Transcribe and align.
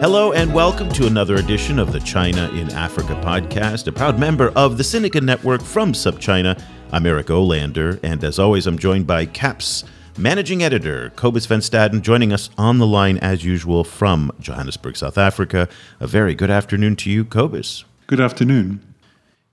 Hello 0.00 0.32
and 0.34 0.52
welcome 0.52 0.90
to 0.90 1.06
another 1.06 1.36
edition 1.36 1.78
of 1.78 1.90
the 1.90 2.00
China 2.00 2.50
in 2.50 2.70
Africa 2.72 3.18
podcast, 3.24 3.86
a 3.86 3.92
proud 3.92 4.18
member 4.18 4.50
of 4.50 4.76
the 4.76 4.82
Sinica 4.82 5.22
Network 5.22 5.62
from 5.62 5.94
SupChina. 5.94 6.62
I'm 6.92 7.06
Eric 7.06 7.28
Olander, 7.28 7.98
and 8.02 8.22
as 8.22 8.38
always, 8.38 8.66
I'm 8.66 8.78
joined 8.78 9.06
by 9.06 9.24
CAP's 9.24 9.84
managing 10.18 10.62
editor, 10.62 11.10
Cobus 11.16 11.46
Van 11.46 11.60
Staden, 11.60 12.02
joining 12.02 12.30
us 12.30 12.50
on 12.58 12.76
the 12.76 12.86
line 12.86 13.16
as 13.18 13.42
usual 13.42 13.84
from 13.84 14.30
Johannesburg, 14.38 14.98
South 14.98 15.16
Africa. 15.16 15.66
A 15.98 16.06
very 16.06 16.34
good 16.34 16.50
afternoon 16.50 16.94
to 16.96 17.10
you, 17.10 17.24
Cobus. 17.24 17.84
Good 18.06 18.20
afternoon. 18.20 18.85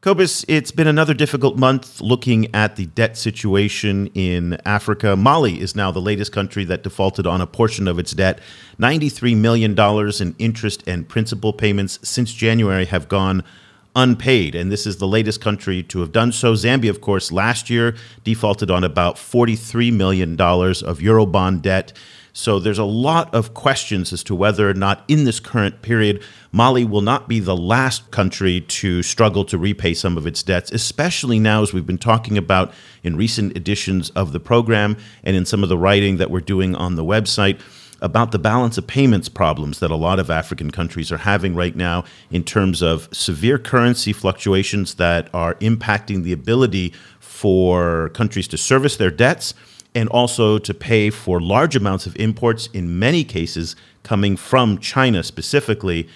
Cobus, 0.03 0.43
it's 0.49 0.71
been 0.71 0.87
another 0.87 1.13
difficult 1.13 1.57
month 1.57 2.01
looking 2.01 2.53
at 2.53 2.75
the 2.75 2.87
debt 2.87 3.15
situation 3.15 4.07
in 4.07 4.57
Africa. 4.65 5.15
Mali 5.15 5.61
is 5.61 5.77
now 5.77 5.91
the 5.91 6.01
latest 6.01 6.33
country 6.33 6.65
that 6.65 6.83
defaulted 6.83 7.25
on 7.25 7.39
a 7.39 7.47
portion 7.47 7.87
of 7.87 7.97
its 7.97 8.11
debt. 8.11 8.41
$93 8.81 9.37
million 9.37 9.79
in 10.19 10.35
interest 10.39 10.83
and 10.85 11.07
principal 11.07 11.53
payments 11.53 11.99
since 12.03 12.33
January 12.33 12.83
have 12.83 13.07
gone 13.07 13.45
unpaid. 13.95 14.55
And 14.55 14.69
this 14.69 14.85
is 14.85 14.97
the 14.97 15.07
latest 15.07 15.39
country 15.39 15.81
to 15.83 16.01
have 16.01 16.11
done 16.11 16.33
so. 16.33 16.51
Zambia, 16.51 16.89
of 16.89 16.99
course, 16.99 17.31
last 17.31 17.69
year 17.69 17.95
defaulted 18.25 18.69
on 18.69 18.83
about 18.83 19.15
$43 19.15 19.93
million 19.93 20.33
of 20.33 20.99
Eurobond 20.99 21.61
debt. 21.61 21.93
So 22.35 22.57
there's 22.57 22.79
a 22.79 22.83
lot 22.83 23.31
of 23.31 23.53
questions 23.53 24.11
as 24.11 24.23
to 24.23 24.33
whether 24.33 24.67
or 24.67 24.73
not 24.73 25.03
in 25.07 25.23
this 25.23 25.39
current 25.39 25.83
period, 25.83 26.23
Mali 26.51 26.83
will 26.83 27.01
not 27.01 27.29
be 27.29 27.39
the 27.39 27.55
last 27.55 28.09
country 28.09 28.61
to 28.61 29.03
struggle 29.03 29.45
to 29.45 29.57
repay 29.59 29.93
some 29.93 30.17
of 30.17 30.25
its 30.25 30.41
debts, 30.41 30.71
especially 30.71 31.37
now 31.37 31.61
as 31.61 31.73
we've 31.73 31.85
been 31.85 31.99
talking 31.99 32.35
about 32.35 32.73
in 33.03 33.15
recent 33.15 33.55
editions 33.55 34.09
of 34.11 34.31
the 34.31 34.39
program 34.39 34.97
and 35.23 35.35
in 35.35 35.45
some 35.45 35.61
of 35.61 35.69
the 35.69 35.77
writing 35.77 36.17
that 36.17 36.31
we're 36.31 36.39
doing 36.39 36.73
on 36.75 36.95
the 36.95 37.03
website 37.03 37.59
about 38.01 38.31
the 38.31 38.39
balance 38.39 38.79
of 38.79 38.87
payments 38.87 39.29
problems 39.29 39.79
that 39.79 39.91
a 39.91 39.95
lot 39.95 40.19
of 40.19 40.31
African 40.31 40.71
countries 40.71 41.11
are 41.11 41.19
having 41.19 41.55
right 41.55 41.75
now 41.75 42.03
in 42.31 42.43
terms 42.43 42.81
of 42.81 43.07
severe 43.11 43.59
currency 43.59 44.11
fluctuations 44.11 44.95
that 44.95 45.29
are 45.35 45.53
impacting 45.55 46.23
the 46.23 46.33
ability 46.33 46.93
for 47.19 48.09
countries 48.09 48.47
to 48.47 48.57
service 48.57 48.97
their 48.97 49.11
debts 49.11 49.53
and 49.95 50.09
also 50.09 50.57
to 50.57 50.73
pay 50.73 51.09
for 51.09 51.39
large 51.39 51.75
amounts 51.75 52.05
of 52.05 52.15
imports, 52.17 52.67
in 52.73 52.97
many 52.99 53.23
cases 53.23 53.75
coming 54.03 54.35
from 54.35 54.77
China 54.79 55.23
specifically. 55.23 56.07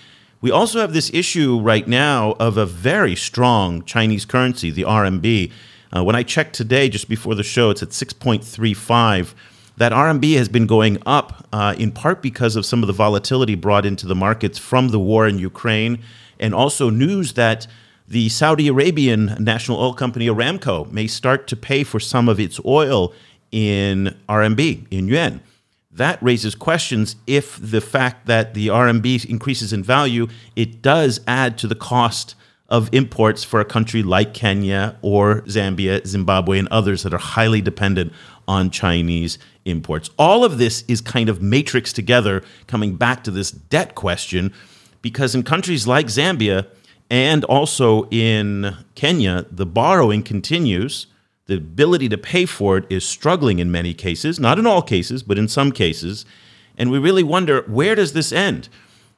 We 0.42 0.52
also 0.52 0.80
have 0.80 0.94
this 0.94 1.12
issue 1.14 1.60
right 1.60 1.88
now 1.88 2.36
of 2.40 2.58
a 2.58 2.66
very 2.66 3.16
strong 3.16 3.84
Chinese 3.84 4.26
currency, 4.26 4.70
the 4.70 4.84
RMB. 4.84 5.52
Uh, 5.96 6.04
when 6.04 6.16
I 6.16 6.24
checked 6.24 6.54
today, 6.54 6.90
just 6.90 7.10
before 7.10 7.34
the 7.34 7.44
show, 7.44 7.70
it's 7.70 7.82
at 7.82 7.90
6.35. 7.90 9.34
That 9.78 9.92
RMB 9.92 10.36
has 10.38 10.50
been 10.50 10.68
going 10.68 10.98
up 11.06 11.48
uh, 11.54 11.76
in 11.78 11.92
part 11.92 12.22
because 12.22 12.56
of 12.56 12.66
some 12.66 12.84
of 12.84 12.88
the 12.88 12.94
volatility 12.94 13.56
brought 13.56 13.86
into 13.86 14.08
the 14.08 14.16
markets 14.16 14.58
from 14.58 14.90
the 14.90 15.00
war 15.00 15.28
in 15.28 15.38
Ukraine, 15.40 16.00
and 16.40 16.54
also 16.54 16.90
news 16.90 17.34
that 17.34 17.68
the 18.08 18.30
Saudi 18.30 18.68
Arabian 18.68 19.36
national 19.40 19.80
oil 19.80 19.94
company 19.94 20.28
Aramco 20.28 20.90
may 20.92 21.08
start 21.08 21.46
to 21.48 21.56
pay 21.56 21.84
for 21.84 22.00
some 22.00 22.30
of 22.30 22.40
its 22.40 22.60
oil 22.66 23.14
in 23.52 24.16
RMB, 24.28 24.88
in 24.92 25.08
yuan. 25.08 25.42
That 25.92 26.22
raises 26.22 26.54
questions 26.54 27.16
if 27.26 27.60
the 27.60 27.82
fact 27.82 28.28
that 28.28 28.54
the 28.54 28.68
RMB 28.68 29.26
increases 29.26 29.74
in 29.74 29.84
value, 29.84 30.28
it 30.56 30.82
does 30.82 31.20
add 31.26 31.58
to 31.60 31.68
the 31.68 31.76
cost 31.76 32.36
of 32.70 32.90
imports 32.94 33.44
for 33.44 33.60
a 33.60 33.66
country 33.66 34.04
like 34.04 34.34
Kenya 34.34 34.98
or 35.02 35.42
Zambia, 35.44 36.06
Zimbabwe, 36.06 36.60
and 36.60 36.68
others 36.68 37.04
that 37.04 37.14
are 37.14 37.20
highly 37.20 37.62
dependent 37.62 38.14
on 38.48 38.70
Chinese 38.70 39.40
imports. 39.66 40.10
All 40.18 40.44
of 40.44 40.58
this 40.58 40.84
is 40.88 41.02
kind 41.02 41.30
of 41.30 41.42
matrix 41.42 41.92
together, 41.94 42.44
coming 42.68 42.96
back 42.96 43.24
to 43.24 43.32
this 43.32 43.52
debt 43.52 43.96
question, 43.96 44.54
because 45.02 45.34
in 45.34 45.44
countries 45.44 45.88
like 45.88 46.08
Zambia 46.08 46.68
and 47.10 47.44
also 47.46 48.08
in 48.10 48.76
Kenya, 48.96 49.46
the 49.50 49.66
borrowing 49.66 50.24
continues 50.24 51.08
the 51.48 51.56
ability 51.56 52.10
to 52.10 52.18
pay 52.18 52.46
for 52.46 52.78
it 52.78 52.86
is 52.90 53.06
struggling 53.06 53.60
in 53.60 53.72
many 53.72 53.94
cases, 53.94 54.40
not 54.40 54.60
in 54.60 54.68
all 54.68 54.82
cases, 54.82 55.24
but 55.24 55.38
in 55.38 55.48
some 55.48 55.72
cases. 55.72 56.26
And 56.78 56.92
we 56.92 57.00
really 57.00 57.24
wonder 57.24 57.62
where 57.64 57.96
does 57.96 58.14
this 58.14 58.32
end? 58.32 58.70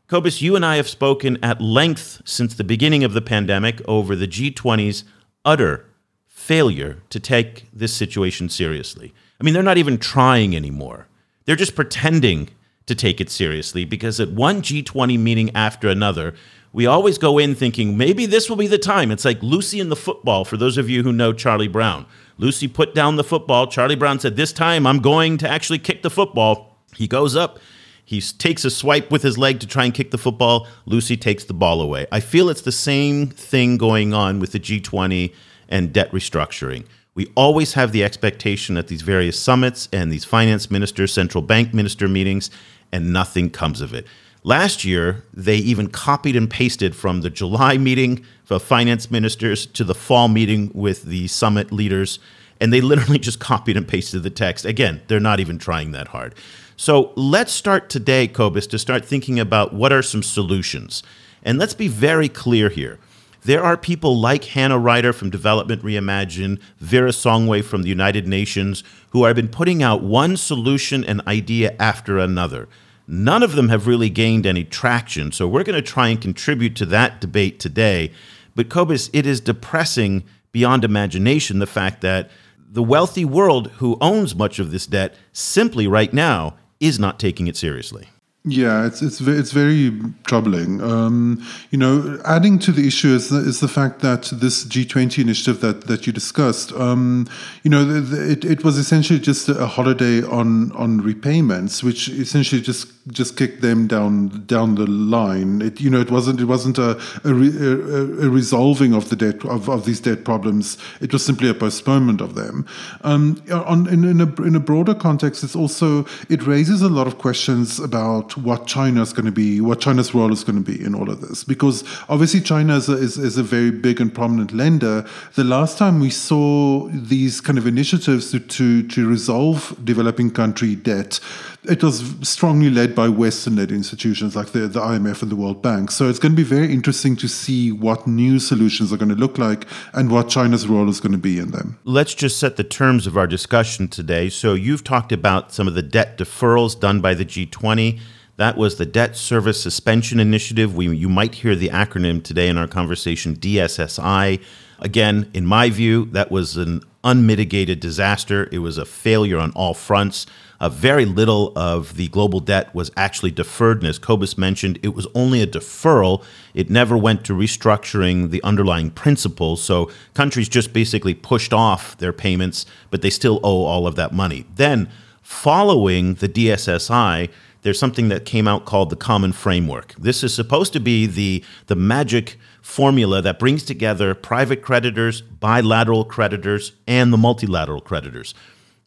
Cobus, 0.08 0.42
you 0.42 0.56
and 0.56 0.66
I 0.66 0.78
have 0.78 0.88
spoken 0.88 1.38
at 1.44 1.62
length 1.62 2.22
since 2.26 2.56
the 2.56 2.64
beginning 2.64 3.04
of 3.04 3.14
the 3.14 3.22
pandemic 3.22 3.82
over 3.88 4.16
the 4.16 4.28
G20's 4.28 5.04
utter 5.46 5.86
failure 6.28 6.98
to 7.10 7.20
take 7.20 7.68
this 7.74 7.94
situation 7.94 8.50
seriously. 8.50 9.14
I 9.40 9.44
mean, 9.44 9.54
they're 9.54 9.62
not 9.62 9.78
even 9.78 9.98
trying 9.98 10.56
anymore. 10.56 11.08
They're 11.46 11.56
just 11.56 11.76
pretending 11.76 12.50
to 12.88 12.96
take 12.96 13.22
it 13.22 13.30
seriously 13.30 13.86
because 13.86 14.20
at 14.20 14.32
one 14.32 14.62
G20 14.62 15.20
meeting 15.20 15.56
after 15.56 15.90
another, 15.90 16.34
we 16.72 16.86
always 16.86 17.18
go 17.18 17.38
in 17.38 17.56
thinking 17.56 17.98
maybe 17.98 18.26
this 18.26 18.50
will 18.50 18.56
be 18.56 18.68
the 18.68 18.78
time. 18.78 19.12
It's 19.12 19.26
like 19.26 19.42
Lucy 19.42 19.80
in 19.80 19.90
the 19.90 19.96
football, 19.96 20.46
for 20.46 20.58
those 20.58 20.78
of 20.78 20.90
you 20.90 21.04
who 21.04 21.12
know 21.12 21.34
Charlie 21.34 21.68
Brown. 21.68 22.06
Lucy 22.38 22.68
put 22.68 22.94
down 22.94 23.16
the 23.16 23.24
football. 23.24 23.68
Charlie 23.68 23.96
Brown 23.96 24.20
said, 24.20 24.36
This 24.36 24.54
time 24.54 24.86
I'm 24.86 25.00
going 25.00 25.38
to 25.40 25.50
actually 25.50 25.80
kick 25.80 26.04
the 26.04 26.10
football. 26.10 26.78
He 26.96 27.08
goes 27.08 27.36
up. 27.36 27.60
He 28.06 28.22
takes 28.22 28.66
a 28.66 28.72
swipe 28.72 29.12
with 29.12 29.22
his 29.22 29.38
leg 29.38 29.60
to 29.60 29.68
try 29.68 29.86
and 29.86 29.94
kick 29.94 30.10
the 30.10 30.18
football. 30.18 30.68
Lucy 30.86 31.16
takes 31.16 31.44
the 31.44 31.54
ball 31.54 31.82
away. 31.82 32.08
I 32.12 32.20
feel 32.20 32.50
it's 32.50 32.62
the 32.62 32.72
same 32.72 33.28
thing 33.28 33.78
going 33.78 34.14
on 34.14 34.40
with 34.40 34.52
the 34.52 34.60
G20 34.60 35.34
and 35.68 35.94
debt 35.94 36.12
restructuring. 36.12 36.86
We 37.14 37.32
always 37.36 37.74
have 37.74 37.92
the 37.92 38.04
expectation 38.04 38.78
at 38.78 38.88
these 38.88 39.02
various 39.02 39.40
summits 39.40 39.90
and 39.92 40.12
these 40.12 40.26
finance 40.26 40.72
minister, 40.72 41.06
central 41.06 41.44
bank 41.44 41.74
minister 41.74 42.08
meetings, 42.08 42.50
and 42.92 43.14
nothing 43.14 43.50
comes 43.50 43.82
of 43.82 43.94
it. 43.94 44.08
Last 44.44 44.86
year, 44.86 45.24
they 45.34 45.58
even 45.58 45.90
copied 45.90 46.38
and 46.38 46.50
pasted 46.50 46.96
from 46.96 47.22
the 47.22 47.30
July 47.30 47.78
meeting 47.78 48.26
of 48.50 48.64
finance 48.64 49.12
ministers 49.12 49.66
to 49.66 49.84
the 49.84 49.94
fall 49.94 50.30
meeting 50.30 50.72
with 50.74 51.04
the 51.04 51.28
summit 51.28 51.72
leaders, 51.74 52.20
and 52.60 52.72
they 52.72 52.80
literally 52.80 53.20
just 53.30 53.40
copied 53.40 53.76
and 53.76 53.88
pasted 53.88 54.24
the 54.24 54.30
text. 54.30 54.66
Again, 54.66 55.02
they're 55.08 55.20
not 55.20 55.42
even 55.42 55.58
trying 55.58 55.92
that 55.92 56.10
hard. 56.10 56.36
So 56.78 57.12
let's 57.18 57.52
start 57.52 57.90
today, 57.90 58.28
Cobus, 58.28 58.66
to 58.68 58.80
start 58.80 59.04
thinking 59.04 59.40
about 59.40 59.74
what 59.74 59.92
are 59.92 60.02
some 60.02 60.24
solutions. 60.24 61.04
And 61.44 61.58
let's 61.58 61.74
be 61.74 61.90
very 61.90 62.30
clear 62.30 62.70
here. 62.70 62.98
There 63.44 63.64
are 63.64 63.76
people 63.76 64.18
like 64.18 64.46
Hannah 64.46 64.80
Ryder 64.80 65.12
from 65.12 65.30
Development 65.30 65.82
Reimagine, 65.84 66.62
Vera 66.80 67.12
Songwe 67.12 67.64
from 67.64 67.84
the 67.84 67.90
United 67.90 68.28
Nations, 68.28 68.84
who 69.10 69.26
have 69.26 69.36
been 69.36 69.50
putting 69.50 69.84
out 69.84 70.02
one 70.02 70.38
solution 70.38 71.04
and 71.04 71.22
idea 71.28 71.76
after 71.80 72.18
another. 72.18 72.70
None 73.12 73.42
of 73.42 73.54
them 73.54 73.70
have 73.70 73.88
really 73.88 74.12
gained 74.12 74.46
any 74.46 74.64
traction. 74.64 75.32
So 75.32 75.48
we're 75.48 75.64
going 75.64 75.76
to 75.76 75.82
try 75.82 76.10
and 76.10 76.22
contribute 76.22 76.76
to 76.76 76.86
that 76.86 77.20
debate 77.20 77.60
today. 77.60 78.12
But 78.54 78.70
Cobus, 78.70 79.10
it 79.14 79.26
is 79.26 79.42
depressing 79.42 80.24
beyond 80.52 80.84
imagination 80.84 81.58
the 81.58 81.66
fact 81.66 82.02
that 82.02 82.30
the 82.72 82.84
wealthy 82.84 83.26
world 83.26 83.72
who 83.78 83.98
owns 84.00 84.36
much 84.36 84.60
of 84.60 84.70
this 84.70 84.86
debt 84.86 85.16
simply 85.34 85.88
right 85.88 86.14
now 86.14 86.56
is 86.80 87.00
not 87.00 87.20
taking 87.20 87.48
it 87.48 87.58
seriously. 87.58 88.10
Yeah, 88.46 88.86
it's 88.86 89.02
it's 89.02 89.20
it's 89.20 89.52
very 89.52 89.92
troubling. 90.26 90.82
Um, 90.82 91.46
you 91.72 91.78
know, 91.78 92.22
adding 92.24 92.58
to 92.60 92.72
the 92.72 92.88
issue 92.88 93.10
is 93.10 93.28
the, 93.28 93.40
is 93.40 93.60
the 93.60 93.68
fact 93.68 94.00
that 94.00 94.30
this 94.32 94.64
G20 94.64 95.22
initiative 95.22 95.60
that, 95.60 95.88
that 95.88 96.08
you 96.08 96.14
discussed, 96.14 96.72
um, 96.72 97.28
you 97.64 97.70
know, 97.70 97.84
the, 97.84 98.00
the, 98.00 98.32
it, 98.32 98.46
it 98.46 98.64
was 98.64 98.78
essentially 98.78 99.20
just 99.20 99.50
a 99.50 99.68
holiday 99.68 100.24
on 100.24 100.72
on 100.72 101.02
repayments, 101.02 101.84
which 101.84 102.08
essentially 102.08 102.62
just 102.62 102.88
just 103.12 103.36
kicked 103.36 103.62
them 103.62 103.88
down 103.88 104.46
down 104.46 104.76
the 104.76 104.88
line. 104.88 105.62
It 105.62 105.82
you 105.82 105.90
know 105.90 106.00
it 106.00 106.10
wasn't 106.10 106.40
it 106.40 106.46
wasn't 106.46 106.78
a 106.78 106.92
a, 107.26 107.34
re, 107.34 107.50
a, 107.50 108.26
a 108.26 108.30
resolving 108.30 108.94
of 108.94 109.10
the 109.10 109.18
debt 109.18 109.44
of, 109.44 109.70
of 109.70 109.84
these 109.84 110.00
debt 110.00 110.24
problems. 110.24 110.78
It 111.02 111.12
was 111.12 111.26
simply 111.26 111.50
a 111.50 111.54
postponement 111.54 112.22
of 112.22 112.36
them. 112.36 112.66
Um, 113.02 113.44
on 113.52 113.88
in, 113.88 114.06
in 114.06 114.22
a 114.22 114.42
in 114.44 114.56
a 114.56 114.62
broader 114.62 114.96
context, 114.96 115.44
it's 115.44 115.58
also 115.58 116.06
it 116.30 116.48
raises 116.48 116.82
a 116.82 116.90
lot 116.90 117.06
of 117.06 117.18
questions 117.18 117.80
about 117.80 118.29
what 118.38 118.68
China 118.68 119.02
is 119.02 119.14
going 119.14 119.26
to 119.26 119.32
be, 119.32 119.62
what 119.62 119.80
China's 119.80 120.14
role 120.14 120.32
is 120.32 120.44
going 120.44 120.64
to 120.64 120.72
be 120.72 120.84
in 120.84 120.96
all 120.96 121.10
of 121.10 121.22
this. 121.22 121.44
Because 121.44 121.84
obviously, 122.10 122.42
China 122.42 122.76
is 122.76 122.90
a, 122.90 122.94
is, 122.94 123.18
is 123.18 123.38
a 123.38 123.44
very 123.44 123.72
big 123.72 124.00
and 124.02 124.14
prominent 124.14 124.54
lender. 124.54 125.06
The 125.36 125.44
last 125.44 125.78
time 125.78 126.00
we 126.00 126.10
saw 126.10 126.88
these 126.90 127.42
kind 127.42 127.58
of 127.58 127.68
initiatives 127.68 128.32
to, 128.32 128.40
to, 128.40 128.88
to 128.88 129.08
resolve 129.08 129.78
developing 129.84 130.32
country 130.32 130.76
debt, 130.76 131.20
it 131.64 131.84
was 131.84 132.16
strongly 132.22 132.70
led 132.70 132.96
by 132.96 133.10
Western 133.10 133.58
led 133.58 133.72
institutions 133.72 134.36
like 134.36 134.52
the, 134.54 134.68
the 134.68 134.80
IMF 134.80 135.22
and 135.22 135.32
the 135.32 135.36
World 135.36 135.62
Bank. 135.62 135.92
So 135.92 136.10
it's 136.10 136.20
going 136.20 136.32
to 136.32 136.36
be 136.36 136.44
very 136.44 136.72
interesting 136.72 137.16
to 137.18 137.28
see 137.28 137.72
what 137.72 138.08
new 138.08 138.40
solutions 138.40 138.94
are 138.94 138.98
going 138.98 139.10
to 139.10 139.16
look 139.16 139.38
like 139.38 139.68
and 139.94 140.10
what 140.10 140.30
China's 140.30 140.68
role 140.68 140.90
is 140.90 141.00
going 141.00 141.12
to 141.12 141.18
be 141.18 141.38
in 141.38 141.52
them. 141.52 141.78
Let's 141.84 142.14
just 142.14 142.40
set 142.40 142.56
the 142.56 142.64
terms 142.64 143.08
of 143.08 143.18
our 143.18 143.28
discussion 143.28 143.88
today. 143.88 144.30
So 144.30 144.54
you've 144.54 144.84
talked 144.84 145.12
about 145.12 145.52
some 145.54 145.68
of 145.68 145.74
the 145.74 145.82
debt 145.82 146.18
deferrals 146.18 146.80
done 146.80 147.02
by 147.02 147.14
the 147.14 147.26
G20. 147.26 148.00
That 148.40 148.56
was 148.56 148.78
the 148.78 148.86
Debt 148.86 149.18
Service 149.18 149.62
Suspension 149.62 150.18
Initiative. 150.18 150.74
We, 150.74 150.96
you 150.96 151.10
might 151.10 151.36
hear 151.36 151.58
the 151.58 151.68
acronym 151.68 152.24
today 152.24 152.48
in 152.48 152.58
our 152.58 152.70
conversation, 152.70 153.36
DSSI. 153.36 154.42
Again, 154.80 155.30
in 155.34 155.46
my 155.46 155.70
view, 155.70 156.06
that 156.12 156.32
was 156.32 156.56
an 156.56 156.84
unmitigated 157.04 157.82
disaster. 157.82 158.48
It 158.54 158.60
was 158.60 158.78
a 158.78 158.86
failure 158.86 159.38
on 159.40 159.52
all 159.58 159.74
fronts. 159.74 160.26
Uh, 160.62 160.70
very 160.70 161.04
little 161.04 161.52
of 161.58 161.98
the 161.98 162.08
global 162.08 162.40
debt 162.40 162.74
was 162.74 162.92
actually 162.96 163.32
deferred. 163.32 163.80
And 163.80 163.88
as 163.88 164.00
Cobus 164.00 164.38
mentioned, 164.38 164.80
it 164.84 164.96
was 164.96 165.06
only 165.14 165.42
a 165.42 165.48
deferral. 165.48 166.24
It 166.54 166.70
never 166.70 166.98
went 166.98 167.26
to 167.26 167.34
restructuring 167.34 168.30
the 168.30 168.42
underlying 168.44 168.90
principles. 168.90 169.62
So 169.62 169.92
countries 170.14 170.48
just 170.48 170.72
basically 170.72 171.14
pushed 171.14 171.52
off 171.52 171.98
their 171.98 172.14
payments, 172.14 172.66
but 172.90 173.02
they 173.02 173.10
still 173.10 173.42
owe 173.44 173.66
all 173.66 173.86
of 173.86 173.98
that 173.98 174.14
money. 174.14 174.46
Then, 174.56 174.88
following 175.22 176.14
the 176.16 176.30
DSSI, 176.30 177.30
there's 177.62 177.80
something 177.80 178.10
that 178.10 178.26
came 178.26 178.48
out 178.48 178.66
called 178.66 178.90
the 178.90 178.96
Common 178.96 179.32
Framework. 179.32 179.94
This 179.96 180.24
is 180.24 180.34
supposed 180.34 180.74
to 180.74 180.80
be 180.80 181.06
the, 181.06 181.44
the 181.68 181.76
magic 181.76 182.38
formula 182.62 183.22
that 183.22 183.40
brings 183.40 183.64
together 183.64 184.14
private 184.14 184.62
creditors, 184.62 185.22
bilateral 185.22 186.06
creditors, 186.06 186.74
and 186.88 187.12
the 187.12 187.18
multilateral 187.18 187.82
creditors. 187.82 188.34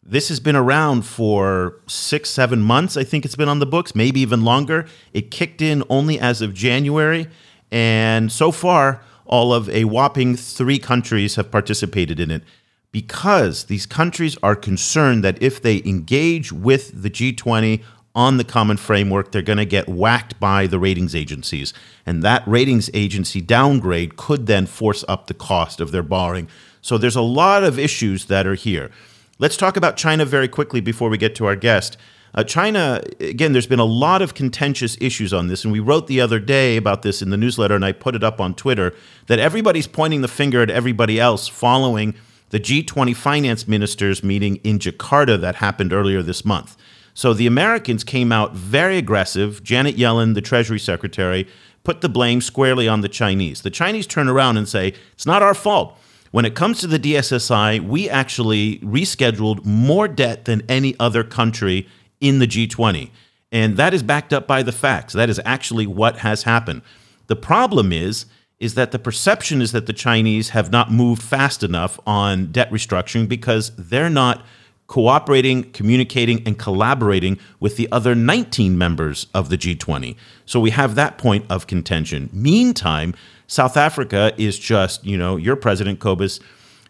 This 0.05 0.27
has 0.29 0.39
been 0.39 0.55
around 0.55 1.03
for 1.03 1.79
six, 1.87 2.29
seven 2.29 2.61
months. 2.61 2.97
I 2.97 3.03
think 3.03 3.23
it's 3.23 3.35
been 3.35 3.47
on 3.47 3.59
the 3.59 3.65
books, 3.65 3.95
maybe 3.95 4.19
even 4.19 4.43
longer. 4.43 4.85
It 5.13 5.31
kicked 5.31 5.61
in 5.61 5.83
only 5.89 6.19
as 6.19 6.41
of 6.41 6.53
January. 6.53 7.27
And 7.71 8.31
so 8.31 8.51
far, 8.51 9.01
all 9.25 9.53
of 9.53 9.69
a 9.69 9.85
whopping 9.85 10.35
three 10.35 10.79
countries 10.79 11.35
have 11.35 11.51
participated 11.51 12.19
in 12.19 12.31
it 12.31 12.43
because 12.91 13.65
these 13.65 13.85
countries 13.85 14.37
are 14.43 14.55
concerned 14.55 15.23
that 15.23 15.41
if 15.41 15.61
they 15.61 15.81
engage 15.85 16.51
with 16.51 17.01
the 17.01 17.09
G20 17.09 17.81
on 18.15 18.37
the 18.37 18.43
common 18.43 18.77
framework, 18.77 19.31
they're 19.31 19.41
going 19.41 19.57
to 19.57 19.65
get 19.65 19.89
whacked 19.89 20.39
by 20.39 20.67
the 20.67 20.79
ratings 20.79 21.15
agencies. 21.15 21.73
And 22.05 22.21
that 22.23 22.47
ratings 22.47 22.89
agency 22.93 23.41
downgrade 23.41 24.17
could 24.17 24.45
then 24.45 24.65
force 24.65 25.03
up 25.07 25.27
the 25.27 25.33
cost 25.33 25.79
of 25.79 25.91
their 25.91 26.03
borrowing. 26.03 26.47
So 26.81 26.97
there's 26.97 27.15
a 27.15 27.21
lot 27.21 27.63
of 27.63 27.79
issues 27.79 28.25
that 28.25 28.45
are 28.45 28.55
here. 28.55 28.91
Let's 29.39 29.57
talk 29.57 29.77
about 29.77 29.97
China 29.97 30.25
very 30.25 30.47
quickly 30.47 30.79
before 30.79 31.09
we 31.09 31.17
get 31.17 31.33
to 31.35 31.45
our 31.45 31.55
guest. 31.55 31.97
Uh, 32.35 32.43
China, 32.43 33.01
again, 33.19 33.53
there's 33.53 33.67
been 33.67 33.79
a 33.79 33.85
lot 33.85 34.21
of 34.21 34.33
contentious 34.33 34.97
issues 34.99 35.33
on 35.33 35.47
this, 35.47 35.63
and 35.63 35.71
we 35.71 35.79
wrote 35.79 36.07
the 36.07 36.19
other 36.19 36.39
day 36.39 36.77
about 36.77 37.03
this 37.03 37.21
in 37.21 37.29
the 37.29 37.37
newsletter, 37.37 37.75
and 37.75 37.85
I 37.85 37.91
put 37.91 38.15
it 38.15 38.23
up 38.23 38.41
on 38.41 38.55
Twitter 38.55 38.93
that 39.27 39.37
everybody's 39.37 39.85
pointing 39.85 40.21
the 40.21 40.27
finger 40.27 40.61
at 40.61 40.71
everybody 40.71 41.19
else 41.19 41.47
following 41.47 42.15
the 42.49 42.59
G20 42.59 43.15
finance 43.15 43.67
ministers 43.67 44.23
meeting 44.23 44.57
in 44.57 44.79
Jakarta 44.79 45.39
that 45.41 45.55
happened 45.55 45.93
earlier 45.93 46.21
this 46.21 46.43
month. 46.43 46.75
So 47.13 47.33
the 47.33 47.47
Americans 47.47 48.03
came 48.03 48.31
out 48.31 48.53
very 48.53 48.97
aggressive. 48.97 49.63
Janet 49.63 49.97
Yellen, 49.97 50.33
the 50.33 50.41
Treasury 50.41 50.79
Secretary, 50.79 51.47
put 51.83 52.01
the 52.01 52.09
blame 52.09 52.41
squarely 52.41 52.87
on 52.87 53.01
the 53.01 53.09
Chinese. 53.09 53.61
The 53.61 53.69
Chinese 53.69 54.07
turn 54.07 54.27
around 54.27 54.57
and 54.57 54.67
say, 54.67 54.93
it's 55.13 55.25
not 55.25 55.43
our 55.43 55.53
fault. 55.53 55.97
When 56.31 56.45
it 56.45 56.55
comes 56.55 56.79
to 56.79 56.87
the 56.87 56.97
DSSI, 56.97 57.81
we 57.81 58.09
actually 58.09 58.79
rescheduled 58.79 59.63
more 59.65 60.07
debt 60.07 60.45
than 60.45 60.63
any 60.67 60.95
other 60.99 61.23
country 61.23 61.87
in 62.19 62.39
the 62.39 62.47
G20. 62.47 63.11
And 63.51 63.77
that 63.77 63.93
is 63.93 64.01
backed 64.01 64.33
up 64.33 64.47
by 64.47 64.63
the 64.63 64.71
facts. 64.71 65.13
That 65.13 65.29
is 65.29 65.39
actually 65.45 65.85
what 65.85 66.17
has 66.19 66.43
happened. 66.43 66.81
The 67.27 67.35
problem 67.35 67.93
is 67.93 68.25
is 68.59 68.75
that 68.75 68.91
the 68.91 68.99
perception 68.99 69.61
is 69.61 69.73
that 69.73 69.87
the 69.87 69.93
Chinese 69.93 70.49
have 70.49 70.71
not 70.71 70.89
moved 70.89 71.21
fast 71.21 71.63
enough 71.63 71.99
on 72.07 72.45
debt 72.51 72.71
restructuring 72.71 73.27
because 73.27 73.71
they're 73.75 74.09
not 74.09 74.45
cooperating, 74.93 75.63
communicating, 75.71 76.39
and 76.45 76.59
collaborating 76.59 77.39
with 77.59 77.77
the 77.77 77.91
other 77.91 78.13
19 78.13 78.77
members 78.77 79.25
of 79.33 79.49
the 79.49 79.57
G20. 79.57 80.15
So 80.45 80.59
we 80.59 80.69
have 80.69 80.93
that 80.93 81.17
point 81.17 81.47
of 81.49 81.65
contention. 81.65 82.29
Meantime, 82.31 83.15
South 83.47 83.75
Africa 83.75 84.35
is 84.37 84.59
just, 84.59 85.03
you 85.03 85.17
know, 85.17 85.35
your 85.35 85.55
president, 85.55 85.99
Cobus, 85.99 86.39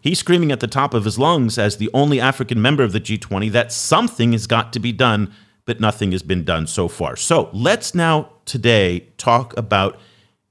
he's 0.02 0.18
screaming 0.18 0.52
at 0.52 0.60
the 0.60 0.66
top 0.66 0.92
of 0.92 1.06
his 1.06 1.18
lungs 1.18 1.56
as 1.56 1.78
the 1.78 1.88
only 1.94 2.20
African 2.20 2.60
member 2.60 2.82
of 2.82 2.92
the 2.92 3.00
G20 3.00 3.50
that 3.52 3.72
something 3.72 4.32
has 4.32 4.46
got 4.46 4.74
to 4.74 4.80
be 4.80 4.92
done, 4.92 5.32
but 5.64 5.80
nothing 5.80 6.12
has 6.12 6.22
been 6.22 6.44
done 6.44 6.66
so 6.66 6.88
far. 6.88 7.16
So 7.16 7.48
let's 7.54 7.94
now 7.94 8.32
today 8.44 9.06
talk 9.16 9.56
about 9.56 9.98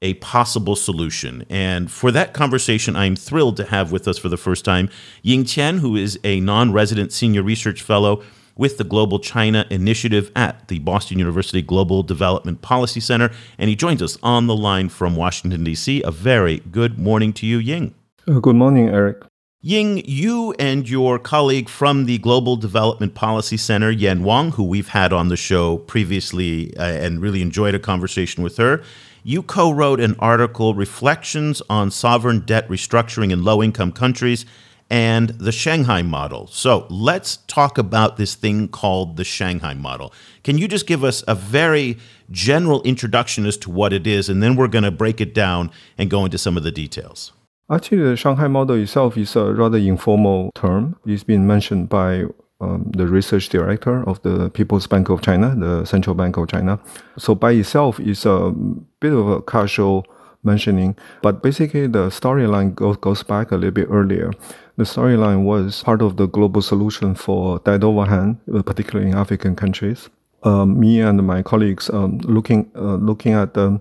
a 0.04 0.14
possible 0.16 0.76
solution. 0.76 1.46
And 1.50 1.90
for 1.90 2.12
that 2.12 2.34
conversation, 2.34 2.96
I'm 2.96 3.16
thrilled 3.16 3.58
to 3.58 3.64
have 3.64 3.92
with 3.92 4.08
us 4.08 4.20
for 4.20 4.30
the 4.30 4.38
first 4.38 4.64
time 4.64 4.90
Ying 5.24 5.46
Qian, 5.46 5.80
who 5.80 5.96
is 5.96 6.20
a 6.24 6.40
non 6.42 6.72
resident 6.72 7.12
senior 7.12 7.42
research 7.42 7.82
fellow 7.82 8.22
with 8.56 8.78
the 8.78 8.84
Global 8.84 9.18
China 9.18 9.66
Initiative 9.72 10.32
at 10.36 10.68
the 10.68 10.78
Boston 10.80 11.18
University 11.18 11.62
Global 11.62 12.04
Development 12.04 12.62
Policy 12.62 13.00
Center. 13.00 13.32
And 13.58 13.70
he 13.70 13.76
joins 13.76 14.02
us 14.02 14.18
on 14.22 14.46
the 14.46 14.56
line 14.56 14.90
from 14.90 15.16
Washington, 15.16 15.64
D.C. 15.64 16.04
A 16.04 16.12
very 16.12 16.60
good 16.60 17.00
morning 17.00 17.34
to 17.34 17.48
you, 17.48 17.58
Ying. 17.58 17.96
Uh, 18.28 18.40
good 18.40 18.56
morning, 18.56 18.90
Eric. 18.90 19.24
Ying, 19.66 20.04
you 20.06 20.54
and 20.60 20.90
your 20.90 21.18
colleague 21.18 21.70
from 21.70 22.04
the 22.04 22.18
Global 22.18 22.58
Development 22.58 23.16
Policy 23.16 23.56
Center, 23.56 23.90
Yan 23.90 24.22
Wang, 24.26 24.52
who 24.52 24.64
we've 24.66 24.90
had 24.90 25.14
on 25.14 25.30
the 25.30 25.38
show 25.38 25.78
previously 25.78 26.76
uh, 26.76 26.84
and 26.84 27.22
really 27.22 27.42
enjoyed 27.42 27.74
a 27.74 27.80
conversation 27.80 28.44
with 28.44 28.58
her, 28.58 28.84
you 29.24 29.42
co 29.42 29.72
wrote 29.72 30.00
an 30.00 30.16
article, 30.20 30.76
Reflections 30.76 31.62
on 31.70 31.92
Sovereign 31.92 32.42
Debt 32.42 32.68
Restructuring 32.68 33.32
in 33.32 33.44
Low 33.44 33.64
Income 33.64 33.94
Countries 33.94 34.46
and 34.90 35.30
the 35.30 35.52
Shanghai 35.52 36.02
Model. 36.02 36.48
So 36.48 36.86
let's 36.90 37.38
talk 37.48 37.78
about 37.78 38.18
this 38.18 38.36
thing 38.36 38.68
called 38.68 39.18
the 39.18 39.24
Shanghai 39.24 39.74
Model. 39.74 40.14
Can 40.44 40.58
you 40.58 40.68
just 40.68 40.86
give 40.86 41.04
us 41.04 41.24
a 41.28 41.36
very 41.36 41.98
general 42.30 42.84
introduction 42.84 43.46
as 43.46 43.58
to 43.58 43.72
what 43.72 43.94
it 43.94 44.06
is, 44.06 44.30
and 44.30 44.44
then 44.44 44.56
we're 44.56 44.68
going 44.68 44.84
to 44.84 44.92
break 44.92 45.22
it 45.22 45.34
down 45.34 45.72
and 45.98 46.10
go 46.10 46.26
into 46.26 46.38
some 46.38 46.58
of 46.58 46.64
the 46.64 46.72
details? 46.72 47.32
Actually, 47.72 48.04
the 48.04 48.16
Shanghai 48.18 48.48
model 48.48 48.76
itself 48.76 49.18
is 49.18 49.36
a 49.36 49.54
rather 49.54 49.78
informal 49.78 50.52
term. 50.54 50.98
It's 51.06 51.24
been 51.24 51.48
mentioned 51.48 51.90
by 51.90 52.26
um, 52.64 52.92
the 52.96 53.08
research 53.08 53.50
director 53.50 54.08
of 54.08 54.22
the 54.22 54.50
People's 54.50 54.88
Bank 54.88 55.10
of 55.10 55.22
China, 55.22 55.56
the 55.56 55.86
Central 55.86 56.16
Bank 56.16 56.38
of 56.38 56.48
China. 56.48 56.80
So 57.18 57.36
by 57.36 57.52
itself 57.52 58.00
it's 58.00 58.26
a 58.26 58.54
bit 59.00 59.14
of 59.14 59.28
a 59.28 59.42
casual 59.42 60.06
mentioning, 60.44 60.96
but 61.22 61.42
basically 61.42 61.88
the 61.88 62.10
storyline 62.10 62.76
goes, 62.76 62.98
goes 62.98 63.24
back 63.24 63.52
a 63.52 63.56
little 63.56 63.72
bit 63.72 63.88
earlier. 63.90 64.32
The 64.78 64.84
storyline 64.84 65.44
was 65.44 65.84
part 65.84 66.02
of 66.02 66.18
the 66.18 66.28
global 66.28 66.62
solution 66.62 67.16
for 67.16 67.62
uh, 67.66 68.64
particularly 68.64 69.12
in 69.12 69.18
African 69.18 69.56
countries. 69.56 70.10
Um, 70.44 70.80
me 70.80 71.00
and 71.00 71.26
my 71.26 71.42
colleagues 71.42 71.90
um, 71.90 72.18
looking 72.24 72.70
uh, 72.76 72.96
looking 72.96 73.34
at 73.34 73.58
um, 73.58 73.80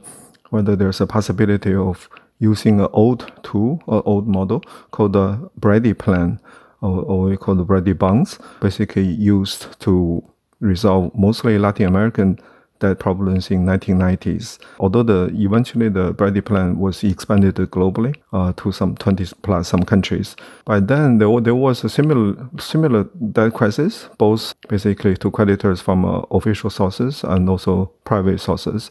whether 0.51 0.77
there's 0.77 1.01
a 1.01 1.07
possibility 1.07 1.75
of 1.75 2.09
using 2.39 2.81
an 2.81 2.89
old 2.93 3.33
tool, 3.43 3.83
an 3.89 4.03
old 4.05 4.29
model 4.29 4.61
called 4.91 5.15
the 5.15 5.51
Brady 5.57 5.95
plan, 5.95 6.39
or, 6.83 7.03
or 7.03 7.25
we 7.25 7.37
call 7.37 7.55
the 7.55 7.65
Brady 7.65 7.93
bonds, 7.93 8.39
basically 8.61 9.05
used 9.05 9.81
to 9.81 10.23
resolve 10.61 11.11
mostly 11.15 11.59
Latin 11.59 11.87
American 11.87 12.39
debt 12.83 12.99
problems 12.99 13.51
in 13.51 13.65
1990s. 13.65 14.59
Although 14.81 15.05
the 15.05 15.31
eventually 15.35 15.89
the 15.89 16.12
Brady 16.12 16.41
plan 16.41 16.79
was 16.79 17.03
expanded 17.05 17.55
globally 17.71 18.17
uh, 18.33 18.53
to 18.57 18.73
some 18.73 18.97
20 18.97 19.25
plus 19.43 19.69
some 19.69 19.85
countries. 19.85 20.37
By 20.65 20.81
then 20.81 21.19
there, 21.19 21.41
there 21.41 21.55
was 21.55 21.85
a 21.85 21.89
similar 21.89 22.49
similar 22.59 23.05
debt 23.33 23.55
crisis, 23.55 24.09
both 24.19 24.53
basically 24.69 25.17
to 25.17 25.31
creditors 25.31 25.81
from 25.81 26.05
uh, 26.05 26.23
official 26.31 26.71
sources 26.71 27.25
and 27.25 27.49
also 27.49 27.93
private 28.05 28.41
sources. 28.41 28.91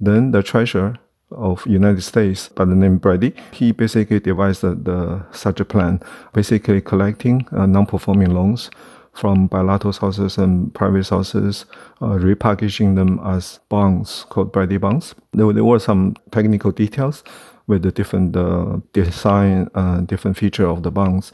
Then 0.00 0.30
the 0.30 0.42
treasurer 0.42 0.98
of 1.36 1.66
United 1.66 2.02
States 2.02 2.48
by 2.48 2.64
the 2.64 2.74
name 2.74 2.98
Brady. 2.98 3.34
He 3.52 3.72
basically 3.72 4.20
devised 4.20 4.62
the, 4.62 4.74
the 4.74 5.24
such 5.32 5.60
a 5.60 5.64
plan, 5.64 6.00
basically 6.32 6.80
collecting 6.80 7.46
uh, 7.52 7.66
non-performing 7.66 8.30
loans 8.30 8.70
from 9.12 9.46
bilateral 9.46 9.92
sources 9.92 10.38
and 10.38 10.72
private 10.74 11.04
sources, 11.04 11.66
uh, 12.00 12.16
repackaging 12.16 12.96
them 12.96 13.20
as 13.24 13.60
bonds 13.68 14.24
called 14.30 14.52
Brady 14.52 14.78
bonds. 14.78 15.14
There, 15.32 15.52
there 15.52 15.64
were 15.64 15.78
some 15.78 16.16
technical 16.30 16.70
details 16.70 17.22
with 17.66 17.82
the 17.82 17.92
different 17.92 18.36
uh, 18.36 18.78
design, 18.92 19.68
uh, 19.74 20.00
different 20.00 20.36
feature 20.36 20.66
of 20.66 20.82
the 20.82 20.90
bonds. 20.90 21.32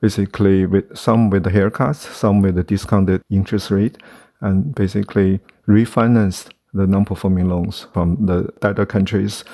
Basically, 0.00 0.66
with 0.66 0.96
some 0.96 1.30
with 1.30 1.44
the 1.44 1.50
haircuts, 1.50 1.96
some 1.96 2.40
with 2.40 2.54
the 2.54 2.62
discounted 2.64 3.22
interest 3.30 3.70
rate, 3.70 3.98
and 4.40 4.74
basically 4.74 5.40
refinanced 5.68 6.50
the 6.72 6.86
non-performing 6.86 7.48
loans 7.48 7.86
from 7.92 8.26
the 8.26 8.48
debtor 8.60 8.86
countries 8.86 9.44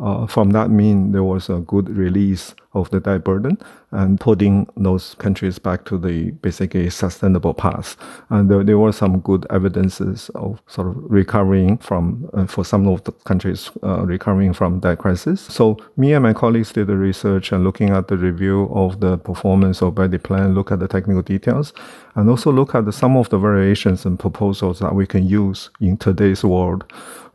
Uh, 0.00 0.26
from 0.26 0.50
that 0.50 0.70
mean 0.70 1.12
there 1.12 1.22
was 1.22 1.48
a 1.48 1.60
good 1.60 1.88
release 1.88 2.54
of 2.74 2.90
the 2.90 2.98
debt 2.98 3.22
burden 3.22 3.56
and 3.92 4.20
putting 4.20 4.66
those 4.76 5.14
countries 5.14 5.58
back 5.60 5.84
to 5.84 5.96
the 5.96 6.32
basically 6.42 6.90
sustainable 6.90 7.54
path. 7.54 7.96
And 8.30 8.50
there, 8.50 8.64
there 8.64 8.78
were 8.78 8.92
some 8.92 9.20
good 9.20 9.46
evidences 9.50 10.30
of 10.34 10.60
sort 10.66 10.88
of 10.88 10.96
recovering 10.96 11.78
from, 11.78 12.28
uh, 12.34 12.46
for 12.46 12.64
some 12.64 12.88
of 12.88 13.04
the 13.04 13.12
countries, 13.12 13.70
uh, 13.84 14.04
recovering 14.04 14.52
from 14.52 14.80
that 14.80 14.98
crisis. 14.98 15.40
So 15.40 15.76
me 15.96 16.12
and 16.12 16.24
my 16.24 16.32
colleagues 16.32 16.72
did 16.72 16.88
the 16.88 16.96
research 16.96 17.52
and 17.52 17.62
looking 17.62 17.90
at 17.90 18.08
the 18.08 18.16
review 18.16 18.68
of 18.74 18.98
the 18.98 19.16
performance 19.18 19.80
of 19.80 19.94
Brady 19.94 20.18
plan, 20.18 20.54
look 20.54 20.72
at 20.72 20.80
the 20.80 20.88
technical 20.88 21.22
details, 21.22 21.72
and 22.16 22.28
also 22.28 22.50
look 22.50 22.74
at 22.74 22.84
the, 22.84 22.92
some 22.92 23.16
of 23.16 23.28
the 23.28 23.38
variations 23.38 24.04
and 24.04 24.18
proposals 24.18 24.80
that 24.80 24.94
we 24.94 25.06
can 25.06 25.24
use 25.24 25.70
in 25.80 25.96
today's 25.96 26.42
world. 26.42 26.84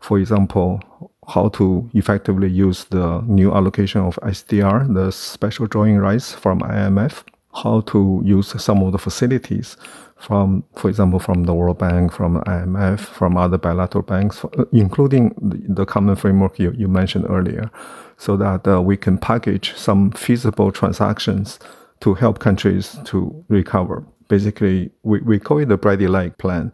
For 0.00 0.18
example, 0.18 0.82
how 1.34 1.48
to 1.48 1.88
effectively 1.94 2.48
use 2.48 2.84
the 2.86 3.20
new 3.26 3.52
allocation 3.52 4.00
of 4.00 4.18
SDR, 4.22 4.92
the 4.92 5.10
special 5.12 5.66
drawing 5.66 5.98
rights 5.98 6.32
from 6.32 6.60
IMF, 6.60 7.22
how 7.54 7.80
to 7.82 8.20
use 8.24 8.48
some 8.62 8.82
of 8.82 8.92
the 8.92 8.98
facilities 8.98 9.76
from, 10.16 10.62
for 10.76 10.90
example, 10.90 11.18
from 11.18 11.44
the 11.44 11.54
World 11.54 11.78
Bank, 11.78 12.12
from 12.12 12.42
IMF, 12.42 13.00
from 13.00 13.36
other 13.36 13.56
bilateral 13.56 14.02
banks, 14.02 14.44
including 14.72 15.34
the, 15.40 15.86
common 15.86 16.14
framework 16.14 16.58
you, 16.58 16.72
you 16.76 16.88
mentioned 16.88 17.26
earlier, 17.28 17.70
so 18.18 18.36
that 18.36 18.68
uh, 18.68 18.82
we 18.82 18.96
can 18.96 19.16
package 19.16 19.72
some 19.74 20.10
feasible 20.12 20.70
transactions 20.70 21.58
to 22.00 22.14
help 22.14 22.38
countries 22.38 22.98
to 23.04 23.44
recover. 23.48 24.04
Basically, 24.28 24.90
we, 25.02 25.20
we 25.20 25.38
call 25.38 25.58
it 25.58 25.68
the 25.68 25.78
Brady-like 25.78 26.36
plan. 26.36 26.72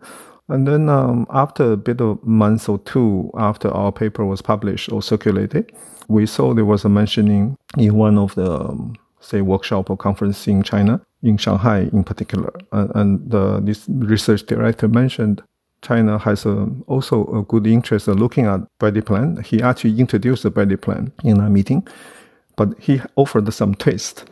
And 0.48 0.66
then 0.66 0.88
um, 0.88 1.26
after 1.30 1.72
a 1.72 1.76
bit 1.76 2.00
of 2.00 2.24
month 2.24 2.68
or 2.68 2.78
two 2.80 3.30
after 3.36 3.68
our 3.68 3.90
paper 3.90 4.24
was 4.24 4.42
published 4.42 4.92
or 4.92 5.02
circulated, 5.02 5.72
we 6.08 6.26
saw 6.26 6.54
there 6.54 6.64
was 6.64 6.84
a 6.84 6.88
mentioning 6.88 7.56
in 7.76 7.94
one 7.94 8.16
of 8.16 8.34
the 8.36 8.50
um, 8.50 8.94
say 9.20 9.40
workshop 9.40 9.90
or 9.90 9.96
conference 9.96 10.46
in 10.46 10.62
China, 10.62 11.00
in 11.22 11.36
Shanghai 11.36 11.88
in 11.92 12.04
particular, 12.04 12.52
and, 12.72 12.92
and 12.94 13.30
the, 13.30 13.60
this 13.60 13.86
research 13.88 14.46
director 14.46 14.86
mentioned 14.86 15.42
China 15.82 16.18
has 16.18 16.46
a, 16.46 16.68
also 16.86 17.26
a 17.34 17.42
good 17.42 17.66
interest 17.66 18.08
in 18.08 18.14
looking 18.14 18.46
at 18.46 18.60
Brady 18.78 19.00
plan. 19.00 19.42
He 19.42 19.62
actually 19.62 19.98
introduced 19.98 20.42
the 20.42 20.50
Brady 20.50 20.76
plan 20.76 21.12
in 21.24 21.40
a 21.40 21.50
meeting, 21.50 21.86
but 22.56 22.78
he 22.78 23.00
offered 23.16 23.52
some 23.52 23.74
twist 23.74 24.24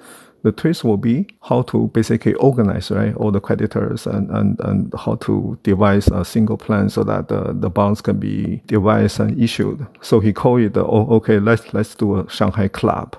the 0.45 0.53
twist 0.53 0.85
will 0.85 0.99
be 0.99 1.27
how 1.43 1.63
to 1.63 1.89
basically 1.89 2.35
organize 2.35 2.91
right 2.91 3.17
all 3.17 3.33
the 3.33 3.41
creditors 3.41 4.07
and, 4.07 4.31
and, 4.31 4.61
and 4.61 4.93
how 4.97 5.15
to 5.17 5.59
devise 5.63 6.07
a 6.09 6.23
single 6.23 6.59
plan 6.59 6.91
so 6.91 7.03
that 7.03 7.29
the, 7.29 7.55
the 7.55 7.71
bonds 7.71 8.03
can 8.03 8.19
be 8.21 8.63
devised 8.67 9.19
and 9.21 9.43
issued. 9.43 9.85
So 10.03 10.21
he 10.21 10.35
called 10.35 10.61
it, 10.61 10.77
oh, 10.77 11.09
okay, 11.17 11.41
let's 11.41 11.73
let's 11.73 11.95
do 11.95 12.21
a 12.21 12.31
Shanghai 12.31 12.69
club 12.69 13.17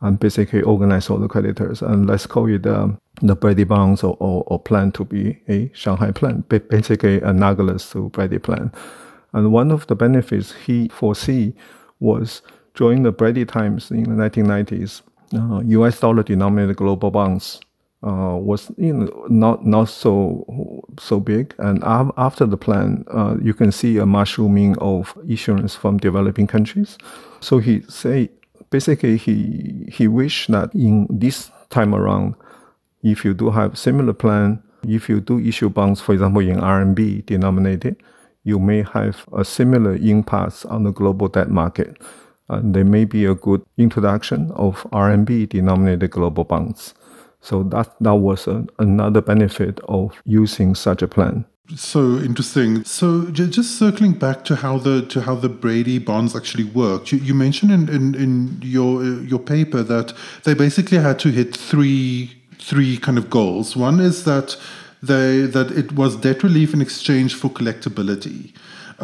and 0.00 0.18
basically 0.18 0.62
organize 0.62 1.08
all 1.08 1.18
the 1.18 1.28
creditors 1.28 1.80
and 1.80 2.08
let's 2.08 2.26
call 2.26 2.52
it 2.52 2.66
um, 2.66 2.98
the 3.22 3.36
Brady 3.36 3.64
bonds 3.64 4.02
or, 4.02 4.16
or, 4.18 4.42
or, 4.48 4.58
plan 4.58 4.90
to 4.92 5.04
be 5.04 5.40
a 5.48 5.70
Shanghai 5.72 6.10
plan, 6.10 6.40
basically 6.48 7.20
analogous 7.20 7.88
to 7.92 8.10
Brady 8.10 8.38
plan. 8.38 8.72
And 9.32 9.52
one 9.52 9.70
of 9.70 9.86
the 9.86 9.94
benefits 9.94 10.52
he 10.52 10.88
foresee 10.88 11.54
was 12.00 12.42
during 12.74 13.04
the 13.04 13.12
Brady 13.12 13.44
times 13.44 13.90
in 13.92 14.02
the 14.02 14.10
1990s, 14.10 15.00
uh, 15.00 15.04
U.S. 15.66 16.00
dollar 16.00 16.22
denominated 16.22 16.76
global 16.76 17.10
bonds 17.10 17.60
uh, 18.06 18.36
was 18.36 18.70
you 18.76 18.92
know, 18.92 19.26
not 19.28 19.64
not 19.64 19.88
so 19.88 20.84
so 20.98 21.20
big. 21.20 21.54
And 21.58 21.82
af- 21.82 22.12
after 22.16 22.46
the 22.46 22.56
plan, 22.56 23.04
uh, 23.10 23.36
you 23.42 23.54
can 23.54 23.72
see 23.72 23.98
a 23.98 24.06
mushrooming 24.06 24.76
of 24.78 25.16
issuance 25.28 25.74
from 25.74 25.98
developing 25.98 26.46
countries. 26.46 26.98
So 27.40 27.58
he 27.58 27.80
say 27.88 28.30
basically 28.70 29.16
he 29.16 29.86
he 29.90 30.06
wished 30.06 30.50
that 30.50 30.74
in 30.74 31.06
this 31.10 31.50
time 31.70 31.94
around, 31.94 32.34
if 33.02 33.24
you 33.24 33.32
do 33.34 33.50
have 33.50 33.78
similar 33.78 34.12
plan, 34.12 34.62
if 34.86 35.08
you 35.08 35.20
do 35.20 35.38
issue 35.38 35.70
bonds, 35.70 36.00
for 36.00 36.12
example, 36.12 36.42
in 36.42 36.58
RMB 36.58 37.24
denominated, 37.26 37.96
you 38.44 38.58
may 38.58 38.82
have 38.92 39.24
a 39.32 39.44
similar 39.44 39.94
impact 39.96 40.66
on 40.66 40.84
the 40.84 40.92
global 40.92 41.28
debt 41.28 41.50
market 41.50 41.96
and 42.48 42.74
there 42.74 42.84
may 42.84 43.04
be 43.04 43.24
a 43.24 43.34
good 43.34 43.62
introduction 43.78 44.50
of 44.52 44.82
RMB 44.92 45.48
denominated 45.48 46.10
global 46.10 46.44
bonds. 46.44 46.94
So 47.40 47.62
that 47.64 47.94
that 48.00 48.14
was 48.14 48.46
a, 48.46 48.66
another 48.78 49.20
benefit 49.20 49.80
of 49.88 50.20
using 50.24 50.74
such 50.74 51.02
a 51.02 51.08
plan. 51.08 51.44
So 51.76 52.18
interesting. 52.18 52.84
So 52.84 53.30
just 53.30 53.78
circling 53.78 54.12
back 54.12 54.44
to 54.46 54.56
how 54.56 54.78
the 54.78 55.02
to 55.06 55.22
how 55.22 55.34
the 55.34 55.48
Brady 55.48 55.98
bonds 55.98 56.36
actually 56.36 56.64
worked. 56.64 57.10
You, 57.10 57.18
you 57.18 57.34
mentioned 57.34 57.72
in, 57.72 57.88
in, 57.88 58.14
in 58.14 58.58
your 58.62 59.00
uh, 59.00 59.20
your 59.22 59.38
paper 59.38 59.82
that 59.82 60.12
they 60.44 60.54
basically 60.54 60.98
had 60.98 61.18
to 61.20 61.30
hit 61.30 61.56
three 61.56 62.32
three 62.58 62.98
kind 62.98 63.16
of 63.16 63.30
goals. 63.30 63.76
One 63.76 64.00
is 64.00 64.24
that 64.24 64.56
they 65.02 65.42
that 65.42 65.70
it 65.70 65.92
was 65.92 66.16
debt 66.16 66.42
relief 66.42 66.74
in 66.74 66.82
exchange 66.82 67.34
for 67.34 67.48
collectability. 67.48 68.52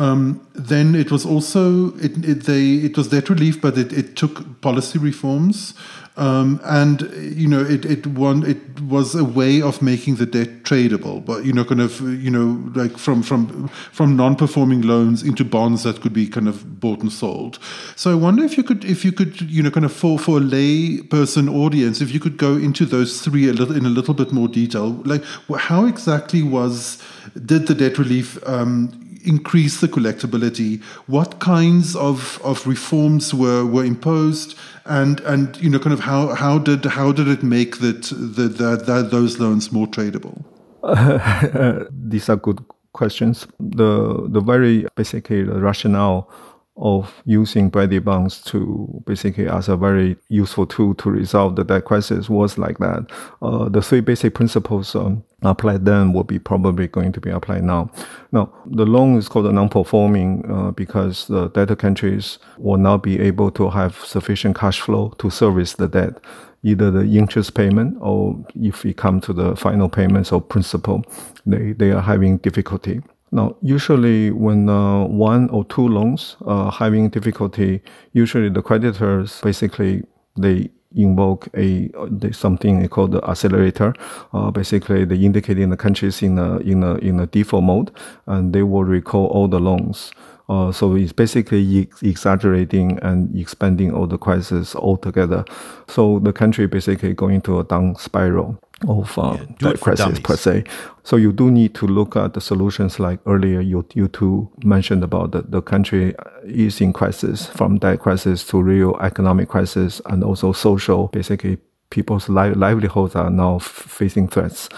Um, 0.01 0.41
then 0.55 0.95
it 0.95 1.11
was 1.11 1.27
also 1.27 1.95
it, 1.97 2.25
it, 2.25 2.45
they 2.45 2.77
it 2.87 2.97
was 2.97 3.09
debt 3.09 3.29
relief, 3.29 3.61
but 3.61 3.77
it, 3.77 3.93
it 3.93 4.17
took 4.17 4.63
policy 4.63 4.99
reforms, 4.99 5.75
um, 6.17 6.59
and 6.65 7.03
you 7.37 7.47
know 7.47 7.61
it 7.61 7.85
it 7.85 8.07
one 8.07 8.43
it 8.47 8.81
was 8.81 9.15
a 9.15 9.25
way 9.25 9.61
of 9.61 9.83
making 9.83 10.15
the 10.15 10.25
debt 10.25 10.63
tradable, 10.63 11.23
but 11.23 11.45
you 11.45 11.53
know 11.53 11.67
kind 11.67 11.83
of 11.83 12.01
you 12.01 12.31
know 12.31 12.73
like 12.75 12.97
from 12.97 13.23
from 13.23 13.69
from 13.93 14.17
non-performing 14.17 14.81
loans 14.81 15.23
into 15.23 15.45
bonds 15.45 15.83
that 15.83 16.01
could 16.01 16.15
be 16.15 16.27
kind 16.27 16.49
of 16.49 16.81
bought 16.81 17.01
and 17.01 17.13
sold. 17.13 17.59
So 17.95 18.11
I 18.11 18.15
wonder 18.15 18.43
if 18.43 18.57
you 18.57 18.65
could 18.65 18.87
if 18.87 19.05
you 19.05 19.13
could 19.13 19.43
you 19.43 19.63
know 19.63 19.71
kind 19.71 19.85
of 19.85 19.93
for 19.93 20.19
for 20.19 20.39
a 20.39 20.41
lay 20.41 21.03
person 21.03 21.47
audience 21.47 22.01
if 22.01 22.15
you 22.15 22.21
could 22.21 22.39
go 22.39 22.55
into 22.55 22.87
those 22.87 23.21
three 23.21 23.51
a 23.51 23.53
little 23.53 23.77
in 23.77 23.85
a 23.85 23.91
little 23.91 24.15
bit 24.15 24.33
more 24.33 24.49
detail, 24.49 24.93
like 25.05 25.23
how 25.59 25.85
exactly 25.85 26.43
was 26.43 27.03
did 27.45 27.67
the 27.67 27.75
debt 27.75 27.99
relief 27.99 28.39
um, 28.49 29.10
increase 29.25 29.81
the 29.81 29.89
collectability? 29.89 30.83
What 31.07 31.41
kinds 31.41 31.97
of, 31.97 32.41
of 32.43 32.67
reforms 32.67 33.35
were, 33.35 33.65
were 33.65 33.85
imposed? 33.85 34.57
And, 34.85 35.21
and 35.21 35.57
you 35.59 35.71
know, 35.71 35.79
kind 35.79 35.93
of 35.93 36.01
how, 36.01 36.35
how, 36.35 36.59
did, 36.59 36.85
how 36.85 37.13
did 37.13 37.29
it 37.29 37.43
make 37.43 37.79
that, 37.79 38.03
the, 38.05 38.49
the 38.49 39.09
those 39.11 39.39
loans 39.39 39.73
more 39.73 39.87
tradable? 39.87 40.45
Uh, 40.83 41.85
these 41.91 42.29
are 42.29 42.37
good 42.37 42.65
questions. 42.93 43.47
The, 43.59 44.27
the 44.29 44.41
very 44.41 44.87
basically 44.97 45.43
the 45.45 45.61
rationale 45.61 46.31
of 46.81 47.23
using 47.27 47.69
Brady 47.69 47.99
bonds 47.99 48.41
to 48.45 49.03
basically 49.07 49.47
as 49.47 49.69
a 49.69 49.77
very 49.77 50.17
useful 50.29 50.67
tool 50.67 50.95
to 50.95 51.11
resolve 51.11 51.57
the 51.57 51.65
debt 51.65 51.85
crisis 51.85 52.29
was 52.31 52.57
like 52.57 52.79
that. 52.79 53.07
Uh, 53.43 53.69
the 53.69 53.83
three 53.83 54.01
basic 54.01 54.35
principles 54.35 54.95
um, 54.95 55.23
applied 55.43 55.85
then 55.85 56.13
will 56.13 56.25
be 56.25 56.39
probably 56.39 56.89
going 56.89 57.13
to 57.13 57.21
be 57.21 57.31
applied 57.31 57.65
now. 57.65 57.91
Now, 58.33 58.53
the 58.65 58.87
loan 58.87 59.17
is 59.17 59.29
called 59.29 59.47
a 59.47 59.53
non-performing 59.53 60.51
uh, 60.51 60.71
because 60.71 61.27
the 61.29 61.49
debtor 61.49 61.77
countries 61.77 62.39
will 62.57 62.79
not 62.79 63.03
be 63.03 63.21
able 63.21 63.51
to 63.53 63.69
have 63.71 63.97
sufficient 63.97 64.57
cash 64.57 64.81
flow 64.81 65.15
to 65.19 65.31
service 65.31 65.75
the 65.75 65.89
debt 65.89 66.19
either 66.63 66.91
the 66.91 67.17
interest 67.17 67.55
payment 67.55 67.97
or 68.01 68.39
if 68.55 68.85
we 68.85 68.93
come 68.93 69.19
to 69.19 69.33
the 69.33 69.57
final 69.57 69.89
payments 69.89 70.31
or 70.31 70.43
principal, 70.43 71.03
they, 71.47 71.73
they 71.73 71.91
are 71.91 72.03
having 72.03 72.37
difficulty. 72.39 73.01
Now, 73.33 73.57
usually 73.63 74.31
when 74.31 74.69
uh, 74.69 75.05
one 75.05 75.49
or 75.51 75.65
two 75.65 75.87
loans 75.87 76.37
are 76.47 76.71
having 76.73 77.11
difficulty, 77.11 77.81
usually 78.13 78.49
the 78.49 78.63
creditors 78.63 79.41
basically 79.41 80.03
they 80.37 80.71
invoke 80.97 81.49
a 81.57 81.89
something 82.33 82.87
called 82.89 83.13
the 83.13 83.25
accelerator. 83.25 83.95
Uh, 84.33 84.51
basically, 84.51 85.05
they 85.05 85.17
indicating 85.17 85.71
the 85.71 85.77
countries 85.77 86.23
in 86.23 86.39
a 86.39 86.59
in 86.59 86.83
a 86.83 86.95
in 86.97 87.21
a 87.21 87.27
default 87.27 87.65
mode, 87.65 87.91
and 88.27 88.53
they 88.53 88.63
will 88.63 88.85
recall 88.85 89.27
all 89.27 89.49
the 89.49 89.61
loans. 89.61 90.11
Uh, 90.51 90.73
so 90.73 90.97
it's 90.97 91.13
basically 91.13 91.89
exaggerating 92.03 92.99
and 93.03 93.39
expanding 93.39 93.95
all 93.95 94.09
the 94.09 94.19
crises 94.19 94.75
altogether. 94.75 95.45
So 95.87 96.19
the 96.19 96.33
country 96.33 96.67
basically 96.67 97.15
going 97.15 97.41
to 97.43 97.61
a 97.61 97.65
down 97.65 97.95
spiral 97.95 98.61
of 98.89 99.17
uh, 99.17 99.37
yeah, 99.39 99.47
that 99.61 99.81
crisis 99.81 100.19
per 100.19 100.37
se. 100.37 100.65
So 101.05 101.15
you 101.15 101.33
do 101.33 101.53
need 101.53 101.77
to 101.77 101.87
look 101.87 102.17
at 102.17 102.35
the 102.35 102.41
solutions 102.41 102.99
like 102.99 103.21
earlier 103.27 103.61
you, 103.61 103.87
you 103.95 104.09
two 104.09 104.51
mentioned 104.65 105.05
about 105.05 105.31
the, 105.31 105.43
the 105.43 105.63
country 105.63 106.17
is 106.43 106.81
in 106.81 106.93
crisis 106.93 107.47
from 107.47 107.77
that 107.77 108.01
crisis 108.01 108.45
to 108.49 108.61
real 108.61 108.97
economic 109.01 109.49
crisis 109.49 110.03
and 110.07 110.25
also 110.25 110.51
social, 110.51 111.07
basically 111.09 111.59
people's 111.91 112.29
li- 112.29 112.55
livelihoods 112.55 113.15
are 113.15 113.31
now 113.31 113.57
f- 113.57 113.63
facing 113.63 114.27
threats. 114.27 114.69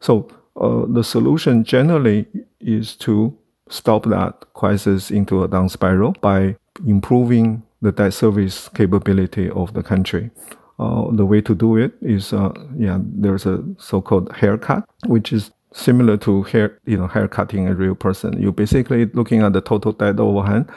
So 0.00 0.28
uh, 0.56 0.86
the 0.88 1.04
solution 1.04 1.62
generally 1.62 2.26
is 2.60 2.96
to 2.96 3.36
stop 3.70 4.04
that 4.04 4.44
crisis 4.52 5.10
into 5.10 5.42
a 5.42 5.48
down 5.48 5.68
spiral 5.68 6.12
by 6.20 6.56
improving 6.86 7.62
the 7.80 7.92
debt 7.92 8.12
service 8.12 8.68
capability 8.68 9.48
of 9.50 9.72
the 9.72 9.82
country. 9.82 10.30
Uh, 10.78 11.10
the 11.12 11.26
way 11.26 11.40
to 11.40 11.54
do 11.54 11.76
it 11.76 11.92
is, 12.02 12.32
uh, 12.32 12.52
yeah, 12.76 12.98
there's 13.00 13.46
a 13.46 13.62
so-called 13.78 14.30
haircut, 14.32 14.84
which 15.06 15.32
is 15.32 15.50
similar 15.72 16.16
to 16.16 16.42
hair, 16.44 16.78
you 16.84 16.96
know, 16.96 17.06
haircutting 17.06 17.68
a 17.68 17.74
real 17.74 17.94
person. 17.94 18.40
You're 18.40 18.52
basically 18.52 19.06
looking 19.06 19.42
at 19.42 19.52
the 19.52 19.60
total 19.60 19.92
debt 19.92 20.18
overhang 20.18 20.68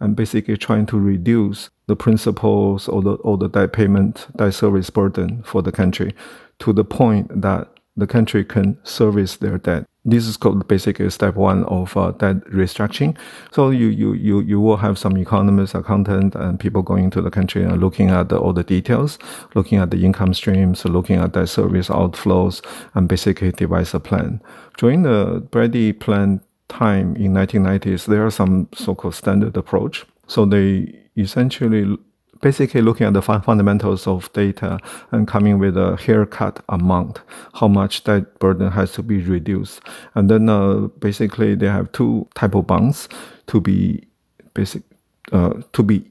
and 0.00 0.14
basically 0.14 0.56
trying 0.56 0.86
to 0.86 0.98
reduce 0.98 1.70
the 1.86 1.96
principals 1.96 2.88
or 2.88 3.02
the, 3.02 3.12
or 3.14 3.38
the 3.38 3.48
debt 3.48 3.72
payment, 3.72 4.26
debt 4.36 4.54
service 4.54 4.90
burden 4.90 5.42
for 5.42 5.62
the 5.62 5.72
country 5.72 6.14
to 6.58 6.72
the 6.72 6.84
point 6.84 7.40
that 7.40 7.68
the 7.96 8.06
country 8.06 8.44
can 8.44 8.78
service 8.84 9.36
their 9.36 9.58
debt. 9.58 9.84
This 10.04 10.26
is 10.26 10.36
called 10.36 10.66
basically 10.66 11.08
step 11.10 11.36
one 11.36 11.62
of 11.64 11.96
uh, 11.96 12.10
debt 12.10 12.44
restructuring. 12.46 13.16
So 13.52 13.70
you, 13.70 13.86
you, 13.86 14.14
you, 14.14 14.40
you 14.40 14.60
will 14.60 14.76
have 14.76 14.98
some 14.98 15.16
economists, 15.16 15.76
accountant, 15.76 16.34
and 16.34 16.58
people 16.58 16.82
going 16.82 17.10
to 17.10 17.22
the 17.22 17.30
country 17.30 17.62
and 17.62 17.80
looking 17.80 18.10
at 18.10 18.28
the, 18.28 18.36
all 18.36 18.52
the 18.52 18.64
details, 18.64 19.16
looking 19.54 19.78
at 19.78 19.92
the 19.92 20.04
income 20.04 20.34
streams, 20.34 20.84
looking 20.84 21.16
at 21.16 21.32
debt 21.32 21.48
service 21.48 21.88
outflows, 21.88 22.64
and 22.94 23.08
basically 23.08 23.52
devise 23.52 23.94
a 23.94 24.00
plan. 24.00 24.40
During 24.76 25.02
the 25.02 25.46
Brady 25.52 25.92
plan 25.92 26.40
time 26.68 27.14
in 27.14 27.32
1990s, 27.32 28.06
there 28.06 28.26
are 28.26 28.30
some 28.30 28.68
so-called 28.74 29.14
standard 29.14 29.56
approach. 29.56 30.04
So 30.26 30.44
they 30.44 30.98
essentially 31.16 31.96
basically 32.42 32.82
looking 32.82 33.06
at 33.06 33.14
the 33.14 33.22
fundamentals 33.22 34.06
of 34.06 34.30
data 34.34 34.78
and 35.12 35.26
coming 35.26 35.58
with 35.58 35.76
a 35.76 35.96
haircut 35.96 36.62
amount, 36.68 37.20
how 37.54 37.68
much 37.68 38.04
that 38.04 38.38
burden 38.40 38.70
has 38.70 38.92
to 38.92 39.02
be 39.02 39.22
reduced. 39.22 39.80
And 40.14 40.28
then 40.28 40.50
uh, 40.50 40.88
basically 40.98 41.54
they 41.54 41.68
have 41.68 41.90
two 41.92 42.28
type 42.34 42.54
of 42.54 42.66
bonds 42.66 43.08
to 43.46 43.60
be 43.60 44.06
basic 44.52 44.82
uh, 45.30 45.54
to 45.72 45.82
be 45.82 46.04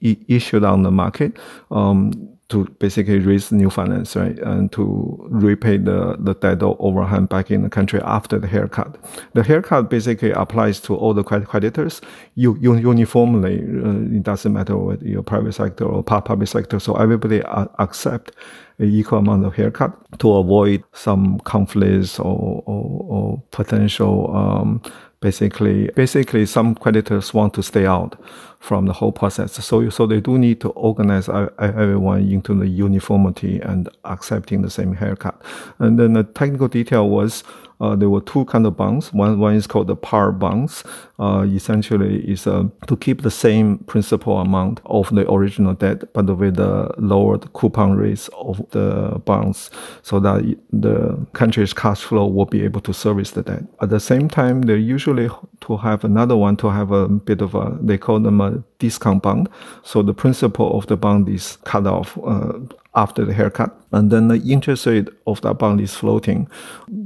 issued 0.00 0.62
on 0.62 0.82
the 0.82 0.90
market. 0.92 1.36
Um, 1.70 2.37
to 2.48 2.64
basically 2.78 3.18
raise 3.18 3.52
new 3.52 3.68
finance, 3.68 4.16
right, 4.16 4.38
and 4.38 4.72
to 4.72 5.18
repay 5.28 5.76
the, 5.76 6.16
the 6.18 6.34
debt 6.34 6.62
overhang 6.62 7.26
back 7.26 7.50
in 7.50 7.62
the 7.62 7.68
country 7.68 8.00
after 8.02 8.38
the 8.38 8.46
haircut. 8.46 8.96
The 9.34 9.42
haircut 9.42 9.90
basically 9.90 10.30
applies 10.30 10.80
to 10.80 10.96
all 10.96 11.12
the 11.12 11.22
creditors 11.22 12.00
you, 12.36 12.56
uniformly. 12.58 13.58
Uh, 13.58 14.16
it 14.16 14.22
doesn't 14.22 14.52
matter 14.52 14.78
whether 14.78 15.06
you're 15.06 15.22
private 15.22 15.52
sector 15.52 15.84
or 15.84 16.02
public 16.02 16.48
sector. 16.48 16.78
So 16.80 16.94
everybody 16.94 17.42
accept 17.78 18.32
an 18.78 18.90
equal 18.90 19.18
amount 19.18 19.44
of 19.44 19.54
haircut 19.54 19.92
to 20.20 20.32
avoid 20.36 20.82
some 20.92 21.40
conflicts 21.40 22.18
or, 22.18 22.62
or, 22.64 23.06
or 23.08 23.42
potential 23.50 24.34
um, 24.34 24.80
basically 25.20 25.90
basically 25.96 26.46
some 26.46 26.74
creditors 26.74 27.34
want 27.34 27.52
to 27.54 27.62
stay 27.62 27.86
out 27.86 28.20
from 28.58 28.86
the 28.86 28.92
whole 28.92 29.12
process. 29.12 29.52
So 29.64 29.88
so 29.90 30.06
they 30.06 30.20
do 30.20 30.38
need 30.38 30.60
to 30.60 30.70
organize 30.70 31.28
everyone 31.28 32.28
into 32.28 32.54
the 32.54 32.66
uniformity 32.66 33.60
and 33.60 33.88
accepting 34.04 34.62
the 34.62 34.70
same 34.70 34.94
haircut. 34.94 35.40
And 35.78 35.98
then 35.98 36.14
the 36.14 36.24
technical 36.24 36.68
detail 36.68 37.08
was 37.08 37.44
uh, 37.80 37.94
there 37.96 38.10
were 38.10 38.20
two 38.20 38.44
kind 38.46 38.66
of 38.66 38.76
bonds. 38.76 39.12
One 39.12 39.38
one 39.38 39.54
is 39.54 39.66
called 39.66 39.86
the 39.86 39.96
par 39.96 40.32
bonds. 40.32 40.84
Uh, 41.20 41.46
essentially, 41.48 42.20
is 42.30 42.46
uh, 42.46 42.64
to 42.86 42.96
keep 42.96 43.22
the 43.22 43.30
same 43.30 43.78
principal 43.78 44.38
amount 44.38 44.80
of 44.86 45.12
the 45.14 45.30
original 45.30 45.74
debt, 45.74 46.12
but 46.12 46.26
with 46.36 46.56
the 46.56 46.92
lowered 46.98 47.52
coupon 47.52 47.96
rates 47.96 48.28
of 48.34 48.58
the 48.70 49.20
bonds, 49.24 49.70
so 50.02 50.20
that 50.20 50.56
the 50.72 51.26
country's 51.32 51.72
cash 51.72 52.02
flow 52.02 52.26
will 52.26 52.46
be 52.46 52.62
able 52.62 52.80
to 52.80 52.92
service 52.92 53.32
the 53.32 53.42
debt. 53.42 53.64
At 53.80 53.90
the 53.90 54.00
same 54.00 54.28
time, 54.28 54.62
they 54.62 54.76
usually 54.76 55.28
to 55.60 55.76
have 55.76 56.04
another 56.04 56.36
one 56.36 56.56
to 56.58 56.68
have 56.70 56.92
a 56.92 57.08
bit 57.08 57.40
of 57.40 57.54
a 57.54 57.76
they 57.80 57.98
call 57.98 58.20
them 58.20 58.40
a 58.40 58.62
discount 58.78 59.22
bond. 59.22 59.48
So 59.82 60.02
the 60.02 60.14
principal 60.14 60.76
of 60.78 60.86
the 60.86 60.96
bond 60.96 61.28
is 61.28 61.56
cut 61.64 61.86
off 61.86 62.16
uh, 62.24 62.52
after 62.94 63.24
the 63.24 63.34
haircut. 63.34 63.74
And 63.92 64.10
then 64.10 64.28
the 64.28 64.36
interest 64.36 64.86
rate 64.86 65.08
of 65.26 65.40
that 65.42 65.54
bond 65.54 65.80
is 65.80 65.94
floating. 65.94 66.48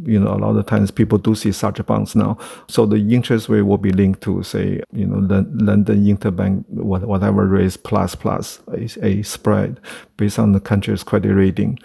You 0.05 0.21
know, 0.21 0.35
a 0.35 0.37
lot 0.37 0.57
of 0.57 0.67
times 0.67 0.91
people 0.91 1.19
do 1.19 1.35
see 1.35 1.53
such 1.53 1.85
bonds 1.87 2.15
now. 2.15 2.39
So 2.69 2.87
the 2.87 2.97
interest 2.97 3.49
rate 3.49 3.63
will 3.63 3.79
be 3.79 3.93
linked 3.93 4.23
to, 4.23 4.43
say, 4.43 4.81
you 4.93 5.07
know, 5.07 5.27
the 5.27 5.47
London 5.53 6.05
interbank, 6.05 6.69
whatever 6.69 7.47
rates 7.47 7.77
plus 7.77 8.15
plus 8.15 8.61
is 8.75 8.99
a 9.03 9.23
spread 9.23 9.81
based 10.17 10.39
on 10.39 10.53
the 10.53 10.61
country's 10.61 11.03
credit 11.03 11.35
rating. 11.35 11.79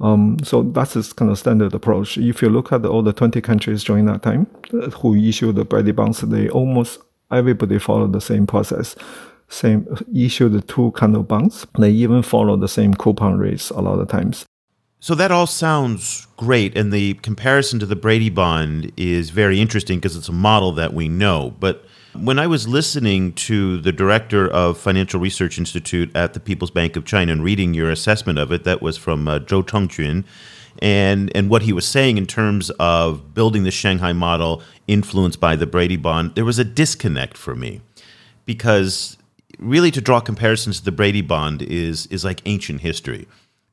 Um, 0.00 0.38
so 0.42 0.62
that's 0.62 0.94
this 0.94 1.12
kind 1.12 1.30
of 1.30 1.38
standard 1.38 1.74
approach. 1.74 2.18
If 2.18 2.42
you 2.42 2.48
look 2.48 2.72
at 2.72 2.84
all 2.84 3.02
the 3.02 3.12
20 3.12 3.40
countries 3.40 3.84
during 3.84 4.06
that 4.06 4.22
time 4.22 4.48
uh, 4.74 4.90
who 4.90 5.14
issued 5.14 5.54
the 5.54 5.64
Brady 5.64 5.92
bonds, 5.92 6.20
they 6.20 6.48
almost 6.48 6.98
everybody 7.30 7.78
followed 7.78 8.12
the 8.12 8.20
same 8.20 8.46
process 8.46 8.94
same 9.52 9.86
issue 10.14 10.48
the 10.48 10.60
two 10.62 10.90
kind 10.92 11.14
of 11.14 11.28
bonds. 11.28 11.66
They 11.78 11.90
even 11.90 12.22
follow 12.22 12.56
the 12.56 12.68
same 12.68 12.94
coupon 12.94 13.38
rates 13.38 13.70
a 13.70 13.80
lot 13.80 13.98
of 13.98 14.08
times. 14.08 14.46
So 15.00 15.14
that 15.16 15.32
all 15.32 15.48
sounds 15.48 16.28
great, 16.36 16.76
and 16.78 16.92
the 16.92 17.14
comparison 17.14 17.80
to 17.80 17.86
the 17.86 17.96
Brady 17.96 18.30
bond 18.30 18.92
is 18.96 19.30
very 19.30 19.60
interesting 19.60 19.98
because 19.98 20.16
it's 20.16 20.28
a 20.28 20.32
model 20.32 20.70
that 20.72 20.94
we 20.94 21.08
know. 21.08 21.54
But 21.58 21.84
when 22.14 22.38
I 22.38 22.46
was 22.46 22.68
listening 22.68 23.32
to 23.32 23.80
the 23.80 23.90
director 23.90 24.46
of 24.48 24.78
Financial 24.78 25.18
Research 25.18 25.58
Institute 25.58 26.14
at 26.14 26.34
the 26.34 26.40
People's 26.40 26.70
Bank 26.70 26.94
of 26.94 27.04
China 27.04 27.32
and 27.32 27.42
reading 27.42 27.74
your 27.74 27.90
assessment 27.90 28.38
of 28.38 28.52
it, 28.52 28.62
that 28.62 28.80
was 28.80 28.96
from 28.96 29.26
uh, 29.26 29.40
Zhou 29.40 29.64
Chengjun, 29.64 30.24
and 30.78 31.32
and 31.34 31.50
what 31.50 31.62
he 31.62 31.72
was 31.72 31.86
saying 31.86 32.16
in 32.16 32.26
terms 32.26 32.70
of 32.78 33.34
building 33.34 33.64
the 33.64 33.70
Shanghai 33.72 34.12
model 34.12 34.62
influenced 34.86 35.40
by 35.40 35.56
the 35.56 35.66
Brady 35.66 35.96
bond, 35.96 36.36
there 36.36 36.44
was 36.44 36.60
a 36.60 36.64
disconnect 36.64 37.36
for 37.36 37.56
me 37.56 37.80
because 38.46 39.16
really 39.62 39.90
to 39.90 40.00
draw 40.00 40.20
comparisons 40.20 40.78
to 40.78 40.84
the 40.84 40.92
Brady 40.92 41.22
Bond 41.22 41.62
is 41.62 42.06
is 42.06 42.24
like 42.24 42.42
ancient 42.44 42.80
history. 42.80 43.26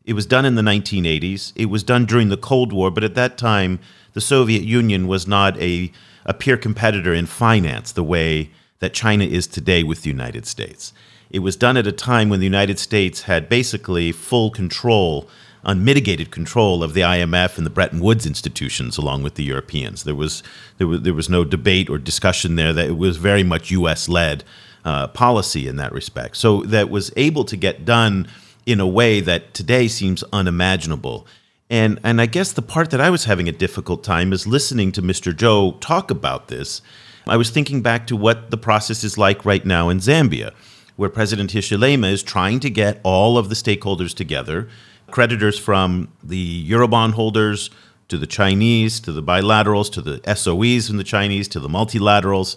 It 0.06 0.14
was 0.14 0.26
done 0.26 0.46
in 0.46 0.56
the 0.56 0.62
1980s. 0.62 1.54
It 1.56 1.68
was 1.68 1.84
done 1.84 2.06
during 2.06 2.30
the 2.30 2.38
Cold 2.38 2.74
War, 2.74 2.90
but 2.90 3.04
at 3.04 3.16
that 3.16 3.38
time, 3.38 3.80
the 4.14 4.22
Soviet 4.22 4.64
Union 4.64 5.08
was 5.08 5.28
not 5.28 5.56
a, 5.60 5.92
a 6.26 6.34
peer 6.34 6.58
competitor 6.58 7.14
in 7.14 7.26
finance 7.26 7.92
the 7.92 8.04
way 8.04 8.50
that 8.80 8.94
China 8.94 9.24
is 9.24 9.46
today 9.46 9.84
with 9.84 10.02
the 10.02 10.10
United 10.10 10.46
States. 10.48 10.94
It 11.30 11.40
was 11.40 11.56
done 11.56 11.78
at 11.78 11.86
a 11.86 11.92
time 11.92 12.30
when 12.30 12.40
the 12.40 12.46
United 12.46 12.80
States 12.80 13.24
had 13.24 13.50
basically 13.50 14.12
full 14.12 14.50
control, 14.50 15.30
unmitigated 15.64 16.32
control 16.32 16.82
of 16.82 16.94
the 16.94 17.02
IMF 17.02 17.58
and 17.58 17.66
the 17.66 17.70
Bretton 17.70 18.00
Woods 18.00 18.26
institutions, 18.26 18.98
along 18.98 19.22
with 19.22 19.36
the 19.36 19.44
Europeans. 19.44 20.06
There 20.06 20.16
was 20.16 20.42
there 20.78 20.88
was 20.88 21.02
there 21.02 21.14
was 21.14 21.30
no 21.30 21.44
debate 21.44 21.90
or 21.90 22.00
discussion 22.00 22.56
there. 22.56 22.74
That 22.74 22.88
it 22.88 22.98
was 22.98 23.18
very 23.18 23.44
much 23.44 23.70
U.S. 23.70 24.10
led 24.10 24.44
uh, 24.86 25.08
policy 25.08 25.68
in 25.68 25.76
that 25.78 25.92
respect. 25.92 26.38
So 26.38 26.64
that 26.64 26.90
was 26.90 27.12
able 27.18 27.44
to 27.46 27.58
get 27.58 27.86
done 27.86 28.28
in 28.66 28.80
a 28.80 28.88
way 28.88 29.20
that 29.20 29.54
today 29.54 29.88
seems 29.88 30.24
unimaginable. 30.32 31.26
And 31.70 32.00
and 32.04 32.20
I 32.20 32.26
guess 32.26 32.52
the 32.52 32.62
part 32.62 32.90
that 32.92 33.02
I 33.02 33.10
was 33.10 33.26
having 33.26 33.48
a 33.48 33.52
difficult 33.52 34.04
time 34.04 34.34
is 34.34 34.48
listening 34.48 34.92
to 34.94 35.02
Mr. 35.02 35.34
Zhou 35.34 35.80
talk 35.80 36.10
about 36.10 36.48
this. 36.48 36.82
I 37.28 37.38
was 37.38 37.52
thinking 37.52 37.82
back 37.82 38.08
to 38.08 38.16
what 38.16 38.50
the 38.50 38.58
process 38.58 39.04
is 39.04 39.18
like 39.18 39.46
right 39.46 39.66
now 39.66 39.90
in 39.90 40.00
Zambia, 40.00 40.52
where 40.96 41.10
President 41.10 41.52
Hichilema 41.52 42.12
is 42.12 42.24
trying 42.24 42.60
to 42.62 42.70
get 42.70 43.00
all 43.04 43.38
of 43.38 43.50
the 43.50 43.56
stakeholders 43.56 44.16
together, 44.16 44.68
creditors 45.12 45.60
from 45.60 46.12
the 46.24 46.70
Eurobond 46.70 47.14
holders 47.14 47.70
to 48.08 48.18
the 48.18 48.28
Chinese, 48.28 49.00
to 49.02 49.12
the 49.12 49.22
bilaterals, 49.22 49.92
to 49.94 50.02
the 50.02 50.20
SOEs 50.26 50.88
from 50.88 50.98
the 50.98 51.04
Chinese, 51.04 51.48
to 51.50 51.60
the 51.60 51.70
multilaterals, 51.70 52.56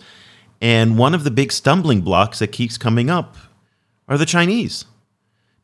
and 0.63 0.97
one 0.97 1.13
of 1.13 1.25
the 1.25 1.31
big 1.33 1.51
stumbling 1.51 2.03
blocks 2.03 2.39
that 2.39 2.53
keeps 2.53 2.79
coming 2.79 3.11
up 3.11 3.37
are 4.07 4.17
the 4.17 4.25
Chinese 4.25 4.85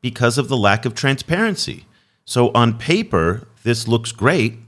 because 0.00 0.36
of 0.36 0.48
the 0.48 0.56
lack 0.56 0.84
of 0.84 0.94
transparency. 0.94 1.86
So, 2.24 2.50
on 2.50 2.76
paper, 2.76 3.46
this 3.62 3.86
looks 3.86 4.10
great. 4.10 4.58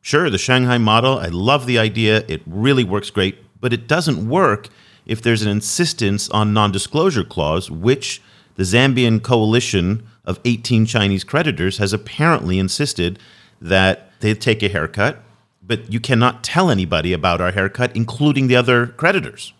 Sure, 0.00 0.28
the 0.28 0.36
Shanghai 0.36 0.78
model, 0.78 1.18
I 1.18 1.28
love 1.28 1.66
the 1.66 1.78
idea. 1.78 2.24
It 2.26 2.42
really 2.44 2.82
works 2.82 3.08
great, 3.08 3.38
but 3.60 3.72
it 3.72 3.86
doesn't 3.86 4.28
work 4.28 4.68
if 5.06 5.22
there's 5.22 5.42
an 5.42 5.48
insistence 5.48 6.28
on 6.30 6.52
non 6.52 6.72
disclosure 6.72 7.24
clause, 7.24 7.70
which 7.70 8.20
the 8.56 8.64
Zambian 8.64 9.22
coalition 9.22 10.04
of 10.24 10.40
18 10.44 10.86
Chinese 10.86 11.22
creditors 11.22 11.78
has 11.78 11.92
apparently 11.92 12.58
insisted 12.58 13.18
that 13.60 14.10
they 14.20 14.34
take 14.34 14.62
a 14.64 14.68
haircut 14.68 15.22
but 15.62 15.92
you 15.92 16.00
cannot 16.00 16.42
tell 16.42 16.70
anybody 16.70 17.12
about 17.12 17.40
our 17.40 17.52
haircut, 17.52 17.94
including 17.94 18.48
the 18.48 18.56
other 18.56 18.88
creditors. 18.88 19.52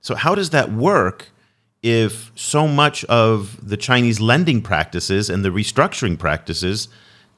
So, 0.00 0.14
how 0.14 0.34
does 0.34 0.50
that 0.50 0.72
work 0.72 1.30
if 1.82 2.32
so 2.34 2.66
much 2.66 3.04
of 3.04 3.58
the 3.66 3.76
Chinese 3.76 4.20
lending 4.20 4.62
practices 4.62 5.30
and 5.30 5.44
the 5.44 5.50
restructuring 5.50 6.18
practices 6.18 6.88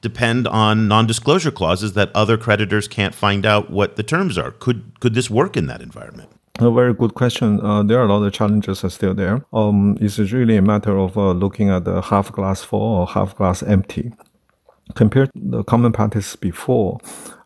depend 0.01 0.47
on 0.47 0.87
non 0.87 1.05
disclosure 1.05 1.51
clauses 1.51 1.93
that 1.93 2.11
other 2.15 2.37
creditors 2.37 2.87
can't 2.87 3.15
find 3.15 3.45
out 3.45 3.69
what 3.69 3.95
the 3.95 4.03
terms 4.03 4.37
are? 4.37 4.51
Could, 4.51 4.99
could 4.99 5.13
this 5.13 5.29
work 5.29 5.55
in 5.57 5.67
that 5.67 5.81
environment? 5.81 6.29
A 6.59 6.71
very 6.71 6.93
good 6.93 7.13
question. 7.13 7.61
Uh, 7.61 7.83
there 7.83 7.99
are 7.99 8.05
a 8.05 8.11
lot 8.11 8.25
of 8.25 8.33
challenges 8.33 8.83
are 8.83 8.89
still 8.89 9.13
there. 9.13 9.45
Um, 9.53 9.95
it's 10.01 10.17
really 10.17 10.57
a 10.57 10.61
matter 10.61 10.97
of 10.97 11.15
uh, 11.15 11.31
looking 11.31 11.69
at 11.69 11.85
the 11.85 12.01
half 12.01 12.31
glass 12.31 12.63
full 12.63 12.81
or 12.81 13.05
half 13.05 13.35
glass 13.35 13.61
empty 13.61 14.11
compared 14.95 15.31
to 15.33 15.39
the 15.39 15.63
common 15.63 15.91
practice 15.91 16.35
before, 16.35 16.99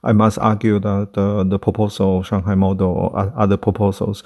I 0.04 0.14
must 0.14 0.38
argue 0.40 0.80
that 0.80 1.14
the, 1.14 1.44
the 1.44 1.60
proposal, 1.60 2.24
Shanghai 2.24 2.56
model, 2.56 2.90
or 2.90 3.34
other 3.36 3.58
proposals 3.58 4.24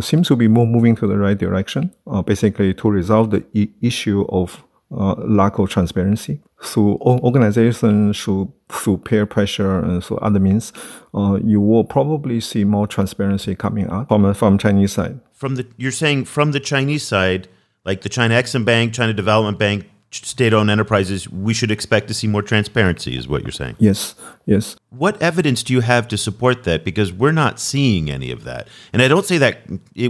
seems 0.00 0.28
to 0.28 0.36
be 0.36 0.48
more 0.48 0.66
moving 0.66 0.94
to 0.96 1.06
the 1.06 1.16
right 1.16 1.38
direction, 1.38 1.92
uh, 2.06 2.22
basically 2.22 2.74
to 2.74 2.90
resolve 2.90 3.30
the 3.30 3.70
issue 3.80 4.26
of 4.28 4.62
uh, 4.92 5.14
lack 5.14 5.58
of 5.58 5.68
transparency 5.68 6.40
through 6.62 6.96
organization, 7.00 8.12
through, 8.12 8.52
through 8.68 8.98
peer 8.98 9.26
pressure, 9.26 9.80
and 9.80 10.04
through 10.04 10.18
other 10.18 10.38
means, 10.38 10.72
uh, 11.14 11.38
you 11.42 11.60
will 11.60 11.84
probably 11.84 12.40
see 12.40 12.64
more 12.64 12.86
transparency 12.86 13.54
coming 13.54 13.88
out 13.88 14.08
from 14.08 14.32
from 14.34 14.58
Chinese 14.58 14.92
side. 14.92 15.20
From 15.32 15.56
the 15.56 15.66
you're 15.76 15.92
saying 15.92 16.24
from 16.26 16.52
the 16.52 16.60
Chinese 16.60 17.02
side, 17.02 17.48
like 17.84 18.02
the 18.02 18.08
China 18.08 18.34
Exim 18.34 18.64
Bank, 18.64 18.94
China 18.94 19.12
Development 19.12 19.58
Bank, 19.58 19.86
state-owned 20.10 20.70
enterprises, 20.70 21.28
we 21.28 21.52
should 21.52 21.70
expect 21.70 22.08
to 22.08 22.14
see 22.14 22.26
more 22.26 22.42
transparency, 22.42 23.16
is 23.16 23.28
what 23.28 23.42
you're 23.42 23.50
saying. 23.52 23.76
Yes, 23.78 24.14
yes. 24.46 24.76
What 24.90 25.20
evidence 25.20 25.62
do 25.62 25.72
you 25.72 25.80
have 25.80 26.08
to 26.08 26.16
support 26.16 26.64
that? 26.64 26.84
Because 26.84 27.12
we're 27.12 27.32
not 27.32 27.60
seeing 27.60 28.10
any 28.10 28.30
of 28.30 28.44
that, 28.44 28.68
and 28.92 29.02
I 29.02 29.08
don't 29.08 29.26
say 29.26 29.38
that 29.38 29.58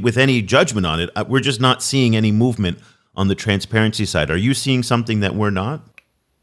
with 0.02 0.16
any 0.16 0.42
judgment 0.42 0.86
on 0.86 1.00
it. 1.00 1.10
Uh, 1.16 1.24
we're 1.26 1.40
just 1.40 1.60
not 1.60 1.82
seeing 1.82 2.14
any 2.14 2.32
movement 2.32 2.78
on 3.14 3.28
the 3.28 3.34
transparency 3.34 4.04
side. 4.04 4.30
Are 4.30 4.36
you 4.36 4.54
seeing 4.54 4.82
something 4.82 5.20
that 5.20 5.34
we're 5.34 5.50
not? 5.50 5.80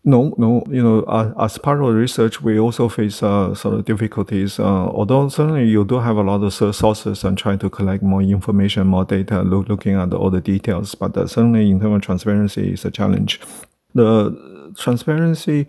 No, 0.06 0.34
no. 0.38 0.64
You 0.70 0.84
know, 0.84 1.34
as 1.40 1.58
part 1.58 1.82
of 1.82 1.94
research, 1.96 2.42
we 2.42 2.60
also 2.60 2.90
face 2.90 3.24
uh, 3.24 3.56
sort 3.56 3.76
of 3.76 3.86
difficulties. 3.86 4.60
Uh, 4.60 4.64
although 4.66 5.30
certainly 5.30 5.66
you 5.66 5.86
do 5.86 6.00
have 6.00 6.18
a 6.18 6.22
lot 6.22 6.44
of 6.44 6.54
sources 6.76 7.24
and 7.24 7.38
trying 7.38 7.60
to 7.60 7.70
collect 7.70 8.04
more 8.04 8.22
information, 8.22 8.88
more 8.88 9.06
data, 9.06 9.42
look, 9.44 9.70
looking 9.70 9.96
at 9.96 10.14
all 10.14 10.30
the 10.30 10.42
details. 10.42 10.94
But 10.94 11.16
uh, 11.16 11.28
certainly, 11.28 11.72
in 11.72 11.80
terms 11.80 11.96
of 11.96 12.02
transparency, 12.02 12.74
is 12.74 12.84
a 12.84 12.92
challenge. 12.92 13.40
The 13.96 14.74
transparency 14.78 15.68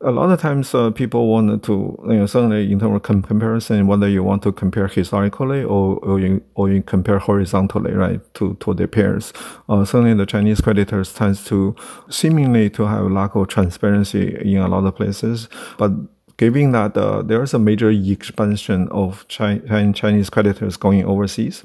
a 0.00 0.12
lot 0.12 0.30
of 0.30 0.40
times 0.40 0.74
uh, 0.74 0.90
people 0.90 1.26
want 1.26 1.62
to 1.64 1.98
you 2.06 2.14
know 2.14 2.26
certainly 2.26 2.70
in 2.70 2.78
terms 2.78 2.94
of 2.94 3.02
com- 3.02 3.22
comparison 3.22 3.86
whether 3.86 4.08
you 4.08 4.22
want 4.22 4.42
to 4.42 4.52
compare 4.52 4.86
historically 4.86 5.62
or 5.64 5.96
or 5.96 6.20
you, 6.20 6.42
or 6.54 6.70
you 6.70 6.82
compare 6.82 7.18
horizontally 7.18 7.92
right 7.92 8.20
to 8.34 8.54
to 8.60 8.74
their 8.74 8.86
peers 8.86 9.32
uh, 9.68 9.84
certainly 9.84 10.14
the 10.14 10.26
Chinese 10.26 10.60
creditors 10.60 11.12
tends 11.12 11.44
to 11.44 11.74
seemingly 12.08 12.70
to 12.70 12.84
have 12.84 13.10
lack 13.10 13.34
of 13.34 13.48
transparency 13.48 14.36
in 14.40 14.58
a 14.58 14.68
lot 14.68 14.84
of 14.84 14.94
places 14.94 15.48
but 15.78 15.90
given 16.36 16.70
that 16.70 16.96
uh, 16.96 17.20
there 17.22 17.42
is 17.42 17.52
a 17.52 17.58
major 17.58 17.90
expansion 17.90 18.88
of 18.90 19.26
Chi- 19.26 19.58
Chinese 19.92 20.30
creditors 20.30 20.76
going 20.76 21.04
overseas 21.04 21.64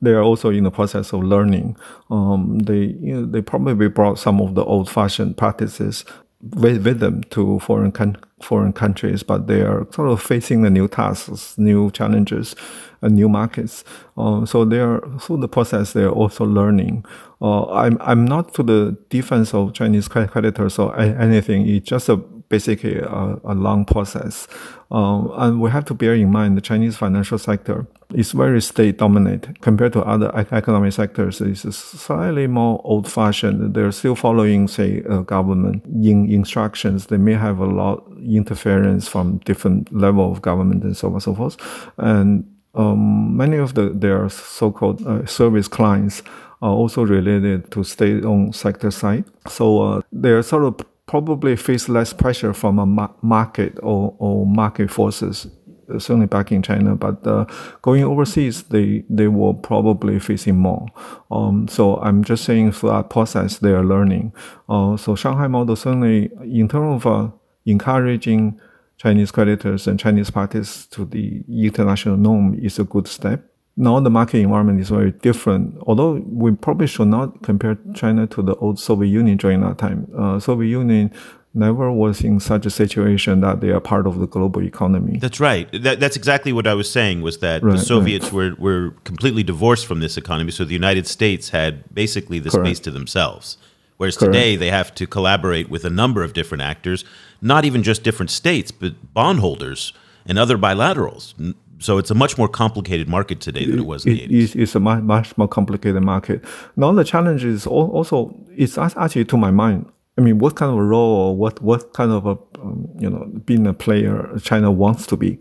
they 0.00 0.10
are 0.10 0.22
also 0.22 0.50
in 0.50 0.64
the 0.64 0.70
process 0.72 1.12
of 1.12 1.22
learning. 1.22 1.76
Um, 2.10 2.58
they 2.58 2.96
you 3.00 3.14
know, 3.14 3.24
they 3.24 3.40
probably 3.40 3.86
brought 3.88 4.18
some 4.18 4.40
of 4.40 4.56
the 4.56 4.64
old-fashioned 4.64 5.36
practices 5.36 6.04
with, 6.42 6.84
with 6.84 7.00
them 7.00 7.22
to 7.24 7.58
foreign 7.60 7.92
con- 7.92 8.16
foreign 8.42 8.72
countries, 8.72 9.22
but 9.22 9.46
they 9.46 9.62
are 9.62 9.86
sort 9.92 10.08
of 10.08 10.20
facing 10.20 10.62
the 10.62 10.70
new 10.70 10.88
tasks, 10.88 11.56
new 11.56 11.90
challenges, 11.92 12.56
and 13.00 13.14
new 13.14 13.28
markets. 13.28 13.84
Uh, 14.16 14.44
so 14.44 14.64
they 14.64 14.80
are 14.80 15.00
through 15.20 15.38
the 15.38 15.48
process. 15.48 15.92
They 15.92 16.02
are 16.02 16.10
also 16.10 16.44
learning. 16.44 17.04
Uh, 17.40 17.66
I'm 17.72 17.98
I'm 18.00 18.24
not 18.24 18.54
to 18.54 18.62
the 18.62 18.96
defense 19.10 19.54
of 19.54 19.74
Chinese 19.74 20.08
creditors 20.08 20.78
or 20.78 20.98
anything. 20.98 21.68
It's 21.68 21.88
just 21.88 22.08
a 22.08 22.20
basically 22.52 22.98
a, 22.98 23.40
a 23.52 23.54
long 23.54 23.84
process. 23.94 24.46
Um, 24.90 25.32
and 25.42 25.52
we 25.62 25.70
have 25.70 25.86
to 25.86 25.94
bear 25.94 26.14
in 26.14 26.30
mind 26.30 26.50
the 26.56 26.60
Chinese 26.60 26.96
financial 27.04 27.38
sector 27.38 27.86
is 28.14 28.32
very 28.32 28.60
state 28.60 28.98
dominated 28.98 29.62
compared 29.62 29.92
to 29.94 30.00
other 30.14 30.28
economic 30.60 30.92
sectors. 30.92 31.40
It's 31.40 31.78
slightly 32.06 32.46
more 32.46 32.74
old 32.84 33.06
fashioned. 33.10 33.74
They're 33.74 33.90
still 33.92 34.16
following, 34.16 34.68
say, 34.68 35.02
uh, 35.08 35.22
government 35.36 35.78
in 35.86 36.30
instructions. 36.30 37.06
They 37.06 37.16
may 37.28 37.36
have 37.46 37.58
a 37.58 37.70
lot 37.82 38.04
of 38.06 38.18
interference 38.22 39.08
from 39.08 39.38
different 39.50 39.90
level 40.06 40.30
of 40.30 40.42
government 40.42 40.84
and 40.84 40.94
so 40.94 41.08
on 41.08 41.14
and 41.14 41.22
so 41.22 41.34
forth. 41.34 41.56
And 41.96 42.44
um, 42.74 43.36
many 43.36 43.56
of 43.56 43.72
the 43.74 43.84
their 44.04 44.28
so-called 44.28 45.06
uh, 45.06 45.24
service 45.26 45.68
clients 45.68 46.22
are 46.60 46.76
also 46.80 47.00
related 47.02 47.70
to 47.72 47.82
state-owned 47.82 48.54
sector 48.54 48.90
side. 48.90 49.24
So 49.48 49.64
uh, 49.82 50.00
they're 50.12 50.42
sort 50.42 50.64
of 50.64 50.74
probably 51.06 51.56
face 51.56 51.88
less 51.88 52.12
pressure 52.12 52.54
from 52.54 52.78
a 52.78 52.86
ma- 52.86 53.12
market 53.22 53.78
or, 53.82 54.14
or 54.18 54.46
market 54.46 54.90
forces 54.90 55.46
uh, 55.92 55.98
certainly 55.98 56.26
back 56.26 56.52
in 56.52 56.62
China, 56.62 56.94
but 56.94 57.26
uh, 57.26 57.44
going 57.82 58.04
overseas, 58.04 58.62
they 58.64 59.04
they 59.10 59.28
will 59.28 59.54
probably 59.54 60.18
facing 60.18 60.56
more. 60.56 60.86
Um, 61.30 61.68
so 61.68 61.96
I'm 61.96 62.22
just 62.22 62.44
saying 62.44 62.72
through 62.72 62.90
that 62.90 63.10
process, 63.10 63.58
they 63.58 63.72
are 63.72 63.84
learning. 63.84 64.32
Uh, 64.68 64.96
so 64.96 65.16
Shanghai 65.16 65.48
model 65.48 65.76
certainly, 65.76 66.30
in 66.42 66.68
terms 66.68 67.04
of 67.04 67.06
uh, 67.06 67.30
encouraging 67.66 68.60
Chinese 68.96 69.32
creditors 69.32 69.86
and 69.86 69.98
Chinese 69.98 70.30
parties 70.30 70.86
to 70.92 71.04
the 71.04 71.42
international 71.48 72.16
norm, 72.16 72.54
is 72.54 72.78
a 72.78 72.84
good 72.84 73.08
step 73.08 73.51
now 73.76 73.98
the 74.00 74.10
market 74.10 74.38
environment 74.38 74.80
is 74.80 74.90
very 74.90 75.12
different. 75.12 75.76
Although 75.86 76.22
we 76.26 76.52
probably 76.52 76.86
should 76.86 77.08
not 77.08 77.42
compare 77.42 77.78
China 77.94 78.26
to 78.28 78.42
the 78.42 78.54
old 78.56 78.78
Soviet 78.78 79.10
Union 79.10 79.36
during 79.36 79.60
that 79.62 79.78
time. 79.78 80.08
Uh, 80.16 80.38
Soviet 80.38 80.68
Union 80.68 81.12
never 81.54 81.92
was 81.92 82.22
in 82.22 82.40
such 82.40 82.64
a 82.64 82.70
situation 82.70 83.40
that 83.40 83.60
they 83.60 83.68
are 83.70 83.80
part 83.80 84.06
of 84.06 84.18
the 84.18 84.26
global 84.26 84.62
economy. 84.62 85.18
That's 85.18 85.40
right. 85.40 85.68
That, 85.82 86.00
that's 86.00 86.16
exactly 86.16 86.52
what 86.52 86.66
I 86.66 86.74
was 86.74 86.90
saying 86.90 87.20
was 87.20 87.38
that 87.38 87.62
right, 87.62 87.76
the 87.76 87.84
Soviets 87.84 88.26
right. 88.26 88.32
were, 88.32 88.54
were 88.58 88.90
completely 89.04 89.42
divorced 89.42 89.86
from 89.86 90.00
this 90.00 90.16
economy. 90.16 90.50
So 90.50 90.64
the 90.64 90.72
United 90.72 91.06
States 91.06 91.50
had 91.50 91.94
basically 91.94 92.38
the 92.38 92.50
Correct. 92.50 92.66
space 92.66 92.80
to 92.80 92.90
themselves. 92.90 93.58
Whereas 93.98 94.16
Correct. 94.16 94.32
today 94.32 94.56
they 94.56 94.70
have 94.70 94.94
to 94.96 95.06
collaborate 95.06 95.68
with 95.68 95.84
a 95.84 95.90
number 95.90 96.22
of 96.22 96.32
different 96.32 96.62
actors, 96.62 97.04
not 97.40 97.64
even 97.64 97.82
just 97.82 98.02
different 98.02 98.30
states, 98.30 98.70
but 98.70 99.12
bondholders 99.12 99.92
and 100.26 100.38
other 100.38 100.56
bilaterals. 100.56 101.34
So 101.82 101.98
it's 101.98 102.10
a 102.10 102.14
much 102.14 102.38
more 102.38 102.48
complicated 102.48 103.08
market 103.08 103.40
today 103.40 103.66
than 103.66 103.80
it 103.80 103.86
was 103.86 104.06
in 104.06 104.14
the 104.14 104.28
80s. 104.28 104.56
It's 104.56 104.74
a 104.74 104.80
much, 104.80 105.02
much 105.02 105.36
more 105.36 105.48
complicated 105.48 106.02
market. 106.02 106.44
Now 106.76 106.92
the 106.92 107.04
challenge 107.04 107.44
is 107.44 107.66
also, 107.66 108.34
it's 108.56 108.78
actually 108.78 109.24
to 109.26 109.36
my 109.36 109.50
mind, 109.50 109.90
I 110.18 110.20
mean, 110.20 110.38
what 110.38 110.56
kind 110.56 110.70
of 110.70 110.78
a 110.78 110.82
role 110.82 111.16
or 111.16 111.36
what, 111.36 111.60
what 111.62 111.94
kind 111.94 112.12
of 112.12 112.26
a, 112.26 112.36
um, 112.60 112.88
you 112.98 113.08
know, 113.08 113.24
being 113.44 113.66
a 113.66 113.72
player 113.72 114.30
China 114.42 114.70
wants 114.70 115.06
to 115.06 115.16
be. 115.16 115.38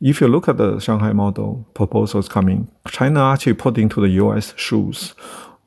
If 0.00 0.20
you 0.20 0.28
look 0.28 0.48
at 0.48 0.56
the 0.56 0.78
Shanghai 0.80 1.12
model 1.12 1.68
proposals 1.74 2.28
coming, 2.28 2.70
China 2.88 3.24
actually 3.24 3.54
put 3.54 3.78
into 3.78 4.00
the 4.00 4.08
US 4.08 4.54
shoes 4.56 5.14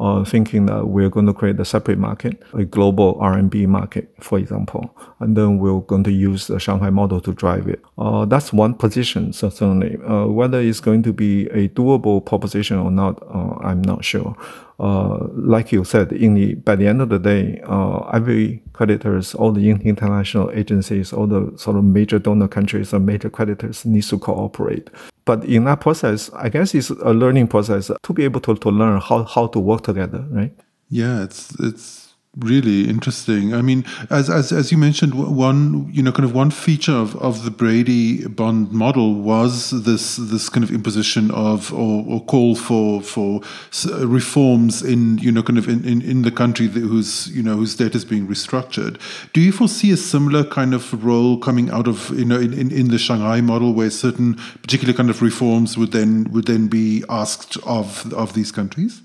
uh, 0.03 0.21
thinking 0.25 0.65
that 0.65 0.87
we're 0.87 1.09
going 1.09 1.25
to 1.25 1.33
create 1.33 1.57
a 1.61 1.63
separate 1.63 1.97
market, 1.97 2.43
a 2.53 2.65
global 2.65 3.15
RMB 3.15 3.67
market, 3.67 4.13
for 4.19 4.37
example, 4.37 4.93
and 5.21 5.37
then 5.37 5.59
we're 5.59 5.79
going 5.79 6.03
to 6.03 6.11
use 6.11 6.47
the 6.47 6.59
Shanghai 6.59 6.89
model 6.89 7.21
to 7.21 7.31
drive 7.33 7.69
it. 7.69 7.81
Uh, 7.97 8.25
that's 8.25 8.51
one 8.51 8.73
position, 8.73 9.31
certainly. 9.31 9.97
Uh, 10.05 10.25
whether 10.25 10.59
it's 10.59 10.81
going 10.81 11.03
to 11.03 11.13
be 11.13 11.47
a 11.51 11.69
doable 11.69 12.23
proposition 12.23 12.77
or 12.77 12.91
not, 12.91 13.21
uh, 13.33 13.55
I'm 13.61 13.81
not 13.81 14.03
sure. 14.03 14.35
Uh, 14.77 15.27
like 15.31 15.71
you 15.71 15.85
said, 15.85 16.11
in 16.11 16.33
the 16.33 16.55
by 16.55 16.75
the 16.75 16.85
end 16.85 17.01
of 17.01 17.07
the 17.07 17.19
day, 17.19 17.61
uh, 17.65 17.99
every 18.09 18.61
creditors, 18.73 19.33
all 19.35 19.53
the 19.53 19.69
international 19.69 20.51
agencies, 20.51 21.13
all 21.13 21.27
the 21.27 21.53
sort 21.57 21.77
of 21.77 21.85
major 21.85 22.19
donor 22.19 22.49
countries 22.49 22.91
and 22.91 23.05
major 23.05 23.29
creditors 23.29 23.85
needs 23.85 24.09
to 24.09 24.17
cooperate. 24.17 24.89
But 25.25 25.45
in 25.45 25.63
that 25.65 25.79
process, 25.79 26.29
I 26.33 26.49
guess 26.49 26.75
it's 26.75 26.89
a 26.89 27.13
learning 27.13 27.47
process 27.47 27.89
to 28.01 28.13
be 28.13 28.23
able 28.23 28.41
to, 28.41 28.55
to 28.55 28.69
learn 28.69 28.99
how, 28.99 29.23
how 29.23 29.47
to 29.47 29.59
work 29.59 29.83
together, 29.83 30.25
right? 30.29 30.53
Yeah, 30.89 31.23
it's 31.23 31.55
it's 31.59 32.02
really 32.37 32.89
interesting. 32.89 33.53
I 33.53 33.61
mean, 33.61 33.85
as, 34.09 34.29
as 34.29 34.51
as 34.51 34.71
you 34.71 34.77
mentioned, 34.77 35.13
one 35.13 35.89
you 35.91 36.01
know 36.01 36.11
kind 36.11 36.25
of 36.25 36.33
one 36.33 36.51
feature 36.51 36.93
of, 36.93 37.15
of 37.17 37.43
the 37.43 37.51
Brady 37.51 38.27
bond 38.27 38.71
model 38.71 39.15
was 39.15 39.71
this 39.83 40.15
this 40.15 40.49
kind 40.49 40.63
of 40.63 40.71
imposition 40.71 41.29
of 41.31 41.71
or, 41.73 42.05
or 42.07 42.25
call 42.25 42.55
for 42.55 43.01
for 43.01 43.41
reforms 43.99 44.81
in 44.81 45.19
you 45.19 45.31
know 45.31 45.43
kind 45.43 45.59
of 45.59 45.67
in, 45.67 45.85
in, 45.85 46.01
in 46.01 46.21
the 46.23 46.31
country 46.31 46.67
whose 46.67 47.27
you 47.29 47.43
know 47.43 47.55
whose 47.55 47.75
debt 47.75 47.95
is 47.95 48.05
being 48.05 48.27
restructured. 48.27 48.99
Do 49.33 49.41
you 49.41 49.51
foresee 49.51 49.91
a 49.91 49.97
similar 49.97 50.43
kind 50.43 50.73
of 50.73 51.03
role 51.03 51.37
coming 51.37 51.69
out 51.69 51.87
of 51.87 52.09
you 52.17 52.25
know 52.25 52.39
in, 52.39 52.53
in, 52.53 52.71
in 52.71 52.87
the 52.87 52.97
Shanghai 52.97 53.41
model 53.41 53.73
where 53.73 53.89
certain 53.89 54.35
particular 54.61 54.93
kind 54.93 55.09
of 55.09 55.21
reforms 55.21 55.77
would 55.77 55.91
then 55.91 56.31
would 56.31 56.45
then 56.45 56.67
be 56.67 57.03
asked 57.09 57.57
of 57.65 58.11
of 58.13 58.33
these 58.33 58.51
countries? 58.51 59.01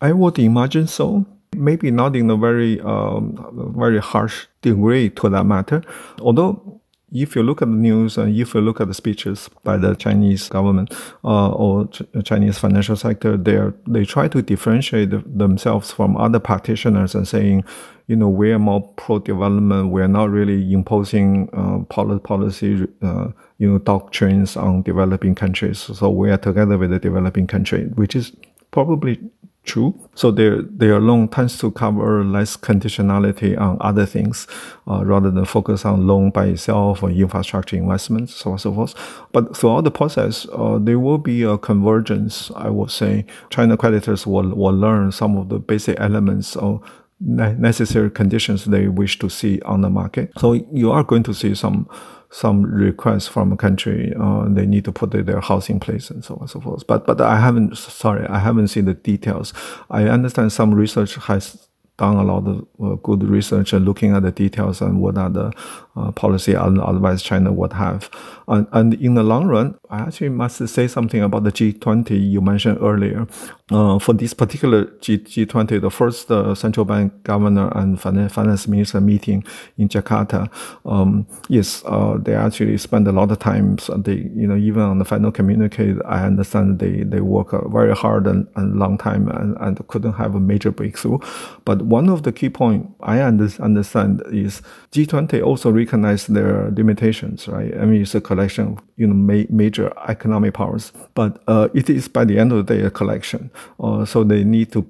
I 0.00 0.12
would 0.12 0.38
imagine 0.38 0.86
so 0.86 1.26
maybe 1.54 1.90
not 1.90 2.16
in 2.16 2.30
a 2.30 2.36
very 2.36 2.80
um, 2.80 3.74
very 3.76 3.98
harsh 3.98 4.46
degree 4.62 5.10
to 5.10 5.28
that 5.28 5.44
matter. 5.44 5.82
Although 6.20 6.80
if 7.12 7.34
you 7.34 7.42
look 7.42 7.60
at 7.60 7.68
the 7.68 7.74
news 7.74 8.16
and 8.16 8.36
if 8.36 8.54
you 8.54 8.60
look 8.60 8.80
at 8.80 8.86
the 8.86 8.94
speeches 8.94 9.50
by 9.64 9.76
the 9.76 9.94
Chinese 9.94 10.48
government 10.48 10.94
uh, 11.24 11.50
or 11.50 11.88
Ch- 11.88 12.02
Chinese 12.24 12.58
financial 12.58 12.96
sector, 12.96 13.36
they 13.36 13.58
they 13.86 14.04
try 14.04 14.28
to 14.28 14.42
differentiate 14.42 15.10
themselves 15.38 15.90
from 15.90 16.16
other 16.16 16.38
practitioners 16.38 17.14
and 17.14 17.26
saying, 17.26 17.64
you 18.06 18.16
know, 18.16 18.28
we 18.28 18.52
are 18.52 18.58
more 18.58 18.82
pro-development. 18.96 19.90
We 19.90 20.02
are 20.02 20.08
not 20.08 20.30
really 20.30 20.72
imposing 20.72 21.48
uh, 21.52 21.84
policy, 21.84 22.86
uh, 23.02 23.28
you 23.58 23.70
know, 23.70 23.78
doctrines 23.78 24.56
on 24.56 24.82
developing 24.82 25.34
countries. 25.34 25.78
So 25.78 26.10
we 26.10 26.30
are 26.30 26.38
together 26.38 26.78
with 26.78 26.90
the 26.90 26.98
developing 27.00 27.46
country, 27.48 27.86
which 27.94 28.14
is 28.14 28.32
probably 28.70 29.18
true. 29.64 29.94
So 30.14 30.30
their 30.30 30.62
their 30.62 31.00
loan 31.00 31.28
tends 31.28 31.58
to 31.58 31.70
cover 31.70 32.24
less 32.24 32.56
conditionality 32.56 33.58
on 33.58 33.76
other 33.80 34.06
things, 34.06 34.46
uh, 34.88 35.04
rather 35.04 35.30
than 35.30 35.44
focus 35.44 35.84
on 35.84 36.06
loan 36.06 36.30
by 36.30 36.46
itself 36.46 37.02
or 37.02 37.10
infrastructure 37.10 37.76
investments, 37.76 38.34
so 38.34 38.50
on 38.50 38.54
and 38.54 38.60
so 38.60 38.74
forth. 38.74 38.94
But 39.32 39.56
throughout 39.56 39.84
the 39.84 39.90
process, 39.90 40.46
uh, 40.52 40.78
there 40.80 40.98
will 40.98 41.18
be 41.18 41.42
a 41.42 41.58
convergence. 41.58 42.50
I 42.56 42.70
would 42.70 42.90
say 42.90 43.26
China 43.50 43.76
creditors 43.76 44.26
will 44.26 44.54
will 44.54 44.76
learn 44.76 45.12
some 45.12 45.36
of 45.36 45.48
the 45.48 45.58
basic 45.58 46.00
elements 46.00 46.56
of 46.56 46.82
necessary 47.20 48.10
conditions 48.10 48.64
they 48.64 48.88
wish 48.88 49.18
to 49.18 49.28
see 49.28 49.60
on 49.62 49.82
the 49.82 49.90
market. 49.90 50.32
So 50.38 50.54
you 50.72 50.90
are 50.90 51.04
going 51.04 51.22
to 51.24 51.34
see 51.34 51.54
some 51.54 51.86
some 52.30 52.62
requests 52.62 53.26
from 53.26 53.52
a 53.52 53.56
country. 53.56 54.12
Uh, 54.18 54.46
they 54.48 54.64
need 54.64 54.84
to 54.84 54.92
put 54.92 55.10
their 55.10 55.40
house 55.40 55.68
in 55.68 55.80
place 55.80 56.10
and 56.10 56.24
so 56.24 56.34
on 56.34 56.42
and 56.42 56.50
so 56.50 56.60
forth. 56.60 56.86
But 56.86 57.06
but 57.06 57.20
I 57.20 57.38
haven't 57.40 57.76
sorry 57.76 58.26
I 58.26 58.38
haven't 58.38 58.68
seen 58.68 58.84
the 58.84 58.94
details. 58.94 59.52
I 59.90 60.04
understand 60.04 60.52
some 60.52 60.72
research 60.72 61.16
has 61.16 61.68
done 61.98 62.16
a 62.16 62.24
lot 62.24 62.46
of 62.46 62.66
uh, 62.82 62.94
good 63.02 63.22
research 63.22 63.74
and 63.74 63.84
looking 63.84 64.14
at 64.14 64.22
the 64.22 64.32
details 64.32 64.80
and 64.80 65.00
what 65.00 65.18
are 65.18 65.28
the 65.28 65.52
uh, 65.96 66.10
policy 66.12 66.52
advice 66.54 67.22
China 67.22 67.52
would 67.52 67.72
have. 67.72 68.10
And, 68.48 68.66
and 68.72 68.94
in 68.94 69.14
the 69.14 69.22
long 69.22 69.46
run, 69.46 69.78
I 69.90 70.00
actually 70.00 70.30
must 70.30 70.66
say 70.68 70.88
something 70.88 71.22
about 71.22 71.44
the 71.44 71.52
G20 71.52 72.30
you 72.30 72.40
mentioned 72.40 72.78
earlier. 72.80 73.26
Uh, 73.70 74.00
for 74.00 74.12
this 74.12 74.34
particular 74.34 74.86
G, 75.00 75.18
G20, 75.18 75.80
the 75.80 75.90
first 75.90 76.28
uh, 76.30 76.54
central 76.56 76.84
bank 76.84 77.22
governor 77.22 77.70
and 77.76 78.00
finance 78.00 78.66
minister 78.66 79.00
meeting 79.00 79.44
in 79.78 79.88
Jakarta, 79.88 80.50
um, 80.84 81.26
yes, 81.48 81.84
uh, 81.86 82.18
they 82.20 82.34
actually 82.34 82.76
spend 82.78 83.06
a 83.06 83.12
lot 83.12 83.30
of 83.30 83.38
time. 83.38 83.78
So 83.78 83.96
they, 83.96 84.28
you 84.34 84.48
know, 84.48 84.56
even 84.56 84.82
on 84.82 84.98
the 84.98 85.04
final 85.04 85.30
communique, 85.30 85.94
I 86.04 86.24
understand 86.24 86.80
they, 86.80 87.04
they 87.04 87.20
work 87.20 87.54
very 87.70 87.94
hard 87.94 88.26
and, 88.26 88.48
and 88.56 88.76
long 88.76 88.98
time 88.98 89.28
and, 89.28 89.56
and 89.60 89.86
couldn't 89.86 90.14
have 90.14 90.34
a 90.34 90.40
major 90.40 90.72
breakthrough. 90.72 91.18
But 91.64 91.82
one 91.82 92.08
of 92.08 92.24
the 92.24 92.32
key 92.32 92.50
points 92.50 92.88
I 93.00 93.20
understand 93.20 94.22
is 94.32 94.62
G20 94.90 95.44
also 95.44 95.70
recognize 95.82 96.26
their 96.26 96.70
limitations, 96.70 97.48
right? 97.48 97.72
I 97.80 97.84
mean, 97.84 98.02
it's 98.02 98.14
a 98.14 98.20
collection 98.20 98.64
of 98.72 98.78
you 98.96 99.06
know 99.06 99.14
ma- 99.14 99.50
major 99.50 99.92
economic 100.08 100.54
powers, 100.54 100.92
but 101.14 101.42
uh, 101.46 101.68
it 101.74 101.90
is 101.90 102.08
by 102.08 102.24
the 102.24 102.38
end 102.38 102.52
of 102.52 102.58
the 102.58 102.74
day 102.74 102.82
a 102.82 102.90
collection. 102.90 103.50
Uh, 103.78 104.04
so 104.04 104.24
they 104.24 104.44
need 104.44 104.72
to 104.72 104.86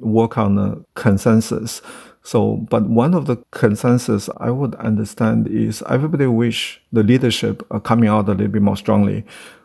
work 0.00 0.38
on 0.38 0.58
a 0.58 0.76
consensus. 0.94 1.82
So, 2.24 2.56
but 2.70 2.88
one 2.88 3.14
of 3.14 3.26
the 3.26 3.36
consensus 3.50 4.28
I 4.36 4.50
would 4.50 4.74
understand 4.76 5.48
is 5.48 5.82
everybody 5.88 6.26
wish 6.26 6.80
the 6.92 7.02
leadership 7.02 7.66
are 7.70 7.80
coming 7.80 8.08
out 8.08 8.28
a 8.28 8.32
little 8.32 8.48
bit 8.48 8.62
more 8.62 8.76
strongly 8.76 9.24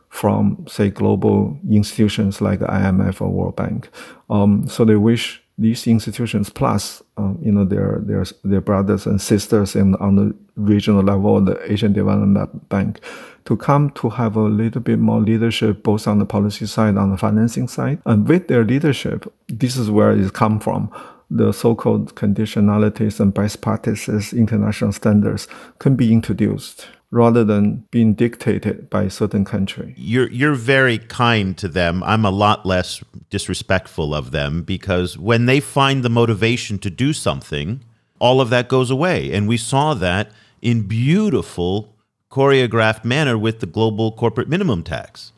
from, 0.10 0.66
say, 0.68 0.90
global 0.90 1.60
institutions 1.70 2.42
like 2.42 2.60
the 2.60 2.66
IMF 2.66 3.22
or 3.22 3.30
World 3.30 3.56
Bank. 3.56 3.90
Um, 4.30 4.68
so 4.68 4.86
they 4.86 4.96
wish 4.96 5.44
these 5.58 5.88
institutions 5.88 6.50
plus 6.50 7.02
uh, 7.18 7.34
you 7.42 7.52
know 7.52 7.66
their 7.66 8.00
their 8.04 8.24
their 8.44 8.62
brothers 8.62 9.06
and 9.08 9.20
sisters 9.20 9.76
in 9.76 9.96
on 9.96 10.16
the 10.16 10.36
regional 10.56 11.04
level 11.04 11.42
the 11.42 11.72
Asian 11.72 11.94
Development 11.94 12.70
Bank 12.70 13.00
to 13.46 13.58
come 13.58 13.90
to 13.92 14.10
have 14.10 14.36
a 14.36 14.42
little 14.42 14.82
bit 14.82 15.00
more 15.00 15.20
leadership 15.20 15.82
both 15.84 16.08
on 16.08 16.20
the 16.20 16.26
policy 16.26 16.66
side 16.66 16.98
on 16.98 17.12
the 17.12 17.18
financing 17.18 17.68
side. 17.68 18.00
And 18.06 18.28
with 18.28 18.48
their 18.48 18.64
leadership 18.64 19.32
this 19.48 19.78
is 19.78 19.90
where 19.90 20.12
it 20.12 20.34
come 20.34 20.60
from. 20.60 20.92
The 21.30 21.52
so-called 21.52 22.16
conditionalities 22.16 23.20
and 23.20 23.34
best 23.34 23.60
practices 23.62 24.32
international 24.32 24.94
standards 24.94 25.48
can 25.80 25.96
be 25.96 26.14
introduced 26.14 26.88
rather 27.12 27.44
than 27.44 27.86
being 27.92 28.14
dictated 28.14 28.90
by 28.90 29.04
a 29.04 29.10
certain 29.10 29.46
country. 29.46 29.94
You're 29.98 30.30
you're 30.30 30.56
very 30.56 30.98
kind 30.98 31.58
to 31.58 31.68
them. 31.68 32.04
I'm 32.04 32.26
a 32.26 32.32
lot 32.32 32.66
less 32.66 33.04
disrespectful 33.30 34.14
of 34.14 34.32
them 34.32 34.64
because 34.64 35.18
when 35.18 35.46
they 35.46 35.60
find 35.60 36.04
the 36.04 36.10
motivation 36.10 36.80
to 36.80 36.90
do 36.90 37.14
something, 37.14 37.82
all 38.20 38.42
of 38.42 38.50
that 38.50 38.68
goes 38.68 38.92
away. 38.92 39.32
And 39.32 39.48
we 39.48 39.58
saw 39.58 39.94
that 39.94 40.32
in 40.62 40.88
beautiful 40.88 41.96
choreographed 42.30 43.06
manner 43.06 43.38
with 43.38 43.60
the 43.60 43.66
global 43.66 44.12
corporate 44.12 44.50
minimum 44.50 44.84
tax, 44.84 45.32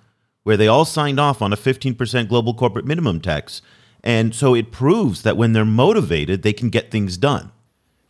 where 0.44 0.58
they 0.58 0.68
all 0.68 0.86
signed 0.86 1.20
off 1.20 1.42
on 1.42 1.54
a 1.54 1.58
15% 1.58 2.28
global 2.28 2.54
corporate 2.54 2.86
minimum 2.86 3.22
tax. 3.22 3.62
And 4.04 4.34
so 4.34 4.56
it 4.56 4.72
proves 4.72 5.22
that 5.24 5.38
when 5.38 5.54
they're 5.54 5.66
motivated, 5.66 6.42
they 6.42 6.54
can 6.54 6.70
get 6.70 6.90
things 6.90 7.18
done. 7.18 7.52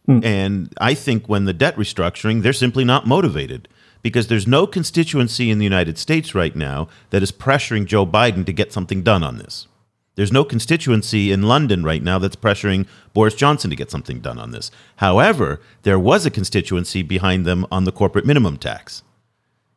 Mm. 0.10 0.26
And 0.26 0.74
I 0.82 0.96
think 0.96 1.30
when 1.30 1.46
the 1.46 1.54
debt 1.54 1.76
restructuring, 1.76 2.42
they're 2.42 2.52
simply 2.52 2.84
not 2.84 3.06
motivated 3.06 3.68
because 4.02 4.28
there's 4.28 4.48
no 4.48 4.66
constituency 4.66 5.52
in 5.52 5.60
the 5.60 5.66
United 5.66 5.98
States 5.98 6.34
right 6.34 6.56
now 6.56 6.88
that 7.12 7.22
is 7.22 7.32
pressuring 7.32 7.86
Joe 7.86 8.06
Biden 8.06 8.46
to 8.46 8.54
get 8.54 8.74
something 8.74 9.04
done 9.04 9.24
on 9.24 9.38
this. 9.38 9.68
There's 10.16 10.32
no 10.32 10.44
constituency 10.44 11.32
in 11.32 11.44
London 11.44 11.84
right 11.84 12.04
now 12.04 12.18
that's 12.20 12.36
pressuring 12.36 12.88
Boris 13.14 13.36
Johnson 13.36 13.70
to 13.70 13.76
get 13.76 13.92
something 13.92 14.20
done 14.20 14.40
on 14.40 14.52
this. 14.52 14.72
However, 14.98 15.62
there 15.84 16.00
was 16.00 16.26
a 16.26 16.32
constituency 16.32 17.04
behind 17.04 17.46
them 17.46 17.66
on 17.72 17.84
the 17.84 17.92
corporate 17.92 18.26
minimum 18.26 18.58
tax. 18.58 19.04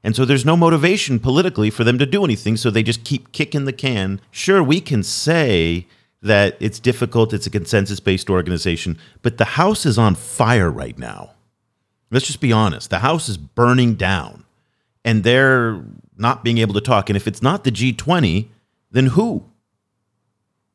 And 0.02 0.16
so 0.16 0.24
there's 0.24 0.44
no 0.44 0.56
motivation 0.56 1.20
politically 1.20 1.70
for 1.70 1.84
them 1.84 1.96
to 1.98 2.06
do 2.06 2.24
anything, 2.24 2.56
so 2.56 2.70
they 2.70 2.82
just 2.82 3.04
keep 3.04 3.30
kicking 3.30 3.66
the 3.66 3.72
can. 3.72 4.20
Sure, 4.32 4.62
we 4.62 4.80
can 4.80 5.04
say 5.04 5.86
that 6.22 6.56
it's 6.60 6.78
difficult, 6.78 7.32
it's 7.32 7.46
a 7.46 7.50
consensus 7.50 8.00
based 8.00 8.30
organization, 8.30 8.96
but 9.22 9.38
the 9.38 9.44
house 9.44 9.84
is 9.84 9.98
on 9.98 10.14
fire 10.14 10.70
right 10.70 10.98
now. 10.98 11.32
Let's 12.10 12.26
just 12.26 12.40
be 12.40 12.52
honest. 12.52 12.90
The 12.90 13.00
house 13.00 13.28
is 13.28 13.36
burning 13.36 13.94
down 13.94 14.44
and 15.04 15.24
they're 15.24 15.82
not 16.16 16.44
being 16.44 16.58
able 16.58 16.74
to 16.74 16.80
talk. 16.80 17.10
And 17.10 17.16
if 17.16 17.26
it's 17.26 17.42
not 17.42 17.64
the 17.64 17.72
G20, 17.72 18.48
then 18.90 19.06
who? 19.06 19.44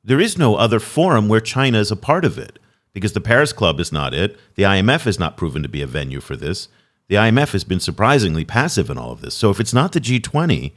There 0.04 0.20
is 0.20 0.38
no 0.38 0.56
other 0.56 0.80
forum 0.80 1.28
where 1.28 1.40
China 1.40 1.80
is 1.80 1.92
a 1.92 1.96
part 1.96 2.26
of 2.26 2.38
it 2.38 2.60
because 2.94 3.14
the 3.14 3.22
Paris 3.22 3.54
Club 3.54 3.80
is 3.80 3.92
not 3.92 4.14
it. 4.14 4.38
The 4.56 4.64
IMF 4.64 5.04
has 5.04 5.20
not 5.20 5.38
proven 5.38 5.64
to 5.64 5.70
be 5.70 5.82
a 5.82 5.88
venue 5.88 6.20
for 6.20 6.36
this. 6.36 6.68
The 7.08 7.16
IMF 7.16 7.54
has 7.54 7.64
been 7.64 7.80
surprisingly 7.80 8.44
passive 8.44 8.90
in 8.90 8.98
all 8.98 9.12
of 9.12 9.22
this. 9.22 9.36
So 9.36 9.50
if 9.50 9.60
it's 9.60 9.74
not 9.74 9.94
the 9.94 10.02
G20, 10.02 10.74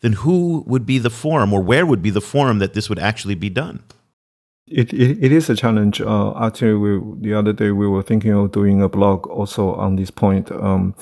then 0.00 0.12
who 0.12 0.64
would 0.66 0.86
be 0.86 0.98
the 0.98 1.10
forum 1.10 1.52
or 1.52 1.62
where 1.62 1.84
would 1.84 2.02
be 2.02 2.10
the 2.10 2.20
forum 2.20 2.58
that 2.58 2.74
this 2.74 2.88
would 2.88 2.98
actually 2.98 3.34
be 3.34 3.50
done? 3.50 3.82
It, 4.66 4.92
it, 4.94 5.22
it 5.22 5.32
is 5.32 5.50
a 5.50 5.56
challenge. 5.56 6.00
Uh, 6.00 6.32
actually, 6.38 6.74
we, 6.74 7.00
the 7.20 7.34
other 7.34 7.52
day 7.52 7.70
we 7.70 7.86
were 7.86 8.02
thinking 8.02 8.32
of 8.32 8.52
doing 8.52 8.82
a 8.82 8.88
blog 8.88 9.26
also 9.26 9.74
on 9.74 9.96
this 9.96 10.10
point. 10.10 10.50
Um, 10.50 10.94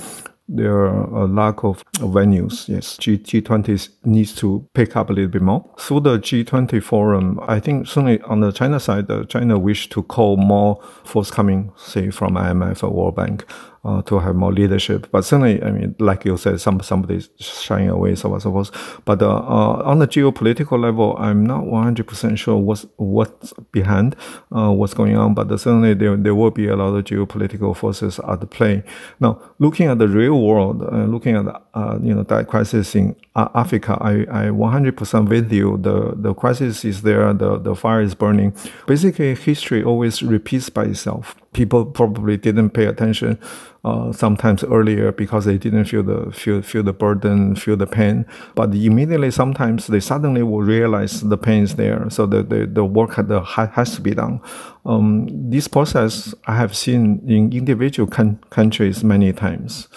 there 0.49 0.77
are 0.77 1.25
a 1.25 1.27
lack 1.27 1.63
of 1.65 1.85
venues. 1.95 2.69
Yes, 2.69 2.97
G, 2.99 3.17
G20 3.17 3.89
needs 4.05 4.35
to 4.35 4.69
pick 4.75 4.97
up 4.97 5.09
a 5.09 5.13
little 5.13 5.31
bit 5.31 5.43
more. 5.43 5.65
Through 5.79 6.01
the 6.01 6.19
G20 6.19 6.83
forum, 6.83 7.41
I 7.47 7.61
think 7.61 7.87
certainly 7.87 8.21
on 8.23 8.41
the 8.41 8.51
China 8.51 8.81
side, 8.81 9.11
uh, 9.11 9.25
China 9.25 9.59
wish 9.59 9.89
to 9.91 10.03
call 10.03 10.37
more 10.37 10.83
forthcoming, 11.05 11.73
say, 11.77 12.11
from 12.11 12.35
IMF 12.35 12.83
or 12.83 12.91
World 12.91 13.17
Bank 13.17 13.47
uh, 13.85 14.01
to 14.03 14.19
have 14.21 14.37
more 14.37 14.53
leadership. 14.53 15.09
But 15.11 15.25
certainly, 15.25 15.63
I 15.63 15.71
mean, 15.73 15.97
like 15.99 16.25
you 16.25 16.37
said, 16.37 16.61
some 16.61 16.81
somebody's 16.81 17.31
shying 17.39 17.89
away, 17.89 18.15
so 18.15 18.33
on 18.33 18.41
so 18.41 18.53
forth. 18.53 19.01
But 19.05 19.23
uh, 19.23 19.29
uh, 19.29 19.83
on 19.85 19.99
the 19.99 20.07
geopolitical 20.07 20.81
level, 20.81 21.17
I'm 21.19 21.45
not 21.45 21.65
100% 21.65 22.39
sure 22.39 22.57
what's 22.57 22.87
what's 22.97 23.53
behind 23.73 24.15
uh, 24.55 24.71
what's 24.71 24.95
going 24.95 25.17
on. 25.17 25.35
But 25.35 25.49
certainly, 25.49 25.95
there 25.95 26.17
there 26.17 26.35
will 26.35 26.53
be 26.53 26.69
a 26.69 26.77
lot 26.77 26.95
of 26.95 27.05
geopolitical 27.05 27.77
forces 27.77 28.21
at 28.21 28.49
play. 28.51 28.85
Now, 29.19 29.41
looking 29.59 29.89
at 29.89 29.99
the 29.99 30.09
real 30.09 30.41
world, 30.41 30.83
uh, 30.83 31.05
looking 31.05 31.35
at 31.35 31.47
uh, 31.75 31.99
you 32.01 32.15
know 32.15 32.23
that 32.23 32.47
crisis 32.47 32.95
in 32.95 33.17
Africa, 33.35 33.99
I 34.01 34.27
I 34.31 34.45
100% 34.51 35.29
with 35.29 35.53
you. 35.53 35.79
The 35.79 36.15
the 36.15 36.35
crisis 36.35 36.85
is 36.85 37.03
there. 37.03 37.33
The 37.35 37.59
the 37.59 37.75
fire 37.75 38.01
is 38.01 38.15
burning. 38.15 38.55
Basically, 38.87 39.35
history 39.35 39.83
always 39.83 40.23
repeats 40.23 40.71
by 40.71 40.85
itself 40.85 41.35
people 41.53 41.85
probably 41.85 42.37
didn't 42.37 42.71
pay 42.71 42.87
attention 42.87 43.39
uh, 43.85 44.13
sometimes 44.13 44.65
earlier 44.65 45.13
because 45.13 45.45
they 45.45 45.59
didn't 45.59 45.85
feel 45.87 46.03
the 46.03 46.31
feel 46.33 46.63
feel 46.63 46.83
the 46.83 46.93
burden, 46.93 47.57
feel 47.57 47.77
the 47.77 47.87
pain. 47.87 48.27
But 48.55 48.75
immediately, 48.75 49.31
sometimes 49.31 49.87
they 49.87 50.01
suddenly 50.01 50.43
will 50.43 50.63
realize 50.63 51.21
the 51.21 51.39
pain 51.39 51.65
is 51.65 51.75
there, 51.77 52.09
so 52.11 52.27
the 52.27 52.43
the, 52.43 52.67
the 52.67 52.85
work 52.85 53.15
had, 53.15 53.31
has 53.31 53.95
to 53.97 54.01
be 54.01 54.15
done. 54.15 54.41
Um, 54.85 55.27
this 55.51 55.69
process 55.69 56.35
I 56.47 56.57
have 56.57 56.77
seen 56.77 57.23
in 57.27 57.53
individual 57.53 58.09
con- 58.09 58.39
countries 58.51 59.05
many 59.05 59.33
times. 59.33 59.89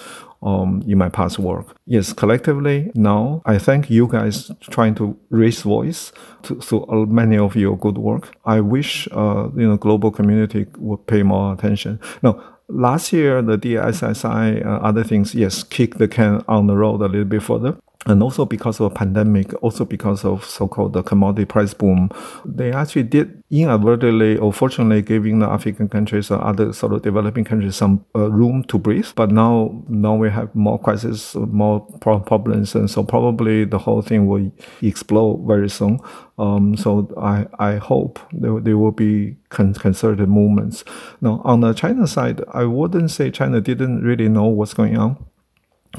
Um, 0.43 0.83
in 0.87 0.99
my 0.99 1.09
past 1.09 1.39
work. 1.39 1.75
Yes, 1.87 2.13
collectively 2.13 2.91
now, 2.93 3.41
I 3.45 3.57
thank 3.57 3.89
you 3.89 4.07
guys 4.07 4.51
trying 4.69 4.93
to 4.95 5.17
raise 5.31 5.63
voice 5.63 6.11
to, 6.43 6.55
to 6.55 7.05
many 7.07 7.35
of 7.37 7.55
your 7.55 7.75
good 7.77 7.97
work. 7.97 8.35
I 8.45 8.59
wish 8.59 9.07
uh, 9.11 9.49
you 9.55 9.67
know 9.67 9.77
global 9.77 10.11
community 10.11 10.67
would 10.77 11.07
pay 11.07 11.23
more 11.23 11.53
attention. 11.53 11.99
Now, 12.21 12.43
last 12.67 13.13
year 13.13 13.41
the 13.41 13.57
DSSI 13.57 14.65
uh, 14.65 14.69
other 14.81 15.03
things 15.03 15.35
yes 15.35 15.63
kick 15.63 15.95
the 15.95 16.07
can 16.07 16.43
on 16.47 16.67
the 16.67 16.75
road 16.75 17.01
a 17.01 17.05
little 17.05 17.25
bit 17.25 17.43
further 17.43 17.77
and 18.07 18.21
also 18.21 18.45
because 18.45 18.79
of 18.79 18.91
a 18.91 18.95
pandemic, 18.95 19.51
also 19.63 19.83
because 19.83 20.23
of 20.23 20.45
so-called 20.45 20.93
the 20.93 21.01
commodity 21.01 21.45
price 21.45 21.73
boom, 21.73 22.09
they 22.45 22.71
actually 22.71 23.03
did 23.03 23.43
inadvertently 23.49 24.37
or 24.37 24.53
fortunately 24.53 25.01
giving 25.01 25.39
the 25.39 25.47
African 25.47 25.89
countries 25.89 26.29
or 26.29 26.43
other 26.43 26.71
sort 26.71 26.93
of 26.93 27.01
developing 27.01 27.43
countries 27.43 27.75
some 27.75 28.05
uh, 28.15 28.29
room 28.31 28.63
to 28.65 28.77
breathe. 28.77 29.07
But 29.15 29.31
now, 29.31 29.83
now 29.87 30.15
we 30.15 30.29
have 30.29 30.53
more 30.53 30.77
crises, 30.77 31.35
more 31.35 31.81
problems, 32.01 32.75
and 32.75 32.89
so 32.91 33.03
probably 33.03 33.65
the 33.65 33.79
whole 33.79 34.03
thing 34.03 34.27
will 34.27 34.51
explode 34.83 35.43
very 35.47 35.69
soon. 35.69 35.99
Um, 36.37 36.77
so 36.77 37.11
I, 37.17 37.47
I 37.57 37.77
hope 37.77 38.19
there, 38.31 38.59
there 38.59 38.77
will 38.77 38.91
be 38.91 39.35
con- 39.49 39.73
concerted 39.73 40.29
movements. 40.29 40.83
Now, 41.21 41.41
on 41.43 41.61
the 41.61 41.73
China 41.73 42.05
side, 42.05 42.43
I 42.53 42.65
wouldn't 42.65 43.09
say 43.09 43.31
China 43.31 43.61
didn't 43.61 44.03
really 44.03 44.29
know 44.29 44.45
what's 44.45 44.75
going 44.75 44.97
on 44.97 45.25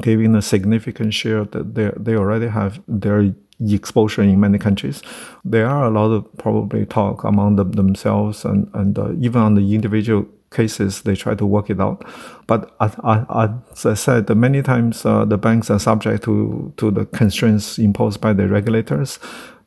giving 0.02 0.34
a 0.34 0.42
significant 0.42 1.14
share 1.14 1.44
that 1.44 1.74
they, 1.74 1.90
they 1.96 2.16
already 2.16 2.48
have 2.48 2.80
their 2.88 3.34
exposure 3.60 4.22
in 4.22 4.38
many 4.40 4.58
countries. 4.58 5.02
There 5.44 5.66
are 5.66 5.84
a 5.86 5.90
lot 5.90 6.10
of 6.12 6.36
probably 6.36 6.86
talk 6.86 7.24
among 7.24 7.56
them, 7.56 7.72
themselves 7.72 8.44
and, 8.44 8.70
and 8.74 8.98
uh, 8.98 9.12
even 9.18 9.40
on 9.40 9.54
the 9.54 9.74
individual 9.74 10.26
cases, 10.50 11.02
they 11.02 11.14
try 11.14 11.34
to 11.34 11.46
work 11.46 11.70
it 11.70 11.80
out. 11.80 12.04
But 12.46 12.74
as, 12.80 12.96
as 13.04 13.86
I 13.86 13.94
said, 13.94 14.28
many 14.36 14.62
times 14.62 15.04
uh, 15.04 15.24
the 15.24 15.38
banks 15.38 15.70
are 15.70 15.78
subject 15.78 16.24
to, 16.24 16.72
to 16.76 16.90
the 16.90 17.06
constraints 17.06 17.78
imposed 17.78 18.20
by 18.20 18.32
the 18.32 18.48
regulators, 18.48 19.18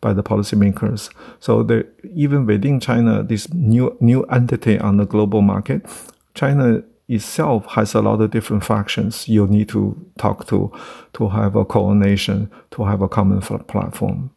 by 0.02 0.14
the 0.14 0.24
policymakers. 0.24 1.10
So 1.40 1.68
even 2.14 2.46
within 2.46 2.80
China, 2.80 3.24
this 3.24 3.52
new 3.54 3.98
new 4.00 4.24
entity 4.24 4.80
on 4.80 4.98
the 4.98 5.06
global 5.06 5.42
market, 5.42 5.86
China 6.34 6.82
itself 7.10 7.66
has 7.66 7.96
a 7.96 8.02
lot 8.02 8.22
of 8.22 8.32
different 8.32 8.64
factions 8.64 9.28
you 9.28 9.48
need 9.48 9.68
to 9.68 10.00
talk 10.18 10.48
to 10.48 10.72
to 11.14 11.28
have 11.28 11.56
a 11.56 11.66
coordination, 11.66 12.50
to 12.72 12.86
have 12.86 13.02
a 13.02 13.10
common 13.10 13.42
platform. 13.42 14.30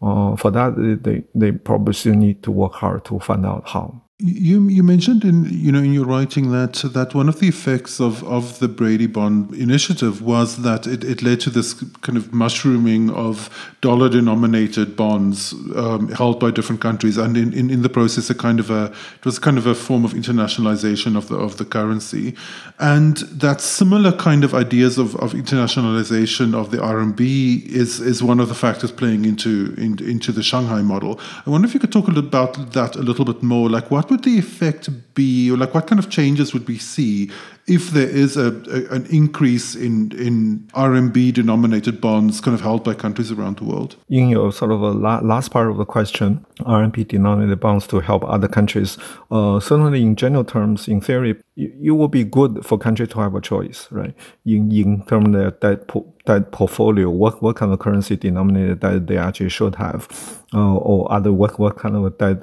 Uh, 0.00 0.34
for 0.36 0.50
that, 0.50 0.74
they, 1.02 1.22
they 1.34 1.52
probably 1.52 1.92
still 1.92 2.14
need 2.14 2.42
to 2.42 2.50
work 2.50 2.72
hard 2.72 3.04
to 3.04 3.18
find 3.18 3.44
out 3.44 3.68
how. 3.68 4.00
You 4.22 4.68
you 4.68 4.82
mentioned 4.82 5.24
in 5.24 5.46
you 5.50 5.72
know 5.72 5.78
in 5.78 5.94
your 5.94 6.04
writing 6.04 6.50
that 6.52 6.74
that 6.92 7.14
one 7.14 7.26
of 7.26 7.40
the 7.40 7.48
effects 7.48 8.00
of, 8.00 8.22
of 8.24 8.58
the 8.58 8.68
Brady 8.68 9.06
Bond 9.06 9.54
initiative 9.54 10.20
was 10.20 10.58
that 10.58 10.86
it, 10.86 11.02
it 11.04 11.22
led 11.22 11.40
to 11.40 11.50
this 11.50 11.72
kind 12.02 12.18
of 12.18 12.30
mushrooming 12.30 13.08
of 13.08 13.48
dollar 13.80 14.10
denominated 14.10 14.94
bonds 14.94 15.54
um, 15.74 16.08
held 16.08 16.38
by 16.38 16.50
different 16.50 16.82
countries. 16.82 17.16
And 17.16 17.34
in, 17.34 17.54
in, 17.54 17.70
in 17.70 17.80
the 17.80 17.88
process 17.88 18.28
a 18.28 18.34
kind 18.34 18.60
of 18.60 18.70
a 18.70 18.92
it 19.16 19.24
was 19.24 19.38
kind 19.38 19.56
of 19.56 19.66
a 19.66 19.74
form 19.74 20.04
of 20.04 20.12
internationalization 20.12 21.16
of 21.16 21.28
the 21.28 21.36
of 21.36 21.56
the 21.56 21.64
currency. 21.64 22.34
And 22.78 23.16
that 23.16 23.62
similar 23.62 24.12
kind 24.12 24.44
of 24.44 24.52
ideas 24.52 24.98
of, 24.98 25.16
of 25.16 25.32
internationalization 25.32 26.54
of 26.54 26.72
the 26.72 26.76
RMB 26.76 27.20
is 27.66 28.00
is 28.00 28.22
one 28.22 28.38
of 28.38 28.48
the 28.50 28.54
factors 28.54 28.92
playing 28.92 29.24
into 29.24 29.74
in, 29.78 29.98
into 30.04 30.30
the 30.30 30.42
Shanghai 30.42 30.82
model. 30.82 31.18
I 31.46 31.48
wonder 31.48 31.66
if 31.66 31.72
you 31.72 31.80
could 31.80 31.92
talk 31.92 32.06
about 32.08 32.72
that 32.72 32.96
a 32.96 33.02
little 33.02 33.24
bit 33.24 33.42
more. 33.42 33.70
Like 33.70 33.90
what 33.90 34.09
would 34.10 34.24
the 34.24 34.38
effect 34.38 34.88
be, 35.14 35.50
or 35.50 35.56
like 35.56 35.74
what 35.74 35.86
kind 35.86 35.98
of 35.98 36.10
changes 36.10 36.52
would 36.52 36.66
we 36.66 36.78
see 36.78 37.30
if 37.66 37.90
there 37.90 38.08
is 38.08 38.36
a, 38.36 38.48
a, 38.70 38.94
an 38.94 39.06
increase 39.06 39.74
in 39.74 40.10
in 40.12 40.68
RMB 40.74 41.34
denominated 41.34 42.00
bonds 42.00 42.40
kind 42.40 42.54
of 42.54 42.60
held 42.60 42.84
by 42.84 42.94
countries 42.94 43.30
around 43.30 43.58
the 43.58 43.64
world? 43.64 43.96
In 44.08 44.28
your 44.28 44.52
sort 44.52 44.72
of 44.72 44.82
a 44.82 44.90
la- 44.90 45.20
last 45.20 45.50
part 45.50 45.70
of 45.70 45.76
the 45.76 45.84
question, 45.84 46.44
RMB 46.60 47.08
denominated 47.08 47.60
bonds 47.60 47.86
to 47.88 48.00
help 48.00 48.24
other 48.24 48.48
countries. 48.48 48.98
Uh, 49.30 49.60
certainly, 49.60 50.02
in 50.02 50.16
general 50.16 50.44
terms, 50.44 50.88
in 50.88 51.00
theory, 51.00 51.30
it, 51.56 51.72
it 51.82 51.90
will 51.92 52.08
be 52.08 52.24
good 52.24 52.64
for 52.64 52.78
countries 52.78 53.10
to 53.10 53.20
have 53.20 53.34
a 53.34 53.40
choice, 53.40 53.86
right? 53.90 54.14
In 54.44 54.72
in 54.72 55.04
terms 55.06 55.36
of 55.36 55.60
debt, 55.60 55.86
po- 55.88 56.12
debt 56.26 56.50
portfolio, 56.52 57.08
what 57.08 57.42
what 57.42 57.56
kind 57.56 57.72
of 57.72 57.78
currency 57.78 58.16
denominated 58.16 58.80
that 58.80 59.06
they 59.06 59.16
actually 59.16 59.50
should 59.50 59.76
have, 59.76 60.08
uh, 60.52 60.74
or 60.74 61.10
other 61.12 61.32
what 61.32 61.58
what 61.58 61.76
kind 61.76 61.94
of 61.96 62.18
debt 62.18 62.42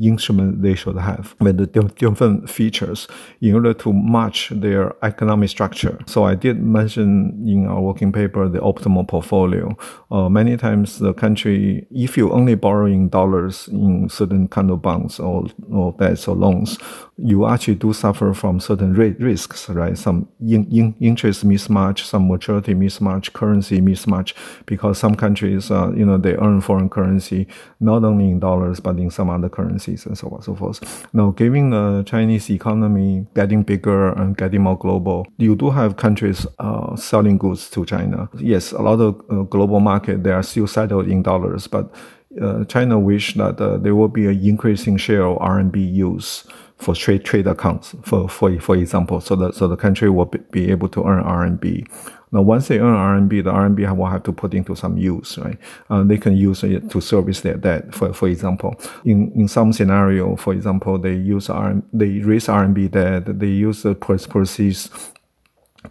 instrument 0.00 0.62
they 0.62 0.74
should 0.74 0.96
have 0.96 1.34
with 1.40 1.56
the 1.56 1.66
different 1.66 2.48
features 2.48 3.08
in 3.40 3.54
order 3.54 3.74
to 3.74 3.92
match 3.92 4.50
their 4.50 4.94
economic 5.04 5.48
structure. 5.48 5.98
So 6.06 6.24
I 6.24 6.34
did 6.34 6.62
mention 6.62 7.44
in 7.46 7.66
our 7.66 7.80
working 7.80 8.12
paper 8.12 8.48
the 8.48 8.60
optimal 8.60 9.08
portfolio. 9.08 9.76
Uh, 10.10 10.28
many 10.28 10.56
times 10.56 10.98
the 10.98 11.12
country, 11.12 11.86
if 11.90 12.16
you 12.16 12.32
only 12.32 12.54
borrowing 12.54 13.08
dollars 13.08 13.68
in 13.68 14.08
certain 14.08 14.48
kind 14.48 14.70
of 14.70 14.82
bonds 14.82 15.18
or, 15.18 15.46
or 15.70 15.92
debts 15.98 16.28
or 16.28 16.36
loans, 16.36 16.78
you 17.16 17.46
actually 17.46 17.74
do 17.74 17.92
suffer 17.92 18.32
from 18.32 18.60
certain 18.60 18.92
risks, 18.94 19.68
right? 19.68 19.98
Some 19.98 20.28
in, 20.40 20.70
in 20.70 20.94
interest 21.00 21.44
mismatch, 21.46 22.00
some 22.00 22.28
maturity 22.28 22.74
mismatch, 22.74 23.32
currency 23.32 23.80
mismatch, 23.80 24.34
because 24.66 24.98
some 24.98 25.16
countries, 25.16 25.70
uh, 25.70 25.90
you 25.96 26.06
know, 26.06 26.16
they 26.16 26.34
earn 26.36 26.60
foreign 26.60 26.88
currency 26.88 27.48
not 27.80 28.04
only 28.04 28.30
in 28.30 28.38
dollars 28.38 28.78
but 28.78 28.98
in 28.98 29.10
some 29.10 29.30
other 29.30 29.48
currencies 29.88 30.06
and 30.06 30.16
so 30.16 30.28
on 30.28 30.34
and 30.34 30.44
so 30.44 30.54
forth. 30.54 31.08
Now, 31.12 31.30
given 31.30 31.70
the 31.70 32.04
Chinese 32.06 32.50
economy 32.50 33.26
getting 33.34 33.62
bigger 33.62 34.12
and 34.12 34.36
getting 34.36 34.62
more 34.62 34.76
global, 34.78 35.26
you 35.38 35.56
do 35.56 35.70
have 35.70 35.96
countries 35.96 36.46
uh, 36.58 36.96
selling 36.96 37.38
goods 37.38 37.70
to 37.70 37.84
China. 37.84 38.28
Yes, 38.38 38.72
a 38.72 38.82
lot 38.82 39.00
of 39.00 39.20
uh, 39.30 39.42
global 39.44 39.80
market 39.80 40.22
they 40.22 40.32
are 40.32 40.42
still 40.42 40.66
settled 40.66 41.08
in 41.08 41.22
dollars, 41.22 41.66
but 41.66 41.94
uh, 42.40 42.64
China 42.64 42.98
wish 42.98 43.34
that 43.34 43.60
uh, 43.60 43.78
there 43.78 43.94
will 43.94 44.08
be 44.08 44.26
an 44.26 44.38
increasing 44.44 44.96
share 44.98 45.24
of 45.24 45.38
RMB 45.38 45.76
use 45.76 46.44
for 46.76 46.94
trade 46.94 47.24
trade 47.24 47.46
accounts, 47.46 47.94
for 48.02 48.28
for 48.28 48.60
for 48.60 48.76
example, 48.76 49.20
so 49.20 49.34
that 49.36 49.54
so 49.54 49.66
the 49.66 49.76
country 49.76 50.08
will 50.10 50.30
be 50.52 50.70
able 50.70 50.88
to 50.88 51.02
earn 51.04 51.24
RMB. 51.24 51.86
Now, 52.30 52.42
once 52.42 52.68
they 52.68 52.78
earn 52.78 53.28
RMB, 53.28 53.44
the 53.44 53.52
RMB 53.52 53.96
will 53.96 54.06
have 54.06 54.22
to 54.24 54.32
put 54.32 54.54
into 54.54 54.74
some 54.74 54.96
use, 54.96 55.38
right? 55.38 55.58
Uh, 55.90 56.02
they 56.02 56.18
can 56.18 56.36
use 56.36 56.62
it 56.64 56.90
to 56.90 57.00
service 57.00 57.40
their 57.40 57.56
debt. 57.56 57.94
For 57.94 58.12
for 58.12 58.28
example, 58.28 58.80
in 59.04 59.32
in 59.34 59.48
some 59.48 59.72
scenario, 59.72 60.36
for 60.36 60.52
example, 60.52 60.98
they 60.98 61.14
use 61.14 61.48
RM, 61.48 61.82
they 61.92 62.20
raise 62.20 62.46
RMB 62.46 62.90
debt, 62.90 63.38
they 63.38 63.46
use 63.46 63.82
the 63.82 63.94
proceeds 63.94 64.90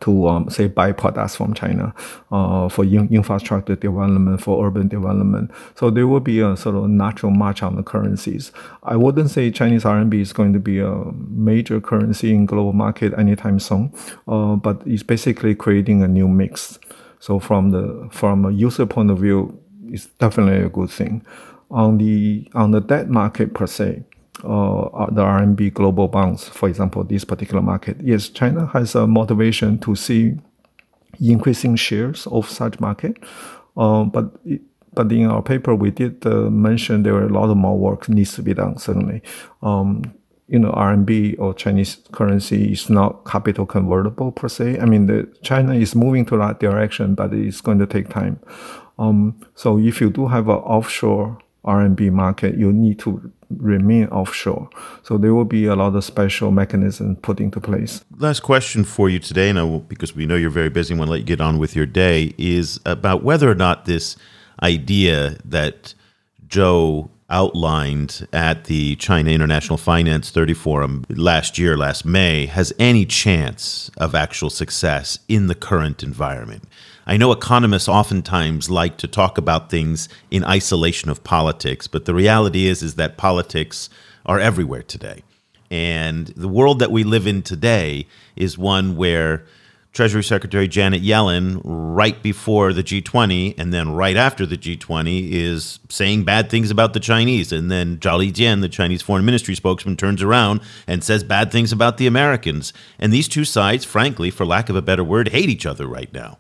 to 0.02 0.28
um, 0.28 0.50
say 0.50 0.68
buy 0.68 0.92
products 0.92 1.36
from 1.36 1.54
China 1.54 1.94
uh, 2.32 2.68
for 2.70 2.84
in- 2.84 3.08
infrastructure 3.10 3.76
development, 3.76 4.42
for 4.42 4.66
urban 4.68 4.88
development. 4.88 5.52
So 5.76 5.90
there 5.90 6.08
will 6.08 6.20
be 6.20 6.40
a 6.40 6.58
sort 6.58 6.76
of 6.76 6.90
natural 6.90 7.32
match 7.32 7.64
on 7.64 7.76
the 7.76 7.84
currencies. 7.84 8.52
I 8.84 8.96
wouldn't 8.96 9.30
say 9.30 9.50
Chinese 9.52 9.84
RMB 9.84 10.14
is 10.14 10.34
going 10.34 10.54
to 10.54 10.60
be 10.60 10.80
a 10.80 10.94
major 11.30 11.80
currency 11.80 12.34
in 12.34 12.46
global 12.46 12.74
market 12.74 13.18
anytime 13.18 13.60
soon, 13.60 13.94
uh, 14.28 14.56
but 14.56 14.82
it's 14.86 15.04
basically 15.04 15.56
creating 15.56 16.04
a 16.04 16.08
new 16.08 16.28
mix. 16.28 16.80
So 17.20 17.40
from 17.40 17.72
the 17.72 18.10
from 18.12 18.46
a 18.46 18.52
user 18.52 18.86
point 18.86 19.10
of 19.10 19.20
view, 19.20 19.60
it's 19.88 20.06
definitely 20.06 20.64
a 20.64 20.70
good 20.70 20.90
thing. 20.90 21.26
On 21.72 21.98
the 21.98 22.48
on 22.54 22.72
the 22.72 22.80
debt 22.80 23.10
market 23.10 23.54
per 23.54 23.68
se, 23.68 24.04
uh, 24.44 25.06
the 25.12 25.24
RMB 25.24 25.74
global 25.74 26.08
bonds, 26.08 26.48
for 26.48 26.70
example, 26.70 27.04
this 27.04 27.24
particular 27.26 27.62
market. 27.62 27.98
Yes, 28.02 28.30
China 28.30 28.68
has 28.68 28.96
a 28.96 29.08
motivation 29.08 29.80
to 29.80 29.96
see 29.96 30.38
increasing 31.20 31.76
shares 31.76 32.28
of 32.28 32.50
such 32.50 32.80
market, 32.80 33.18
uh, 33.78 34.04
but 34.04 34.40
it, 34.46 34.62
but 34.94 35.12
in 35.12 35.28
our 35.28 35.44
paper 35.44 35.76
we 35.76 35.92
did 35.92 36.26
uh, 36.26 36.50
mention 36.50 37.04
there 37.04 37.14
are 37.14 37.26
a 37.26 37.30
lot 37.30 37.50
of 37.50 37.58
more 37.58 37.78
work 37.78 38.10
needs 38.10 38.34
to 38.34 38.42
be 38.42 38.54
done. 38.54 38.78
Certainly, 38.80 39.22
um, 39.62 40.02
you 40.48 40.58
know, 40.58 40.72
RMB 40.72 41.40
or 41.40 41.54
Chinese 41.54 41.98
currency 42.12 42.72
is 42.72 42.90
not 42.90 43.26
capital 43.26 43.66
convertible 43.66 44.32
per 44.32 44.48
se. 44.48 44.80
I 44.80 44.86
mean, 44.86 45.06
the, 45.06 45.32
China 45.44 45.74
is 45.74 45.94
moving 45.94 46.26
to 46.28 46.38
that 46.38 46.60
direction, 46.60 47.14
but 47.16 47.34
it's 47.34 47.62
going 47.62 47.80
to 47.80 47.86
take 47.86 48.10
time. 48.10 48.40
Um, 48.98 49.40
so 49.54 49.78
if 49.78 50.02
you 50.02 50.10
do 50.10 50.28
have 50.28 50.48
an 50.50 50.56
offshore 50.56 51.38
RMB 51.64 52.12
market, 52.12 52.58
you 52.58 52.74
need 52.74 52.98
to 53.00 53.32
remain 53.50 54.08
offshore. 54.08 54.70
So 55.04 55.18
there 55.18 55.34
will 55.34 55.46
be 55.46 55.66
a 55.66 55.76
lot 55.76 55.96
of 55.96 56.04
special 56.04 56.52
mechanisms 56.52 57.18
put 57.22 57.40
into 57.40 57.60
place. 57.60 58.04
Last 58.18 58.42
question 58.42 58.84
for 58.84 59.10
you 59.10 59.20
today, 59.20 59.50
and 59.50 59.88
because 59.88 60.16
we 60.16 60.26
know 60.26 60.36
you're 60.36 60.50
very 60.50 60.70
busy, 60.70 60.94
want 60.94 61.08
to 61.08 61.12
let 61.12 61.20
you 61.20 61.26
get 61.26 61.42
on 61.42 61.58
with 61.58 61.76
your 61.76 61.86
day, 61.86 62.34
is 62.38 62.80
about 62.86 63.24
whether 63.24 63.50
or 63.50 63.56
not 63.56 63.86
this 63.86 64.16
idea 64.62 65.38
that 65.46 65.94
Zhou 66.48 67.10
outlined 67.30 68.28
at 68.32 68.66
the 68.66 68.96
China 68.96 69.32
International 69.32 69.78
Finance 69.78 70.30
30 70.32 70.54
Forum 70.54 71.06
last 71.10 71.58
year, 71.58 71.78
last 71.78 72.06
May, 72.06 72.46
has 72.46 72.74
any 72.80 73.06
chance 73.06 73.92
of 73.98 74.16
actual 74.16 74.50
success 74.50 75.20
in 75.28 75.48
the 75.48 75.56
current 75.56 76.04
environment. 76.04 76.64
I 77.10 77.16
know 77.16 77.32
economists 77.32 77.88
oftentimes 77.88 78.70
like 78.70 78.98
to 78.98 79.08
talk 79.08 79.38
about 79.38 79.70
things 79.70 80.10
in 80.30 80.44
isolation 80.44 81.10
of 81.10 81.24
politics, 81.24 81.88
but 81.88 82.04
the 82.04 82.14
reality 82.14 82.68
is 82.68 82.84
is 82.84 82.96
that 82.96 83.16
politics 83.16 83.90
are 84.26 84.42
everywhere 84.42 84.84
today. 84.84 85.24
And 85.72 86.28
the 86.28 86.50
world 86.50 86.80
that 86.80 86.92
we 86.92 87.06
live 87.06 87.26
in 87.26 87.44
today 87.44 88.08
is 88.36 88.58
one 88.58 88.98
where 88.98 89.46
Treasury 89.94 90.24
Secretary 90.24 90.68
Janet 90.68 91.02
Yellen, 91.02 91.62
right 91.64 92.22
before 92.22 92.74
the 92.74 92.84
G20 92.84 93.58
and 93.58 93.74
then 93.74 93.94
right 93.94 94.18
after 94.18 94.46
the 94.46 94.58
G20, 94.58 95.32
is 95.32 95.80
saying 95.88 96.26
bad 96.26 96.50
things 96.50 96.70
about 96.70 96.94
the 96.94 97.00
Chinese. 97.00 97.54
And 97.54 97.72
then 97.72 98.00
Zhao 98.00 98.20
Lijian, 98.20 98.60
the 98.60 98.68
Chinese 98.68 99.02
foreign 99.02 99.26
ministry 99.26 99.56
spokesman, 99.56 99.96
turns 99.96 100.22
around 100.22 100.60
and 100.88 101.06
says 101.06 101.24
bad 101.24 101.54
things 101.54 101.72
about 101.72 101.98
the 101.98 102.06
Americans. 102.06 102.74
And 103.00 103.14
these 103.14 103.30
two 103.30 103.46
sides, 103.46 103.86
frankly, 103.86 104.30
for 104.30 104.46
lack 104.46 104.68
of 104.68 104.76
a 104.76 104.82
better 104.82 105.06
word, 105.06 105.30
hate 105.30 105.50
each 105.50 105.66
other 105.66 105.88
right 105.88 106.12
now. 106.14 106.38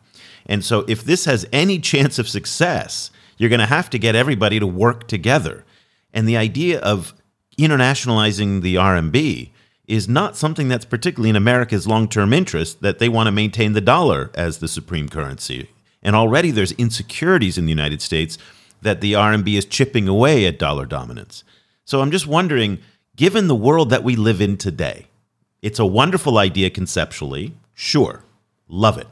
And 0.48 0.64
so, 0.64 0.86
if 0.88 1.04
this 1.04 1.26
has 1.26 1.46
any 1.52 1.78
chance 1.78 2.18
of 2.18 2.30
success, 2.30 3.12
you're 3.38 3.50
going 3.50 3.60
to 3.60 3.66
have 3.66 3.90
to 3.92 4.00
get 4.00 4.16
everybody 4.16 4.60
to 4.60 4.66
work 4.66 5.08
together. 5.08 5.66
And 6.14 6.28
the 6.28 6.38
idea 6.38 6.80
of 6.80 7.14
internationalizing 7.60 8.62
the 8.62 8.76
RMB 8.76 9.52
is 9.88 10.08
not 10.08 10.36
something 10.38 10.68
that's 10.68 10.86
particularly 10.86 11.30
in 11.30 11.36
America's 11.36 11.88
long 11.88 12.08
term 12.08 12.34
interest, 12.34 12.82
that 12.82 13.00
they 13.00 13.10
want 13.10 13.28
to 13.28 13.32
maintain 13.32 13.74
the 13.74 13.82
dollar 13.82 14.32
as 14.34 14.58
the 14.58 14.68
supreme 14.68 15.10
currency. 15.10 15.70
And 16.02 16.16
already 16.16 16.52
there's 16.52 16.72
insecurities 16.74 17.58
in 17.58 17.66
the 17.66 17.72
United 17.72 18.02
States 18.02 18.38
that 18.82 19.02
the 19.02 19.14
RMB 19.14 19.54
is 19.58 19.66
chipping 19.66 20.08
away 20.08 20.46
at 20.46 20.60
dollar 20.60 20.86
dominance. 20.86 21.44
So 21.84 22.02
I'm 22.02 22.12
just 22.12 22.28
wondering, 22.28 22.80
given 23.16 23.48
the 23.48 23.56
world 23.56 23.90
that 23.90 24.04
we 24.04 24.16
live 24.16 24.40
in 24.40 24.58
today, 24.58 25.08
it's 25.62 25.80
a 25.80 25.86
wonderful 25.86 26.38
idea 26.38 26.70
conceptually, 26.70 27.54
sure, 27.74 28.24
love 28.68 28.98
it 28.98 29.08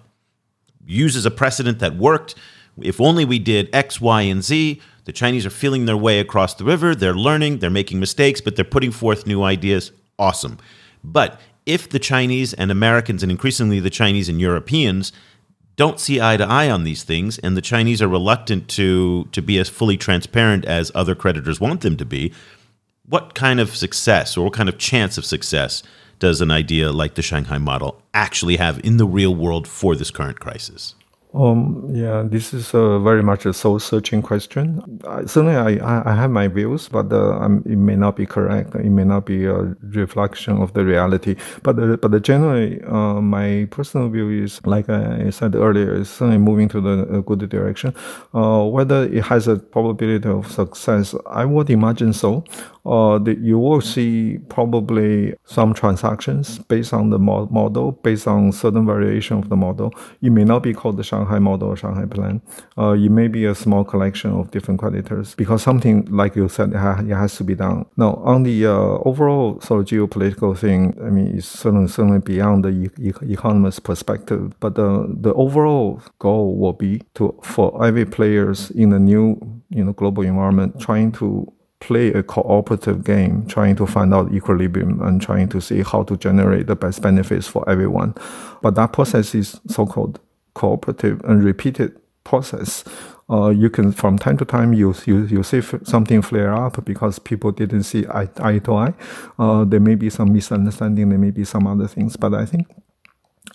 use 0.85 1.15
as 1.15 1.25
a 1.25 1.31
precedent 1.31 1.79
that 1.79 1.95
worked. 1.95 2.35
If 2.81 2.99
only 2.99 3.25
we 3.25 3.39
did 3.39 3.73
X, 3.73 4.01
Y, 4.01 4.21
and 4.23 4.43
Z, 4.43 4.81
the 5.05 5.13
Chinese 5.13 5.45
are 5.45 5.51
feeling 5.51 5.85
their 5.85 5.97
way 5.97 6.19
across 6.19 6.53
the 6.53 6.65
river. 6.65 6.95
They're 6.95 7.13
learning, 7.13 7.59
they're 7.59 7.69
making 7.69 7.99
mistakes, 7.99 8.41
but 8.41 8.55
they're 8.55 8.65
putting 8.65 8.91
forth 8.91 9.27
new 9.27 9.43
ideas. 9.43 9.91
Awesome. 10.17 10.57
But 11.03 11.39
if 11.65 11.89
the 11.89 11.99
Chinese 11.99 12.53
and 12.53 12.71
Americans, 12.71 13.23
and 13.23 13.31
increasingly 13.31 13.79
the 13.79 13.89
Chinese 13.89 14.29
and 14.29 14.41
Europeans, 14.41 15.11
don't 15.75 15.99
see 15.99 16.21
eye 16.21 16.37
to 16.37 16.45
eye 16.45 16.69
on 16.69 16.83
these 16.83 17.03
things, 17.03 17.37
and 17.39 17.57
the 17.57 17.61
Chinese 17.61 18.01
are 18.01 18.07
reluctant 18.07 18.67
to 18.69 19.27
to 19.31 19.41
be 19.41 19.59
as 19.59 19.69
fully 19.69 19.97
transparent 19.97 20.65
as 20.65 20.91
other 20.95 21.15
creditors 21.15 21.59
want 21.59 21.81
them 21.81 21.97
to 21.97 22.05
be, 22.05 22.33
what 23.07 23.35
kind 23.35 23.59
of 23.59 23.75
success 23.75 24.37
or 24.37 24.45
what 24.45 24.53
kind 24.53 24.69
of 24.69 24.77
chance 24.77 25.17
of 25.17 25.25
success 25.25 25.83
does 26.19 26.41
an 26.41 26.51
idea 26.51 26.91
like 26.91 27.15
the 27.15 27.21
Shanghai 27.21 27.57
model 27.57 28.01
actually 28.13 28.57
have 28.57 28.79
in 28.83 28.97
the 28.97 29.05
real 29.05 29.35
world 29.35 29.67
for 29.67 29.95
this 29.95 30.11
current 30.11 30.39
crisis? 30.39 30.95
Um, 31.33 31.89
yeah, 31.93 32.23
this 32.25 32.53
is 32.53 32.71
very 32.71 33.21
much 33.21 33.45
a 33.45 33.51
soul-searching 33.51 34.21
question. 34.21 34.81
Certainly, 35.25 35.79
I, 35.81 36.09
I 36.09 36.15
have 36.15 36.31
my 36.31 36.47
views, 36.47 36.87
but 36.87 37.11
uh, 37.11 37.43
it 37.65 37.77
may 37.77 37.97
not 37.97 38.15
be 38.15 38.25
correct. 38.25 38.73
It 38.75 38.89
may 38.89 39.03
not 39.03 39.25
be 39.25 39.43
a 39.43 39.75
reflection 39.81 40.61
of 40.61 40.71
the 40.71 40.85
reality. 40.85 41.35
But 41.61 41.77
uh, 41.77 41.97
but 41.97 42.21
generally, 42.21 42.81
uh, 42.83 43.19
my 43.19 43.67
personal 43.69 44.07
view 44.07 44.29
is, 44.29 44.65
like 44.65 44.87
I 44.87 45.29
said 45.29 45.55
earlier, 45.55 45.93
is 45.95 46.09
certainly 46.09 46.37
moving 46.37 46.69
to 46.69 46.79
the 46.79 47.21
good 47.23 47.49
direction. 47.49 47.93
Uh, 48.33 48.63
whether 48.63 49.03
it 49.03 49.23
has 49.25 49.49
a 49.49 49.57
probability 49.57 50.29
of 50.29 50.49
success, 50.49 51.13
I 51.27 51.43
would 51.43 51.69
imagine 51.69 52.13
so 52.13 52.45
uh, 52.85 53.17
the, 53.19 53.35
you 53.41 53.57
will 53.57 53.81
see 53.81 54.37
probably 54.49 55.33
some 55.45 55.73
transactions 55.73 56.59
based 56.59 56.93
on 56.93 57.09
the 57.09 57.19
mo- 57.19 57.47
model, 57.51 57.93
based 58.03 58.27
on 58.27 58.51
certain 58.51 58.85
variation 58.85 59.37
of 59.37 59.49
the 59.49 59.55
model. 59.55 59.93
It 60.21 60.31
may 60.31 60.43
not 60.43 60.63
be 60.63 60.73
called 60.73 60.97
the 60.97 61.03
Shanghai 61.03 61.39
model 61.39 61.69
or 61.69 61.77
Shanghai 61.77 62.05
plan. 62.05 62.41
Uh, 62.77 62.91
it 62.91 63.09
may 63.09 63.27
be 63.27 63.45
a 63.45 63.55
small 63.55 63.83
collection 63.83 64.31
of 64.31 64.51
different 64.51 64.79
creditors 64.79 65.35
because 65.35 65.63
something, 65.63 66.05
like 66.05 66.35
you 66.35 66.47
said, 66.47 66.71
it, 66.71 66.77
ha- 66.77 66.99
it 67.01 67.13
has 67.15 67.35
to 67.37 67.43
be 67.43 67.55
done. 67.55 67.85
Now, 67.97 68.15
on 68.23 68.43
the 68.43 68.67
uh, 68.67 68.71
overall 69.05 69.59
sort 69.61 69.81
of 69.81 69.87
geopolitical 69.87 70.57
thing, 70.57 70.97
I 71.03 71.09
mean, 71.09 71.37
it's 71.37 71.47
certainly, 71.47 71.87
certainly 71.87 72.19
beyond 72.19 72.65
the 72.65 72.69
e- 72.69 73.09
e- 73.09 73.33
economist 73.33 73.83
perspective, 73.83 74.53
but 74.59 74.75
the, 74.75 75.07
the 75.21 75.33
overall 75.33 76.01
goal 76.19 76.55
will 76.57 76.73
be 76.73 77.01
to 77.15 77.37
for 77.43 77.85
every 77.85 78.05
players 78.05 78.71
in 78.71 78.89
the 78.89 78.99
new 78.99 79.39
you 79.69 79.83
know 79.83 79.93
global 79.93 80.23
environment 80.23 80.79
trying 80.79 81.11
to 81.11 81.51
play 81.85 82.07
a 82.07 82.23
cooperative 82.23 83.03
game, 83.03 83.45
trying 83.45 83.75
to 83.75 83.85
find 83.85 84.11
out 84.11 84.33
equilibrium 84.33 84.99
and 85.03 85.21
trying 85.21 85.47
to 85.49 85.61
see 85.61 85.83
how 85.83 86.01
to 86.01 86.17
generate 86.17 86.65
the 86.65 86.75
best 86.75 86.99
benefits 86.99 87.47
for 87.47 87.67
everyone. 87.69 88.15
But 88.63 88.73
that 88.75 88.91
process 88.91 89.35
is 89.35 89.59
so-called 89.67 90.19
cooperative 90.55 91.21
and 91.25 91.43
repeated 91.43 91.95
process. 92.23 92.83
Uh, 93.29 93.49
you 93.49 93.69
can 93.69 93.91
from 93.91 94.17
time 94.17 94.37
to 94.37 94.45
time 94.45 94.73
you 94.73 94.95
you, 95.05 95.25
you 95.25 95.43
see 95.43 95.61
something 95.83 96.23
flare 96.23 96.55
up 96.55 96.83
because 96.85 97.19
people 97.19 97.51
didn't 97.51 97.83
see 97.83 98.07
eye, 98.07 98.29
eye 98.39 98.59
to 98.59 98.73
eye. 98.73 98.93
Uh, 99.37 99.63
there 99.63 99.79
may 99.79 99.95
be 99.95 100.09
some 100.09 100.33
misunderstanding. 100.33 101.09
There 101.09 101.19
may 101.19 101.31
be 101.31 101.45
some 101.45 101.67
other 101.67 101.87
things. 101.87 102.17
But 102.17 102.33
I 102.33 102.45
think 102.45 102.67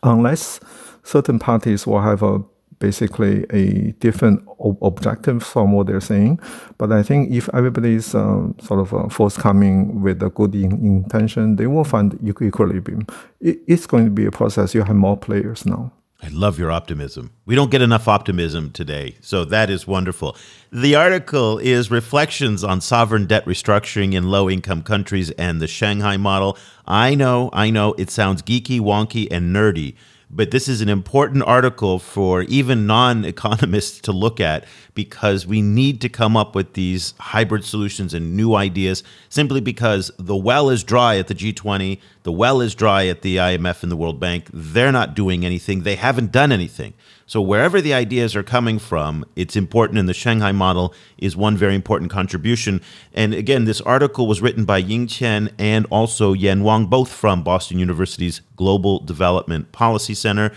unless 0.04 0.60
certain 1.02 1.38
parties 1.40 1.84
will 1.84 2.00
have 2.00 2.22
a 2.22 2.42
basically 2.80 3.44
a 3.50 3.92
different 4.00 4.42
ob- 4.58 4.82
objective 4.82 5.44
from 5.44 5.72
what 5.72 5.86
they're 5.86 6.00
saying. 6.00 6.40
But 6.78 6.90
I 6.90 7.04
think 7.04 7.30
if 7.30 7.48
everybody's 7.54 8.14
um, 8.14 8.56
sort 8.60 8.80
of 8.80 8.92
uh, 8.92 9.08
forthcoming 9.08 10.02
with 10.02 10.20
a 10.22 10.30
good 10.30 10.54
in- 10.54 10.72
intention, 10.84 11.56
they 11.56 11.68
will 11.68 11.84
find 11.84 12.18
equilibrium. 12.26 13.06
It, 13.40 13.60
it's 13.68 13.86
going 13.86 14.06
to 14.06 14.10
be 14.10 14.26
a 14.26 14.32
process. 14.32 14.74
You 14.74 14.82
have 14.82 14.96
more 14.96 15.16
players 15.16 15.64
now. 15.64 15.92
I 16.22 16.28
love 16.28 16.58
your 16.58 16.70
optimism. 16.70 17.30
We 17.46 17.54
don't 17.54 17.70
get 17.70 17.80
enough 17.80 18.06
optimism 18.06 18.72
today, 18.72 19.16
so 19.22 19.46
that 19.46 19.70
is 19.70 19.86
wonderful. 19.86 20.36
The 20.70 20.94
article 20.94 21.58
is 21.58 21.90
Reflections 21.90 22.62
on 22.62 22.82
Sovereign 22.82 23.24
Debt 23.24 23.46
Restructuring 23.46 24.12
in 24.12 24.24
Low 24.28 24.50
Income 24.50 24.82
Countries 24.82 25.30
and 25.32 25.62
the 25.62 25.66
Shanghai 25.66 26.18
Model. 26.18 26.58
I 26.86 27.14
know, 27.14 27.48
I 27.54 27.70
know, 27.70 27.94
it 27.94 28.10
sounds 28.10 28.42
geeky, 28.42 28.80
wonky, 28.80 29.28
and 29.30 29.56
nerdy, 29.56 29.94
but 30.32 30.52
this 30.52 30.68
is 30.68 30.80
an 30.80 30.88
important 30.88 31.42
article 31.42 31.98
for 31.98 32.42
even 32.42 32.86
non 32.86 33.24
economists 33.24 34.00
to 34.00 34.12
look 34.12 34.40
at 34.40 34.64
because 34.94 35.46
we 35.46 35.60
need 35.60 36.00
to 36.00 36.08
come 36.08 36.36
up 36.36 36.54
with 36.54 36.74
these 36.74 37.14
hybrid 37.18 37.64
solutions 37.64 38.14
and 38.14 38.36
new 38.36 38.54
ideas 38.54 39.02
simply 39.28 39.60
because 39.60 40.10
the 40.18 40.36
well 40.36 40.70
is 40.70 40.84
dry 40.84 41.16
at 41.16 41.26
the 41.26 41.34
G20, 41.34 41.98
the 42.22 42.32
well 42.32 42.60
is 42.60 42.74
dry 42.74 43.06
at 43.06 43.22
the 43.22 43.36
IMF 43.38 43.82
and 43.82 43.90
the 43.90 43.96
World 43.96 44.20
Bank. 44.20 44.46
They're 44.52 44.92
not 44.92 45.14
doing 45.14 45.44
anything, 45.44 45.82
they 45.82 45.96
haven't 45.96 46.32
done 46.32 46.52
anything. 46.52 46.94
So, 47.30 47.40
wherever 47.40 47.80
the 47.80 47.94
ideas 47.94 48.34
are 48.34 48.42
coming 48.42 48.80
from, 48.80 49.24
it's 49.36 49.54
important, 49.54 50.00
and 50.00 50.08
the 50.08 50.14
Shanghai 50.14 50.50
model 50.50 50.92
is 51.16 51.36
one 51.36 51.56
very 51.56 51.76
important 51.76 52.10
contribution. 52.10 52.80
And 53.14 53.34
again, 53.34 53.66
this 53.66 53.80
article 53.82 54.26
was 54.26 54.42
written 54.42 54.64
by 54.64 54.78
Ying 54.78 55.06
Qian 55.06 55.52
and 55.56 55.86
also 55.90 56.32
Yan 56.32 56.64
Wang, 56.64 56.86
both 56.86 57.12
from 57.12 57.44
Boston 57.44 57.78
University's 57.78 58.40
Global 58.56 58.98
Development 58.98 59.70
Policy 59.70 60.12
Center. 60.12 60.50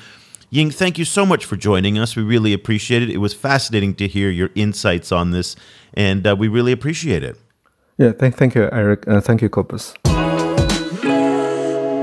Ying, 0.49 0.71
thank 0.71 0.97
you 0.97 1.05
so 1.05 1.27
much 1.27 1.45
for 1.45 1.57
joining 1.57 1.99
us. 1.99 2.15
We 2.15 2.23
really 2.23 2.53
appreciate 2.53 3.03
it. 3.03 3.11
It 3.11 3.17
was 3.17 3.35
fascinating 3.35 3.93
to 3.97 4.07
hear 4.07 4.31
your 4.31 4.49
insights 4.55 5.11
on 5.11 5.29
this, 5.29 5.55
and 5.93 6.25
uh, 6.25 6.35
we 6.35 6.47
really 6.47 6.71
appreciate 6.71 7.21
it. 7.21 7.37
Yeah, 7.99 8.13
thank, 8.13 8.35
thank 8.35 8.55
you, 8.55 8.67
Eric. 8.71 9.07
Uh, 9.07 9.21
thank 9.21 9.43
you, 9.43 9.49
Cobus. 9.49 9.93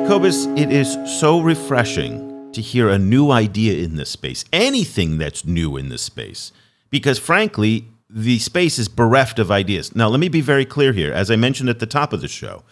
Cobus, 0.07 0.47
it 0.57 0.71
is 0.71 0.97
so 1.19 1.41
refreshing 1.41 2.30
to 2.53 2.61
hear 2.61 2.89
a 2.89 2.99
new 2.99 3.31
idea 3.31 3.85
in 3.85 3.97
this 3.97 4.11
space, 4.11 4.45
anything 4.53 5.19
that's 5.19 5.45
new 5.45 5.77
in 5.77 5.89
this 5.89 6.03
space, 6.03 6.53
because 6.91 7.19
frankly, 7.19 7.87
the 8.09 8.39
space 8.39 8.79
is 8.79 8.89
bereft 8.89 9.39
of 9.39 9.51
ideas. 9.51 9.95
Now, 9.95 10.09
let 10.09 10.21
me 10.21 10.29
be 10.29 10.41
very 10.41 10.65
clear 10.65 10.93
here. 10.93 11.13
As 11.13 11.31
I 11.31 11.37
mentioned 11.37 11.69
at 11.69 11.79
the 11.79 11.87
top 11.87 12.13
of 12.13 12.21
the 12.21 12.29
show, 12.29 12.65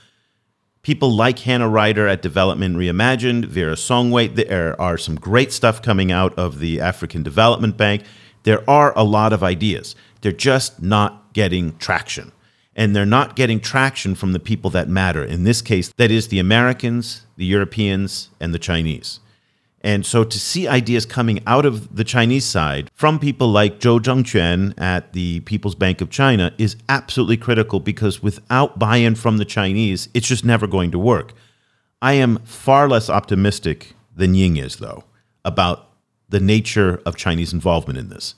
people 0.83 1.11
like 1.11 1.41
Hannah 1.41 1.68
Ryder 1.68 2.09
at 2.09 2.22
Development 2.22 2.76
Reimagined, 2.76 3.45
Vera 3.45 3.74
Songwe, 3.74 4.35
there 4.35 4.81
are 4.81 4.99
some 4.99 5.14
great 5.14 5.53
stuff 5.53 5.81
coming 5.81 6.11
out 6.11 6.37
of 6.37 6.59
the 6.59 6.81
African 6.81 7.22
Development 7.22 7.76
Bank. 7.76 8.03
There 8.43 8.68
are 8.68 8.93
a 8.97 9.05
lot 9.05 9.33
of 9.33 9.43
ideas. 9.45 9.95
They're 10.22 10.33
just 10.33 10.83
not 10.83 11.33
getting 11.33 11.76
traction. 11.79 12.33
And 12.74 12.95
they're 12.95 13.07
not 13.07 13.37
getting 13.37 13.61
traction 13.61 14.14
from 14.14 14.33
the 14.33 14.41
people 14.41 14.70
that 14.70 14.89
matter. 14.89 15.24
In 15.24 15.45
this 15.45 15.62
case, 15.62 15.93
that 15.97 16.11
is 16.11 16.29
the 16.29 16.39
Americans, 16.39 17.22
the 17.37 17.45
Europeans, 17.45 18.31
and 18.41 18.55
the 18.55 18.59
Chinese. 18.59 19.20
And 19.83 20.05
so 20.05 20.24
to 20.24 20.41
see 20.41 20.66
ideas 20.66 21.07
coming 21.07 21.41
out 21.47 21.64
of 21.64 21.95
the 21.95 22.05
Chinese 22.05 22.45
side 22.45 22.91
from 22.95 23.18
people 23.18 23.49
like 23.49 23.79
Zhou 23.79 24.01
Chengjun 24.01 24.74
at 24.76 25.12
the 25.12 25.41
People's 25.41 25.76
Bank 25.76 26.01
of 26.01 26.11
China 26.11 26.53
is 26.59 26.76
absolutely 26.89 27.37
critical 27.37 27.79
because 27.79 28.22
without 28.22 28.79
buy 28.79 28.97
in 28.97 29.14
from 29.14 29.39
the 29.39 29.45
Chinese, 29.45 30.09
it's 30.14 30.26
just 30.26 30.45
never 30.45 30.66
going 30.66 30.91
to 30.91 30.99
work. 30.99 31.33
I 32.03 32.14
am 32.14 32.39
far 32.45 32.89
less 32.89 33.09
optimistic 33.09 33.95
than 34.14 34.35
Ying 34.35 34.57
is, 34.57 34.76
though, 34.76 35.05
about 35.45 35.91
the 36.29 36.41
nature 36.41 37.01
of 37.07 37.16
Chinese 37.16 37.53
involvement 37.53 37.99
in 37.99 38.09
this. 38.09 38.35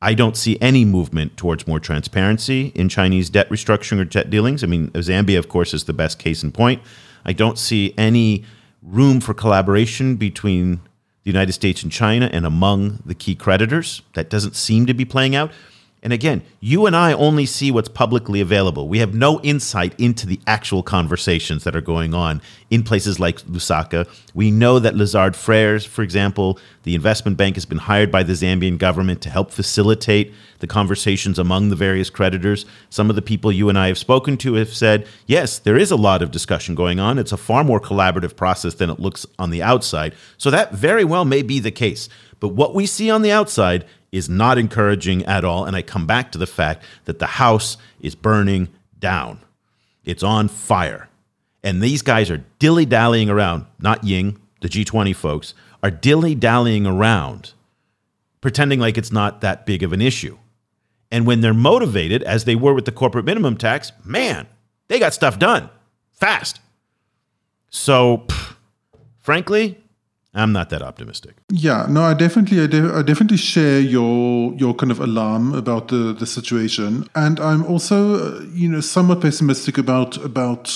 I 0.00 0.14
don't 0.14 0.36
see 0.36 0.58
any 0.60 0.84
movement 0.84 1.36
towards 1.36 1.66
more 1.66 1.80
transparency 1.80 2.72
in 2.74 2.88
Chinese 2.88 3.30
debt 3.30 3.48
restructuring 3.48 4.00
or 4.00 4.04
debt 4.04 4.30
dealings. 4.30 4.62
I 4.62 4.66
mean, 4.66 4.90
Zambia, 4.90 5.38
of 5.38 5.48
course, 5.48 5.72
is 5.72 5.84
the 5.84 5.92
best 5.92 6.18
case 6.18 6.42
in 6.42 6.52
point. 6.52 6.82
I 7.24 7.32
don't 7.32 7.58
see 7.58 7.94
any 7.96 8.44
room 8.84 9.20
for 9.20 9.34
collaboration 9.34 10.16
between 10.16 10.76
the 11.24 11.30
United 11.30 11.52
States 11.52 11.82
and 11.82 11.90
China 11.90 12.28
and 12.32 12.44
among 12.44 13.02
the 13.04 13.14
key 13.14 13.34
creditors. 13.34 14.02
That 14.12 14.28
doesn't 14.28 14.56
seem 14.56 14.86
to 14.86 14.94
be 14.94 15.04
playing 15.04 15.34
out. 15.34 15.50
And 16.04 16.12
again, 16.12 16.42
you 16.60 16.84
and 16.84 16.94
I 16.94 17.14
only 17.14 17.46
see 17.46 17.70
what's 17.70 17.88
publicly 17.88 18.42
available. 18.42 18.88
We 18.88 18.98
have 18.98 19.14
no 19.14 19.40
insight 19.40 19.98
into 19.98 20.26
the 20.26 20.38
actual 20.46 20.82
conversations 20.82 21.64
that 21.64 21.74
are 21.74 21.80
going 21.80 22.12
on 22.12 22.42
in 22.70 22.82
places 22.82 23.18
like 23.18 23.40
Lusaka. 23.46 24.06
We 24.34 24.50
know 24.50 24.78
that 24.78 24.94
Lazard 24.94 25.32
Frères, 25.32 25.86
for 25.86 26.02
example, 26.02 26.58
the 26.82 26.94
investment 26.94 27.38
bank 27.38 27.56
has 27.56 27.64
been 27.64 27.78
hired 27.78 28.12
by 28.12 28.22
the 28.22 28.34
Zambian 28.34 28.76
government 28.76 29.22
to 29.22 29.30
help 29.30 29.50
facilitate 29.50 30.34
the 30.58 30.66
conversations 30.66 31.38
among 31.38 31.70
the 31.70 31.76
various 31.76 32.10
creditors. 32.10 32.66
Some 32.90 33.08
of 33.08 33.16
the 33.16 33.22
people 33.22 33.50
you 33.50 33.70
and 33.70 33.78
I 33.78 33.88
have 33.88 33.96
spoken 33.96 34.36
to 34.38 34.54
have 34.54 34.74
said, 34.74 35.06
yes, 35.26 35.58
there 35.58 35.78
is 35.78 35.90
a 35.90 35.96
lot 35.96 36.20
of 36.20 36.30
discussion 36.30 36.74
going 36.74 37.00
on. 37.00 37.18
It's 37.18 37.32
a 37.32 37.38
far 37.38 37.64
more 37.64 37.80
collaborative 37.80 38.36
process 38.36 38.74
than 38.74 38.90
it 38.90 39.00
looks 39.00 39.24
on 39.38 39.48
the 39.48 39.62
outside. 39.62 40.14
So 40.36 40.50
that 40.50 40.74
very 40.74 41.04
well 41.04 41.24
may 41.24 41.40
be 41.40 41.60
the 41.60 41.70
case. 41.70 42.10
But 42.40 42.48
what 42.48 42.74
we 42.74 42.84
see 42.84 43.10
on 43.10 43.22
the 43.22 43.32
outside 43.32 43.86
is 44.14 44.28
not 44.28 44.58
encouraging 44.58 45.24
at 45.24 45.44
all. 45.44 45.64
And 45.64 45.74
I 45.74 45.82
come 45.82 46.06
back 46.06 46.30
to 46.32 46.38
the 46.38 46.46
fact 46.46 46.84
that 47.04 47.18
the 47.18 47.26
house 47.26 47.76
is 48.00 48.14
burning 48.14 48.68
down, 48.98 49.40
it's 50.04 50.22
on 50.22 50.48
fire. 50.48 51.08
And 51.64 51.82
these 51.82 52.02
guys 52.02 52.30
are 52.30 52.44
dilly 52.58 52.84
dallying 52.84 53.30
around, 53.30 53.66
not 53.80 54.04
Ying, 54.04 54.38
the 54.60 54.68
G20 54.68 55.16
folks, 55.16 55.54
are 55.82 55.90
dilly 55.90 56.34
dallying 56.34 56.86
around, 56.86 57.54
pretending 58.40 58.78
like 58.78 58.98
it's 58.98 59.10
not 59.10 59.40
that 59.40 59.66
big 59.66 59.82
of 59.82 59.92
an 59.92 60.02
issue. 60.02 60.38
And 61.10 61.26
when 61.26 61.40
they're 61.40 61.54
motivated, 61.54 62.22
as 62.22 62.44
they 62.44 62.54
were 62.54 62.74
with 62.74 62.84
the 62.84 62.92
corporate 62.92 63.24
minimum 63.24 63.56
tax, 63.56 63.92
man, 64.04 64.46
they 64.88 64.98
got 64.98 65.14
stuff 65.14 65.38
done 65.38 65.70
fast. 66.12 66.60
So, 67.70 68.18
pff, 68.26 68.56
frankly, 69.20 69.78
I'm 70.34 70.52
not 70.52 70.70
that 70.70 70.82
optimistic. 70.82 71.36
Yeah, 71.50 71.86
no, 71.88 72.02
I 72.02 72.14
definitely, 72.14 72.60
I, 72.60 72.66
de- 72.66 72.92
I, 72.92 73.02
definitely 73.02 73.36
share 73.36 73.80
your 73.80 74.52
your 74.54 74.74
kind 74.74 74.90
of 74.90 75.00
alarm 75.00 75.54
about 75.54 75.88
the 75.88 76.12
the 76.12 76.26
situation, 76.26 77.08
and 77.14 77.38
I'm 77.38 77.64
also, 77.66 78.14
uh, 78.14 78.40
you 78.52 78.68
know, 78.68 78.80
somewhat 78.80 79.20
pessimistic 79.20 79.78
about 79.78 80.16
about 80.24 80.70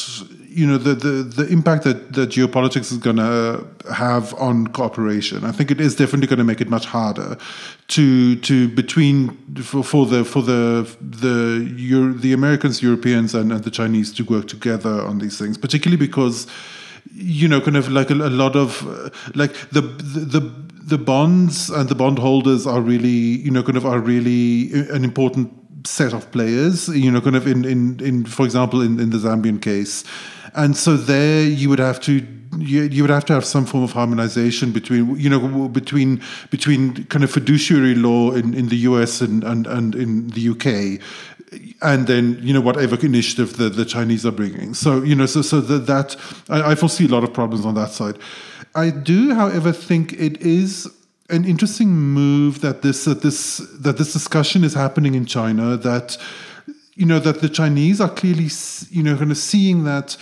you 0.48 0.66
know 0.66 0.78
the, 0.78 0.94
the, 0.94 1.22
the 1.22 1.46
impact 1.48 1.84
that, 1.84 2.14
that 2.14 2.30
geopolitics 2.30 2.90
is 2.90 2.98
going 2.98 3.16
to 3.16 3.64
have 3.92 4.34
on 4.34 4.66
cooperation. 4.68 5.44
I 5.44 5.52
think 5.52 5.70
it 5.70 5.80
is 5.80 5.94
definitely 5.94 6.26
going 6.26 6.38
to 6.38 6.44
make 6.44 6.60
it 6.60 6.68
much 6.68 6.86
harder 6.86 7.36
to 7.88 8.36
to 8.36 8.68
between 8.68 9.36
for, 9.62 9.84
for 9.84 10.06
the 10.06 10.24
for 10.24 10.42
the 10.42 10.88
the 11.00 11.72
Euro, 11.76 12.12
the 12.12 12.32
Americans, 12.32 12.82
Europeans, 12.82 13.34
and, 13.34 13.52
and 13.52 13.62
the 13.62 13.70
Chinese 13.70 14.12
to 14.14 14.24
work 14.24 14.48
together 14.48 15.02
on 15.02 15.18
these 15.18 15.38
things, 15.38 15.58
particularly 15.58 15.96
because 15.96 16.46
you 17.12 17.48
know 17.48 17.60
kind 17.60 17.76
of 17.76 17.88
like 17.88 18.10
a, 18.10 18.14
a 18.14 18.30
lot 18.30 18.56
of 18.56 18.86
uh, 18.86 19.10
like 19.34 19.52
the, 19.70 19.80
the 19.80 20.40
the 20.88 20.98
bonds 20.98 21.68
and 21.70 21.88
the 21.88 21.94
bondholders 21.94 22.66
are 22.66 22.80
really 22.80 23.08
you 23.08 23.50
know 23.50 23.62
kind 23.62 23.76
of 23.76 23.84
are 23.84 24.00
really 24.00 24.72
an 24.90 25.04
important 25.04 25.52
set 25.86 26.12
of 26.12 26.30
players 26.32 26.88
you 26.88 27.10
know 27.10 27.20
kind 27.20 27.36
of 27.36 27.46
in 27.46 27.64
in, 27.64 28.00
in 28.00 28.24
for 28.24 28.44
example 28.44 28.80
in, 28.80 28.98
in 28.98 29.10
the 29.10 29.18
zambian 29.18 29.60
case. 29.60 30.04
And 30.54 30.76
so 30.76 30.96
there 30.96 31.44
you 31.44 31.68
would 31.68 31.78
have 31.78 32.00
to 32.02 32.26
you, 32.56 32.82
you 32.84 33.02
would 33.02 33.10
have 33.10 33.24
to 33.26 33.34
have 33.34 33.44
some 33.44 33.66
form 33.66 33.84
of 33.84 33.92
harmonization 33.92 34.72
between 34.72 35.16
you 35.18 35.28
know 35.28 35.68
between 35.68 36.22
between 36.50 37.04
kind 37.04 37.22
of 37.22 37.30
fiduciary 37.30 37.94
law 37.94 38.32
in, 38.32 38.54
in 38.54 38.68
the 38.68 38.76
US 38.78 39.20
and, 39.20 39.44
and, 39.44 39.66
and 39.66 39.94
in 39.94 40.28
the 40.28 40.48
UK 40.48 41.00
and 41.82 42.06
then 42.06 42.38
you 42.42 42.52
know 42.52 42.60
whatever 42.60 42.96
initiative 43.04 43.56
the, 43.56 43.68
the 43.68 43.84
Chinese 43.84 44.26
are 44.26 44.32
bringing. 44.32 44.74
So 44.74 45.02
you 45.02 45.14
know 45.14 45.26
so 45.26 45.42
so 45.42 45.60
that, 45.60 45.86
that 45.86 46.16
I, 46.48 46.72
I 46.72 46.74
foresee 46.74 47.06
a 47.06 47.08
lot 47.08 47.24
of 47.24 47.32
problems 47.32 47.64
on 47.64 47.74
that 47.74 47.90
side. 47.90 48.18
I 48.74 48.90
do, 48.90 49.34
however, 49.34 49.72
think 49.72 50.12
it 50.12 50.40
is 50.40 50.88
an 51.30 51.44
interesting 51.44 51.90
move 51.90 52.60
that 52.60 52.82
this 52.82 53.04
that 53.04 53.22
this 53.22 53.58
that 53.80 53.98
this 53.98 54.12
discussion 54.12 54.64
is 54.64 54.74
happening 54.74 55.14
in 55.14 55.26
China 55.26 55.76
that 55.76 56.16
you 56.94 57.06
know 57.06 57.18
that 57.18 57.40
the 57.40 57.48
Chinese 57.48 58.00
are 58.00 58.08
clearly 58.08 58.48
you 58.90 59.02
know 59.02 59.16
kind 59.16 59.30
of 59.30 59.38
seeing 59.38 59.84
that 59.84 60.16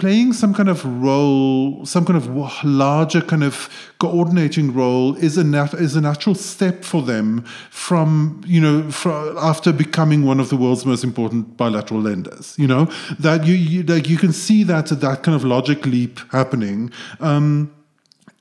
playing 0.00 0.32
some 0.32 0.54
kind 0.54 0.70
of 0.70 0.82
role, 1.02 1.84
some 1.84 2.06
kind 2.06 2.16
of 2.16 2.64
larger 2.64 3.20
kind 3.20 3.44
of 3.44 3.68
coordinating 3.98 4.72
role 4.72 5.14
is 5.16 5.36
a 5.36 5.44
nat- 5.44 5.74
is 5.74 5.94
a 5.94 6.00
natural 6.00 6.34
step 6.34 6.82
for 6.84 7.02
them 7.02 7.44
from 7.70 8.40
you 8.46 8.60
know 8.60 8.90
from 8.90 9.36
after 9.38 9.72
becoming 9.72 10.24
one 10.24 10.40
of 10.40 10.48
the 10.48 10.56
world's 10.56 10.86
most 10.86 11.04
important 11.04 11.56
bilateral 11.58 12.00
lenders. 12.00 12.54
You 12.58 12.66
know 12.66 12.86
that 13.18 13.46
you, 13.46 13.54
you 13.54 13.82
like 13.82 14.08
you 14.08 14.16
can 14.16 14.32
see 14.32 14.64
that 14.64 14.86
that 14.86 15.22
kind 15.22 15.36
of 15.36 15.44
logic 15.44 15.84
leap 15.86 16.18
happening. 16.32 16.90
Um, 17.20 17.70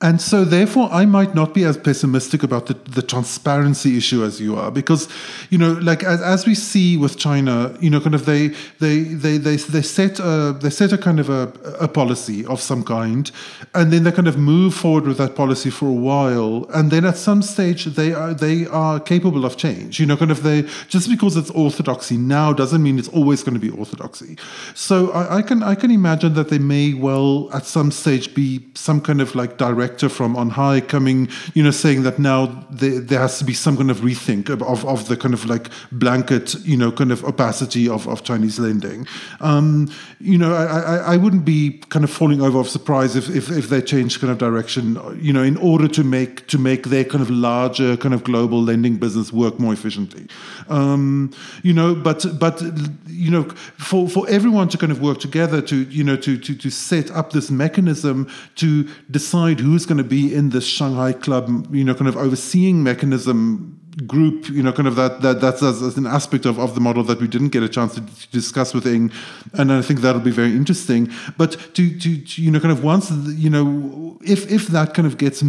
and 0.01 0.21
so, 0.21 0.45
therefore, 0.45 0.87
I 0.93 1.05
might 1.05 1.35
not 1.35 1.53
be 1.53 1.65
as 1.65 1.77
pessimistic 1.77 2.41
about 2.41 2.67
the, 2.67 2.73
the 2.73 3.01
transparency 3.01 3.97
issue 3.97 4.23
as 4.23 4.39
you 4.39 4.55
are, 4.55 4.71
because, 4.71 5.09
you 5.49 5.57
know, 5.57 5.73
like 5.73 6.05
as, 6.05 6.21
as 6.21 6.45
we 6.45 6.55
see 6.55 6.95
with 6.95 7.17
China, 7.17 7.75
you 7.81 7.89
know, 7.89 7.99
kind 7.99 8.15
of 8.15 8.25
they 8.25 8.47
they 8.79 8.99
they 9.03 9.37
they, 9.37 9.57
they 9.57 9.81
set 9.81 10.19
a 10.19 10.57
they 10.57 10.69
set 10.69 10.93
a 10.93 10.97
kind 10.97 11.19
of 11.19 11.29
a, 11.29 11.51
a 11.81 11.87
policy 11.89 12.45
of 12.45 12.61
some 12.61 12.81
kind, 12.81 13.29
and 13.73 13.91
then 13.91 14.03
they 14.03 14.11
kind 14.13 14.29
of 14.29 14.37
move 14.37 14.73
forward 14.73 15.03
with 15.05 15.17
that 15.17 15.35
policy 15.35 15.69
for 15.69 15.87
a 15.87 15.91
while, 15.91 16.65
and 16.73 16.91
then 16.91 17.03
at 17.03 17.17
some 17.17 17.41
stage 17.41 17.83
they 17.83 18.13
are 18.13 18.33
they 18.33 18.67
are 18.67 19.01
capable 19.01 19.43
of 19.43 19.57
change. 19.57 19.99
You 19.99 20.05
know, 20.05 20.15
kind 20.15 20.31
of 20.31 20.43
they 20.43 20.61
just 20.87 21.09
because 21.09 21.35
it's 21.35 21.49
orthodoxy 21.49 22.15
now 22.15 22.53
doesn't 22.53 22.81
mean 22.81 22.99
it's 22.99 23.09
always 23.09 23.43
going 23.43 23.59
to 23.59 23.59
be 23.59 23.69
orthodoxy. 23.69 24.37
So 24.75 25.11
I, 25.11 25.39
I 25.39 25.41
can 25.41 25.61
I 25.61 25.75
can 25.75 25.91
imagine 25.91 26.35
that 26.35 26.47
they 26.47 26.59
may 26.59 26.93
well 26.93 27.49
at 27.53 27.65
some 27.65 27.91
stage 27.91 28.33
be 28.33 28.65
some 28.75 29.01
kind 29.01 29.19
of 29.19 29.35
like 29.35 29.57
direct 29.57 29.88
director 29.89 30.09
from 30.09 30.35
on 30.35 30.49
high 30.49 30.81
coming, 30.81 31.29
you 31.53 31.63
know, 31.63 31.71
saying 31.71 32.03
that 32.03 32.19
now 32.19 32.47
there, 32.69 32.99
there 32.99 33.19
has 33.19 33.39
to 33.39 33.45
be 33.45 33.53
some 33.53 33.75
kind 33.75 33.89
of 33.91 33.97
rethink 34.01 34.49
of, 34.49 34.85
of, 34.85 35.07
the 35.07 35.17
kind 35.17 35.33
of 35.33 35.45
like 35.45 35.69
blanket, 35.91 36.55
you 36.65 36.77
know, 36.77 36.91
kind 36.91 37.11
of 37.11 37.23
opacity 37.23 37.89
of, 37.89 38.07
of 38.07 38.23
Chinese 38.23 38.59
lending. 38.59 39.07
Um, 39.39 39.91
you 40.19 40.37
know, 40.37 40.53
I, 40.53 40.65
I, 40.65 40.97
I, 41.13 41.17
wouldn't 41.17 41.45
be 41.45 41.79
kind 41.89 42.03
of 42.03 42.11
falling 42.11 42.41
over 42.41 42.59
of 42.59 42.69
surprise 42.69 43.15
if, 43.15 43.29
if, 43.29 43.49
if 43.49 43.69
they 43.69 43.81
change 43.81 44.19
kind 44.19 44.31
of 44.31 44.37
direction, 44.37 44.99
you 45.19 45.33
know, 45.33 45.43
in 45.43 45.57
order 45.57 45.87
to 45.87 46.03
make 46.03 46.47
to 46.47 46.57
make 46.57 46.83
their 46.87 47.05
kind 47.05 47.21
of 47.21 47.29
larger 47.29 47.97
kind 47.97 48.13
of 48.13 48.23
global 48.23 48.61
lending 48.61 48.97
business 48.97 49.33
work 49.33 49.59
more 49.59 49.73
efficiently. 49.73 50.27
Um, 50.67 51.31
you 51.63 51.73
know, 51.73 51.95
but 51.95 52.25
but 52.39 52.61
you 53.07 53.31
know, 53.31 53.43
for, 53.77 54.07
for 54.07 54.27
everyone 54.29 54.69
to 54.69 54.77
kind 54.77 54.91
of 54.91 55.01
work 55.01 55.19
together 55.19 55.61
to, 55.61 55.83
you 55.83 56.03
know, 56.03 56.15
to, 56.15 56.37
to, 56.37 56.55
to 56.55 56.69
set 56.69 57.11
up 57.11 57.31
this 57.31 57.51
mechanism 57.51 58.29
to 58.55 58.87
decide 59.11 59.59
who's 59.59 59.78
going 59.85 59.97
to 59.97 60.03
be 60.03 60.33
in 60.33 60.49
this 60.49 60.65
Shanghai 60.65 61.13
Club, 61.13 61.73
you 61.73 61.83
know, 61.83 61.93
kind 61.93 62.07
of 62.07 62.17
overseeing 62.17 62.83
mechanism 62.83 63.79
group, 64.05 64.49
you 64.49 64.63
know, 64.63 64.71
kind 64.71 64.87
of 64.87 64.95
that, 64.95 65.21
that 65.21 65.41
that's, 65.41 65.61
that's 65.61 65.97
an 65.97 66.07
aspect 66.07 66.45
of, 66.45 66.57
of 66.59 66.73
the 66.75 66.81
model 66.81 67.03
that 67.03 67.19
we 67.19 67.27
didn't 67.27 67.49
get 67.49 67.63
a 67.63 67.69
chance 67.69 67.95
to, 67.95 68.01
to 68.01 68.29
discuss 68.29 68.73
with 68.73 68.85
Ying. 68.85 69.11
And 69.53 69.71
I 69.71 69.81
think 69.81 70.01
that'll 70.01 70.21
be 70.21 70.31
very 70.31 70.55
interesting. 70.55 71.11
But 71.37 71.51
to, 71.75 71.99
to, 71.99 72.21
to, 72.21 72.41
you 72.41 72.51
know, 72.51 72.59
kind 72.59 72.71
of 72.71 72.83
once, 72.83 73.11
you 73.11 73.49
know, 73.49 74.17
if, 74.23 74.49
if 74.51 74.67
that 74.67 74.93
kind 74.93 75.07
of 75.07 75.17
gets, 75.17 75.43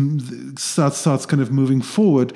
starts, 0.57 0.99
starts 0.99 1.27
kind 1.27 1.43
of 1.43 1.53
moving 1.53 1.81
forward, 1.81 2.33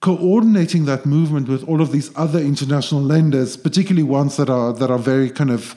coordinating 0.00 0.84
that 0.84 1.06
movement 1.06 1.48
with 1.48 1.66
all 1.68 1.80
of 1.80 1.92
these 1.92 2.10
other 2.16 2.40
international 2.40 3.00
lenders, 3.00 3.56
particularly 3.56 4.02
ones 4.02 4.36
that 4.36 4.50
are 4.50 4.72
that 4.72 4.90
are 4.90 4.98
very 4.98 5.30
kind 5.30 5.50
of 5.50 5.74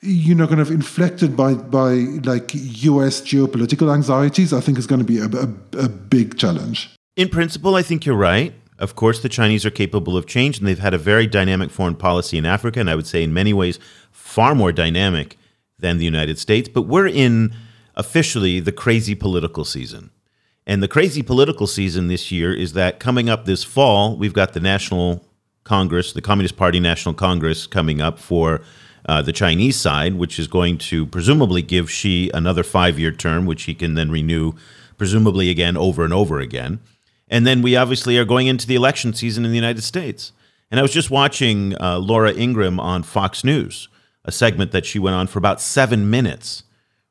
you 0.00 0.34
know 0.34 0.46
kind 0.46 0.60
of 0.60 0.70
inflected 0.70 1.36
by 1.36 1.54
by 1.54 1.94
like 2.24 2.54
US 2.54 3.20
geopolitical 3.20 3.92
anxieties, 3.92 4.52
I 4.52 4.60
think 4.60 4.78
is 4.78 4.86
going 4.86 5.00
to 5.00 5.06
be 5.06 5.18
a, 5.18 5.26
a, 5.26 5.84
a 5.84 5.88
big 5.88 6.38
challenge. 6.38 6.90
In 7.16 7.28
principle, 7.28 7.74
I 7.74 7.82
think 7.82 8.06
you're 8.06 8.16
right. 8.16 8.54
Of 8.78 8.94
course, 8.94 9.20
the 9.20 9.28
Chinese 9.28 9.66
are 9.66 9.70
capable 9.70 10.16
of 10.16 10.26
change, 10.26 10.58
and 10.58 10.68
they've 10.68 10.78
had 10.78 10.94
a 10.94 10.98
very 10.98 11.26
dynamic 11.26 11.70
foreign 11.70 11.96
policy 11.96 12.38
in 12.38 12.46
Africa, 12.46 12.78
and 12.78 12.88
I 12.88 12.94
would 12.94 13.08
say 13.08 13.24
in 13.24 13.34
many 13.34 13.52
ways 13.52 13.80
far 14.12 14.54
more 14.54 14.70
dynamic 14.70 15.36
than 15.80 15.98
the 15.98 16.04
United 16.04 16.38
States. 16.38 16.68
But 16.68 16.82
we're 16.82 17.08
in 17.08 17.54
officially 17.96 18.60
the 18.60 18.70
crazy 18.70 19.16
political 19.16 19.64
season. 19.64 20.10
And 20.64 20.82
the 20.82 20.88
crazy 20.88 21.22
political 21.22 21.66
season 21.66 22.06
this 22.06 22.30
year 22.30 22.54
is 22.54 22.74
that 22.74 23.00
coming 23.00 23.28
up 23.28 23.46
this 23.46 23.64
fall, 23.64 24.16
we've 24.16 24.34
got 24.34 24.52
the 24.52 24.60
National 24.60 25.24
Congress, 25.64 26.12
the 26.12 26.22
Communist 26.22 26.56
Party 26.56 26.78
National 26.78 27.14
Congress 27.14 27.66
coming 27.66 28.00
up 28.00 28.18
for 28.18 28.60
uh, 29.08 29.22
the 29.22 29.32
Chinese 29.32 29.76
side, 29.76 30.14
which 30.14 30.38
is 30.38 30.46
going 30.46 30.76
to 30.76 31.06
presumably 31.06 31.62
give 31.62 31.90
Xi 31.90 32.30
another 32.34 32.62
five 32.62 32.98
year 32.98 33.10
term, 33.10 33.46
which 33.46 33.64
he 33.64 33.74
can 33.74 33.94
then 33.94 34.10
renew, 34.10 34.52
presumably 34.98 35.48
again 35.48 35.76
over 35.76 36.04
and 36.04 36.12
over 36.12 36.38
again. 36.38 36.78
And 37.28 37.46
then 37.46 37.62
we 37.62 37.74
obviously 37.74 38.18
are 38.18 38.24
going 38.24 38.46
into 38.46 38.66
the 38.66 38.74
election 38.74 39.14
season 39.14 39.44
in 39.44 39.50
the 39.50 39.56
United 39.56 39.82
States. 39.82 40.32
And 40.70 40.78
I 40.78 40.82
was 40.82 40.92
just 40.92 41.10
watching 41.10 41.74
uh, 41.80 41.98
Laura 41.98 42.32
Ingraham 42.32 42.78
on 42.78 43.02
Fox 43.02 43.42
News, 43.42 43.88
a 44.24 44.32
segment 44.32 44.72
that 44.72 44.84
she 44.84 44.98
went 44.98 45.16
on 45.16 45.26
for 45.26 45.38
about 45.38 45.62
seven 45.62 46.10
minutes, 46.10 46.64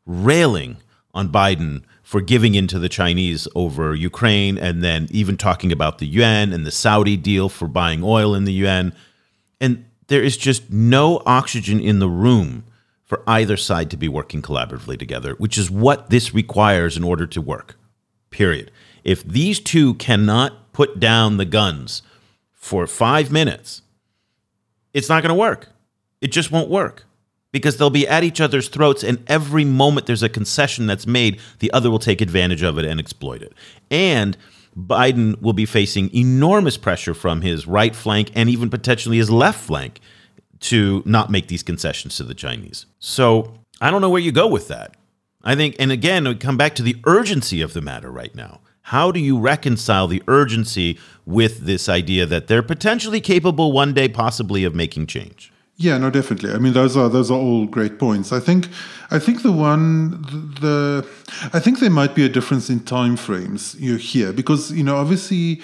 railing 0.06 0.78
on 1.16 1.30
Biden 1.30 1.84
for 2.04 2.22
giving 2.22 2.54
in 2.54 2.68
to 2.68 2.80
the 2.80 2.90
Chinese 2.90 3.48
over 3.56 3.96
Ukraine, 3.96 4.58
and 4.58 4.84
then 4.84 5.08
even 5.10 5.36
talking 5.36 5.72
about 5.72 5.98
the 5.98 6.06
yuan 6.06 6.54
and 6.54 6.66
the 6.66 6.72
Saudi 6.72 7.18
deal 7.18 7.50
for 7.50 7.68
buying 7.68 8.04
oil 8.04 8.36
in 8.36 8.46
the 8.46 8.54
yuan. 8.54 8.94
And 9.60 9.86
there 10.08 10.24
is 10.24 10.38
just 10.38 10.72
no 10.72 11.22
oxygen 11.26 11.80
in 11.80 12.00
the 12.00 12.10
room 12.10 12.64
for 13.04 13.24
either 13.28 13.56
side 13.56 13.90
to 13.92 13.98
be 13.98 14.10
working 14.10 14.42
collaboratively 14.42 15.00
together, 15.00 15.34
which 15.36 15.58
is 15.58 15.72
what 15.72 16.10
this 16.10 16.34
requires 16.34 16.98
in 16.98 17.04
order 17.04 17.26
to 17.26 17.42
work. 17.42 17.78
Period. 18.30 18.72
If 19.04 19.24
these 19.24 19.60
two 19.60 19.94
cannot 19.96 20.74
put 20.74 21.00
down 21.00 21.38
the 21.38 21.46
guns 21.46 22.02
for 22.52 22.86
five 22.86 23.32
minutes, 23.32 23.82
it's 24.94 25.08
not 25.08 25.24
going 25.24 25.30
to 25.30 25.40
work. 25.40 25.70
It 26.20 26.32
just 26.32 26.52
won't 26.52 26.70
work 26.70 27.06
because 27.52 27.78
they'll 27.78 27.90
be 27.90 28.08
at 28.08 28.24
each 28.24 28.42
other's 28.42 28.68
throats, 28.68 29.04
and 29.04 29.24
every 29.28 29.64
moment 29.64 30.06
there's 30.06 30.24
a 30.24 30.30
concession 30.30 30.86
that's 30.86 31.08
made, 31.08 31.40
the 31.60 31.72
other 31.72 31.90
will 31.90 32.00
take 32.00 32.20
advantage 32.20 32.62
of 32.62 32.78
it 32.78 32.86
and 32.86 33.00
exploit 33.00 33.42
it. 33.42 33.54
And 33.90 34.38
Biden 34.78 35.42
will 35.42 35.54
be 35.54 35.66
facing 35.66 36.14
enormous 36.14 36.78
pressure 36.78 37.14
from 37.14 37.42
his 37.42 37.66
right 37.66 37.96
flank 37.96 38.32
and 38.36 38.50
even 38.50 38.70
potentially 38.70 39.18
his 39.18 39.32
left 39.32 39.60
flank 39.60 40.00
to 40.60 41.02
not 41.06 41.32
make 41.32 41.48
these 41.48 41.64
concessions 41.64 42.16
to 42.18 42.24
the 42.24 42.36
Chinese. 42.36 42.86
So 43.00 43.54
I 43.82 43.90
don't 43.90 44.02
know 44.02 44.10
where 44.10 44.22
you 44.22 44.32
go 44.32 44.48
with 44.48 44.68
that. 44.68 44.96
I 45.44 45.56
think, 45.56 45.76
and 45.80 45.92
again, 45.92 46.28
we 46.28 46.36
come 46.36 46.58
back 46.58 46.76
to 46.76 46.84
the 46.84 46.98
urgency 47.06 47.62
of 47.62 47.74
the 47.74 47.82
matter 47.82 48.12
right 48.12 48.34
now. 48.36 48.62
How 48.82 49.12
do 49.12 49.20
you 49.20 49.38
reconcile 49.40 50.08
the 50.08 50.24
urgency 50.28 50.98
with 51.26 51.62
this 51.62 51.90
idea 51.90 52.26
that 52.26 52.48
they're 52.48 52.64
potentially 52.64 53.20
capable 53.20 53.72
one 53.72 53.94
day, 53.94 54.08
possibly, 54.08 54.64
of 54.64 54.74
making 54.74 55.08
change? 55.08 55.52
Yeah, 55.80 56.00
no, 56.00 56.10
definitely. 56.10 56.52
I 56.52 56.58
mean, 56.58 56.74
those 56.74 56.98
are 56.98 57.08
those 57.08 57.30
are 57.30 57.38
all 57.38 57.68
great 57.68 58.00
points. 58.00 58.34
I 58.34 58.40
think, 58.40 58.68
I 59.12 59.20
think 59.20 59.44
the 59.44 59.52
one, 59.52 60.22
the, 60.60 61.08
I 61.54 61.60
think 61.60 61.80
there 61.80 61.92
might 61.92 62.16
be 62.16 62.26
a 62.26 62.30
difference 62.30 62.68
in 62.72 62.80
time 62.80 63.16
frames 63.16 63.76
you 63.76 63.92
know, 63.92 63.98
here 64.00 64.34
because 64.34 64.72
you 64.72 64.84
know 64.84 64.96
obviously, 64.98 65.62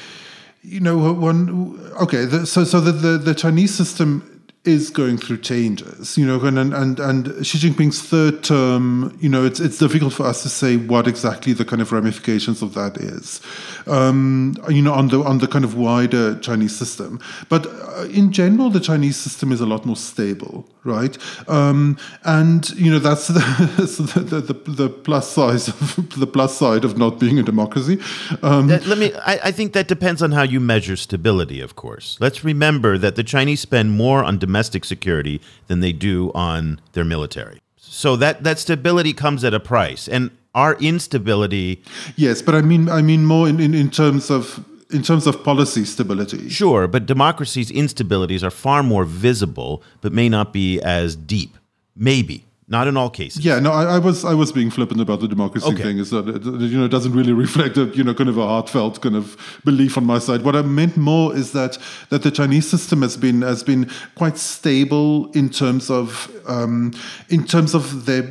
you 0.61 0.80
know 0.80 1.14
one 1.14 1.80
okay. 1.99 2.26
The, 2.26 2.45
so 2.45 2.64
so 2.64 2.80
the, 2.80 2.91
the 2.91 3.18
the 3.18 3.34
Chinese 3.34 3.74
system 3.74 4.30
is 4.66 4.89
going 4.89 5.18
through 5.18 5.38
changes, 5.38 6.18
you 6.18 6.26
know, 6.26 6.39
and, 6.39 6.57
and 6.57 6.99
and 6.99 7.45
Xi 7.45 7.57
Jinping's 7.57 8.01
third 8.01 8.43
term, 8.43 9.18
you 9.20 9.28
know, 9.28 9.43
it's 9.43 9.59
it's 9.59 9.78
difficult 9.78 10.14
for 10.14 10.26
us 10.26 10.43
to 10.43 10.49
say 10.49 10.78
what 10.78 11.07
exactly 11.07 11.51
the 11.53 11.66
kind 11.66 11.82
of 11.82 11.91
ramifications 11.91 12.61
of 12.61 12.74
that 12.76 12.97
is, 12.97 13.41
um, 13.88 14.56
you 14.70 14.82
know, 14.82 14.94
on 14.94 15.08
the 15.10 15.22
on 15.24 15.40
the 15.40 15.48
kind 15.48 15.66
of 15.66 15.76
wider 15.76 16.38
Chinese 16.40 16.76
system. 16.76 17.20
But 17.50 17.68
uh, 17.68 18.06
in 18.12 18.32
general, 18.32 18.70
the 18.70 18.80
Chinese 18.80 19.18
system 19.18 19.52
is 19.52 19.62
a 19.62 19.66
lot 19.66 19.86
more 19.86 19.96
stable, 19.96 20.68
right? 20.84 21.18
Um, 21.48 21.98
and 22.24 22.70
you 22.72 22.92
know, 22.92 23.00
that's 23.00 23.28
the, 23.28 24.26
the, 24.30 24.42
the, 24.42 24.72
the 24.72 24.90
plus 24.90 25.30
size 25.30 25.68
of 25.68 26.10
the 26.18 26.28
plus 26.28 26.58
side 26.58 26.86
of 26.86 26.98
not 26.98 27.20
being 27.20 27.40
a 27.40 27.44
democracy. 27.44 28.00
Um, 28.42 28.68
that, 28.68 28.86
let 28.86 28.98
me. 28.98 29.14
I, 29.14 29.40
I 29.46 29.52
think 29.52 29.74
that 29.74 29.88
depends 29.88 30.22
on 30.22 30.32
how 30.32 30.44
you 30.44 30.60
measure 30.60 30.96
stability. 30.96 31.62
Of 31.62 31.76
course, 31.76 32.18
let's 32.20 32.44
remember 32.44 32.98
that 32.98 33.16
the 33.16 33.24
Chinese 33.24 33.62
spend 33.62 33.92
more 33.92 34.24
on 34.24 34.38
domestic 34.38 34.86
security 34.86 35.42
than 35.68 35.80
they 35.80 35.94
do 35.94 36.32
on 36.34 36.80
their 36.94 37.06
military. 37.06 37.60
So 37.78 38.16
that 38.16 38.44
that 38.44 38.60
stability 38.60 39.14
comes 39.14 39.44
at 39.44 39.54
a 39.54 39.60
price, 39.60 40.08
and 40.08 40.32
our 40.56 40.76
instability. 40.76 41.84
Yes, 42.16 42.41
but 42.41 42.56
I 42.56 42.62
mean, 42.62 42.89
I 42.89 43.01
mean 43.01 43.26
more 43.26 43.47
in, 43.47 43.60
in, 43.60 43.74
in 43.74 43.89
terms 43.89 44.30
of 44.30 44.64
in 44.91 45.01
terms 45.01 45.26
of 45.26 45.43
policy 45.43 45.86
stability. 45.86 46.49
Sure, 46.49 46.88
but 46.88 47.06
democracy's 47.06 47.72
instabilities 47.72 48.43
are 48.43 48.51
far 48.51 48.84
more 48.84 49.06
visible, 49.06 49.82
but 50.01 50.14
may 50.14 50.30
not 50.30 50.54
be 50.54 50.80
as 50.82 51.16
deep. 51.16 51.58
Maybe. 51.95 52.45
Not 52.68 52.88
in 52.88 52.95
all 52.95 53.10
cases. 53.10 53.43
Yeah, 53.43 53.60
no, 53.60 53.72
I, 53.72 53.95
I, 53.95 53.99
was 53.99 54.24
I 54.24 54.34
was 54.34 54.51
being 54.54 54.72
flippant 54.72 55.01
about 55.01 55.20
the 55.20 55.28
democracy 55.28 55.68
okay. 55.68 55.84
thing. 55.84 55.97
Is 55.97 56.12
that 56.12 56.28
it, 56.30 56.43
you 56.43 56.78
know 56.80 56.86
it 56.86 56.91
doesn't 56.91 57.12
really 57.12 57.34
reflect 57.34 57.78
a 57.78 57.86
you 57.86 58.04
know 58.04 58.14
kind 58.14 58.30
of 58.30 58.38
a 58.38 58.47
heartfelt 58.47 59.01
kind 59.01 59.16
of 59.16 59.38
belief 59.66 59.97
on 59.97 60.06
my 60.06 60.18
side. 60.18 60.43
What 60.43 60.56
I 60.56 60.62
meant 60.62 60.95
more 60.95 61.36
is 61.36 61.51
that 61.51 61.78
that 62.10 62.24
the 62.24 62.32
Chinese 62.32 62.68
system 62.70 63.01
has 63.01 63.18
been 63.18 63.41
has 63.41 63.64
been 63.64 63.91
quite 64.16 64.38
stable 64.38 65.30
in 65.34 65.49
terms 65.49 65.89
of 65.89 66.32
um, 66.47 66.93
in 67.30 67.43
terms 67.45 67.76
of 67.76 68.06
their 68.06 68.24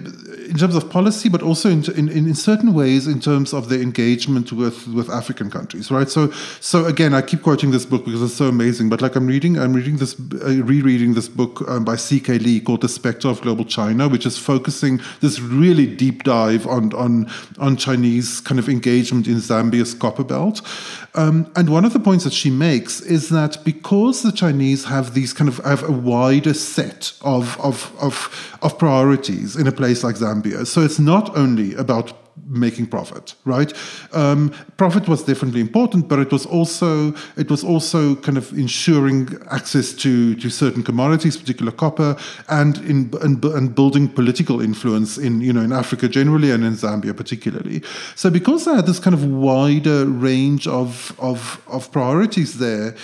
in 0.52 0.58
terms 0.58 0.76
of 0.76 0.90
policy, 0.90 1.30
but 1.30 1.42
also 1.42 1.70
in, 1.70 1.82
in, 1.96 2.10
in 2.10 2.34
certain 2.34 2.74
ways 2.74 3.06
in 3.06 3.20
terms 3.20 3.54
of 3.54 3.70
their 3.70 3.80
engagement 3.80 4.52
with 4.52 4.86
with 4.88 5.08
African 5.08 5.50
countries, 5.50 5.90
right? 5.90 6.10
So 6.10 6.30
so 6.60 6.84
again, 6.84 7.14
I 7.14 7.22
keep 7.22 7.42
quoting 7.42 7.70
this 7.70 7.86
book 7.86 8.04
because 8.04 8.20
it's 8.20 8.34
so 8.34 8.48
amazing. 8.48 8.90
But 8.90 9.00
like 9.00 9.16
I'm 9.16 9.26
reading 9.26 9.58
I'm 9.58 9.72
reading 9.72 9.96
this 9.96 10.14
uh, 10.14 10.62
rereading 10.62 11.14
this 11.14 11.26
book 11.26 11.66
um, 11.68 11.86
by 11.86 11.96
C.K. 11.96 12.38
Lee 12.38 12.60
called 12.60 12.82
The 12.82 12.88
Spectre 12.88 13.28
of 13.28 13.40
Global 13.40 13.64
China, 13.64 14.10
which 14.10 14.26
is 14.26 14.36
focusing 14.36 15.00
this 15.20 15.40
really 15.40 15.86
deep 15.86 16.24
dive 16.24 16.66
on 16.66 16.92
on 16.92 17.30
on 17.58 17.78
Chinese 17.78 18.42
kind 18.42 18.58
of 18.58 18.68
engagement 18.68 19.26
in 19.26 19.36
Zambia's 19.36 19.94
copper 19.94 20.24
belt. 20.24 20.60
Um, 21.14 21.50
and 21.56 21.68
one 21.68 21.84
of 21.84 21.92
the 21.92 22.00
points 22.00 22.24
that 22.24 22.32
she 22.32 22.50
makes 22.50 23.00
is 23.00 23.28
that 23.30 23.62
because 23.64 24.22
the 24.22 24.32
Chinese 24.32 24.84
have 24.84 25.14
these 25.14 25.32
kind 25.32 25.48
of 25.48 25.58
have 25.58 25.82
a 25.82 25.92
wider 25.92 26.52
set 26.52 27.12
of 27.22 27.58
of 27.58 27.90
of, 28.00 28.58
of 28.60 28.78
priorities 28.78 29.56
in 29.56 29.66
a 29.66 29.72
place 29.72 30.04
like 30.04 30.16
Zambia, 30.16 30.41
so 30.64 30.80
it's 30.80 30.98
not 30.98 31.36
only 31.36 31.74
about 31.74 32.12
making 32.46 32.86
profit, 32.86 33.34
right? 33.44 33.72
Um, 34.12 34.52
profit 34.76 35.08
was 35.08 35.22
definitely 35.22 35.60
important, 35.60 36.08
but 36.08 36.18
it 36.18 36.32
was 36.32 36.46
also 36.46 37.14
it 37.36 37.50
was 37.50 37.64
also 37.64 38.14
kind 38.16 38.38
of 38.38 38.52
ensuring 38.52 39.28
access 39.50 39.92
to 39.94 40.34
to 40.36 40.50
certain 40.50 40.82
commodities, 40.82 41.36
particular 41.36 41.72
copper, 41.72 42.16
and 42.48 42.78
in 42.78 43.12
and, 43.22 43.44
and 43.44 43.74
building 43.74 44.08
political 44.08 44.60
influence 44.60 45.18
in 45.18 45.40
you 45.40 45.52
know 45.52 45.62
in 45.62 45.72
Africa 45.72 46.08
generally 46.08 46.50
and 46.50 46.64
in 46.64 46.74
Zambia 46.74 47.16
particularly. 47.16 47.82
So 48.14 48.30
because 48.30 48.66
I 48.66 48.76
had 48.76 48.86
this 48.86 48.98
kind 48.98 49.14
of 49.14 49.24
wider 49.24 50.06
range 50.06 50.66
of 50.66 51.14
of 51.18 51.60
of 51.66 51.90
priorities 51.92 52.58
there 52.58 52.94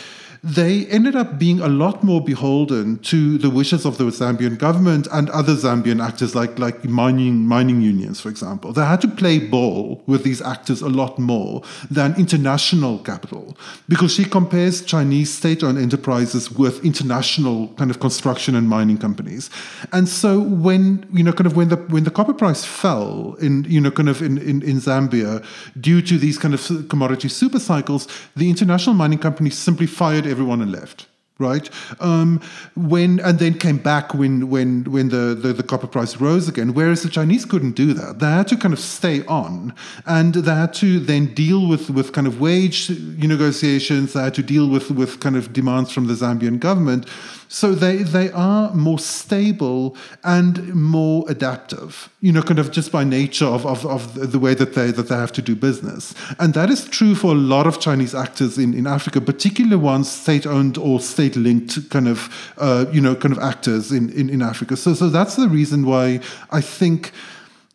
they 0.43 0.87
ended 0.87 1.17
up 1.17 1.39
being 1.39 1.61
a 1.61 1.69
lot 1.69 2.03
more 2.03 2.23
beholden 2.23 2.99
to 2.99 3.39
the 3.39 3.51
wishes 3.51 3.85
of 3.85 3.99
the 3.99 4.05
Zambian 4.05 4.57
government 4.59 5.09
and 5.13 5.29
other 5.31 5.55
Zambian 5.55 6.05
actors, 6.05 6.35
like, 6.35 6.59
like 6.59 6.85
mining, 6.85 7.47
mining 7.47 7.81
unions, 7.81 8.21
for 8.21 8.29
example. 8.29 8.73
They 8.73 8.85
had 8.85 9.01
to 9.01 9.09
play 9.09 9.39
ball 9.39 10.03
with 10.07 10.23
these 10.23 10.41
actors 10.41 10.81
a 10.81 10.89
lot 10.89 11.19
more 11.19 11.63
than 11.91 12.15
international 12.17 12.99
capital, 12.99 13.57
because 13.89 14.15
she 14.15 14.25
compares 14.25 14.85
Chinese 14.85 15.33
state 15.33 15.63
owned 15.63 15.79
enterprises 15.79 16.51
with 16.51 16.85
international 16.85 17.69
kind 17.75 17.91
of 17.91 18.01
construction 18.01 18.55
and 18.55 18.69
mining 18.69 18.99
companies. 18.99 19.51
And 19.93 20.09
so 20.09 20.41
when, 20.41 21.07
you 21.13 21.23
know, 21.23 21.33
kind 21.33 21.47
of 21.47 21.57
when 21.57 21.69
the, 21.69 21.77
when 21.77 22.05
the 22.05 22.11
copper 22.11 22.35
price 22.35 22.65
fell 22.65 23.35
in, 23.41 23.65
you 23.65 23.81
know, 23.81 23.91
kind 23.91 24.09
of 24.09 24.23
in, 24.23 24.39
in, 24.39 24.63
in 24.63 24.77
Zambia 24.77 25.45
due 25.81 26.01
to 26.03 26.19
these 26.19 26.39
kind 26.39 26.55
of 26.55 26.89
commodity 26.89 27.29
super 27.29 27.59
cycles, 27.59 28.07
the 28.37 28.49
international 28.49 28.95
mining 28.95 29.19
companies 29.19 29.59
simply 29.59 29.87
fired 29.87 30.27
everyone 30.29 30.61
and 30.63 30.73
left 30.73 31.07
right? 31.39 31.71
Um, 32.01 32.41
when 32.75 33.21
and 33.21 33.39
then 33.39 33.59
came 33.59 33.79
back 33.79 34.13
when 34.13 34.51
when 34.51 34.85
when 34.85 35.09
the, 35.09 35.35
the, 35.41 35.53
the 35.53 35.63
copper 35.63 35.87
price 35.87 36.17
rose 36.17 36.49
again. 36.49 36.75
Whereas 36.75 37.03
the 37.03 37.09
Chinese 37.09 37.45
couldn't 37.45 37.73
do 37.73 37.95
that; 37.95 38.19
they 38.19 38.27
had 38.27 38.49
to 38.49 38.57
kind 38.57 38.75
of 38.75 38.81
stay 38.81 39.25
on, 39.27 39.75
and 40.07 40.35
they 40.35 40.55
had 40.55 40.75
to 40.75 40.99
then 40.99 41.33
deal 41.35 41.69
with 41.69 41.91
with 41.91 42.13
kind 42.13 42.27
of 42.27 42.41
wage 42.41 42.91
negotiations. 42.91 44.13
They 44.13 44.23
had 44.23 44.35
to 44.35 44.43
deal 44.43 44.69
with 44.69 44.91
with 44.91 45.21
kind 45.21 45.37
of 45.37 45.53
demands 45.53 45.93
from 45.93 46.07
the 46.07 46.15
Zambian 46.15 46.59
government. 46.59 47.09
So 47.49 47.75
they, 47.75 47.97
they 47.99 48.31
are 48.33 48.75
more 48.75 48.99
stable 48.99 49.97
and 50.23 50.75
more 50.75 51.25
adaptive, 51.29 52.11
you 52.21 52.31
know, 52.31 52.43
kind 52.43 52.59
of 52.59 52.71
just 52.71 52.93
by 52.93 53.05
nature 53.05 53.47
of, 53.47 53.65
of, 53.67 53.87
of 53.87 54.33
the 54.33 54.39
way 54.39 54.55
that 54.55 54.75
they, 54.75 54.91
that 54.91 55.09
they 55.09 55.15
have 55.15 55.33
to 55.33 55.43
do 55.43 55.57
business. 55.57 56.15
And 56.39 56.53
that 56.55 56.69
is 56.69 56.85
true 56.85 57.15
for 57.15 57.33
a 57.33 57.35
lot 57.35 57.67
of 57.67 57.81
Chinese 57.81 58.15
actors 58.15 58.59
in, 58.59 58.75
in 58.75 58.87
Africa, 58.87 59.21
particularly 59.23 59.77
ones 59.77 60.11
state 60.11 60.47
owned 60.47 60.77
or 60.77 61.01
state 61.01 61.37
linked 61.37 61.89
kind 61.89 62.07
of, 62.07 62.53
uh, 62.59 62.85
you 62.93 63.01
know, 63.01 63.15
kind 63.15 63.33
of 63.33 63.39
actors 63.39 63.93
in, 63.93 64.11
in, 64.11 64.29
in 64.29 64.43
Africa. 64.43 64.77
So, 64.77 64.93
so 64.93 65.09
that's 65.09 65.37
the 65.37 65.49
reason 65.49 65.87
why 65.87 66.21
I 66.51 66.61
think 66.61 67.13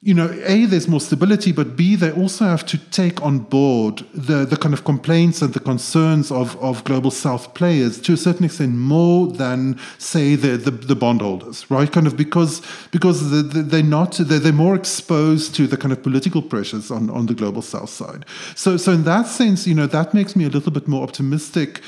you 0.06 0.14
know, 0.14 0.30
A, 0.44 0.66
there's 0.66 0.90
more 0.90 1.00
stability, 1.00 1.54
but 1.54 1.78
B, 1.78 1.96
they 1.96 2.12
also 2.12 2.44
have 2.44 2.66
to 2.66 2.78
take 2.78 3.22
on 3.22 3.40
board 3.40 4.06
the, 4.14 4.44
the 4.44 4.58
kind 4.58 4.74
of 4.74 4.84
complaints 4.84 5.42
and 5.42 5.54
the 5.54 5.62
concerns 5.62 6.30
of, 6.30 6.62
of 6.62 6.84
global 6.84 7.10
south 7.10 7.54
players 7.54 8.02
to 8.02 8.12
a 8.12 8.18
certain 8.18 8.44
extent 8.44 8.74
more 8.74 9.28
than, 9.28 9.80
say, 10.00 10.36
the, 10.36 10.58
the, 10.58 10.72
the 10.72 10.96
bondholders, 10.96 11.72
right? 11.72 11.90
Kind 11.90 12.06
of 12.06 12.18
because 12.18 12.62
because 12.92 13.54
they're 13.54 13.82
not, 13.82 14.18
they're, 14.18 14.40
they're 14.40 14.52
more 14.52 14.76
exposed 14.76 15.56
to 15.56 15.68
the 15.68 15.78
kind 15.78 15.94
of 15.94 16.04
political 16.04 16.42
pressures 16.42 16.92
on, 16.92 17.10
on 17.10 17.28
the 17.28 17.34
global 17.34 17.62
south 17.62 17.90
side. 17.90 18.26
So, 18.56 18.76
so 18.76 18.92
in 18.92 19.06
that 19.06 19.28
sense, 19.28 19.66
you 19.66 19.74
know, 19.74 19.88
that 19.88 20.14
makes 20.14 20.36
me 20.36 20.44
a 20.44 20.50
little 20.50 20.74
bit 20.74 20.86
more 20.86 21.04
optimistic 21.04 21.82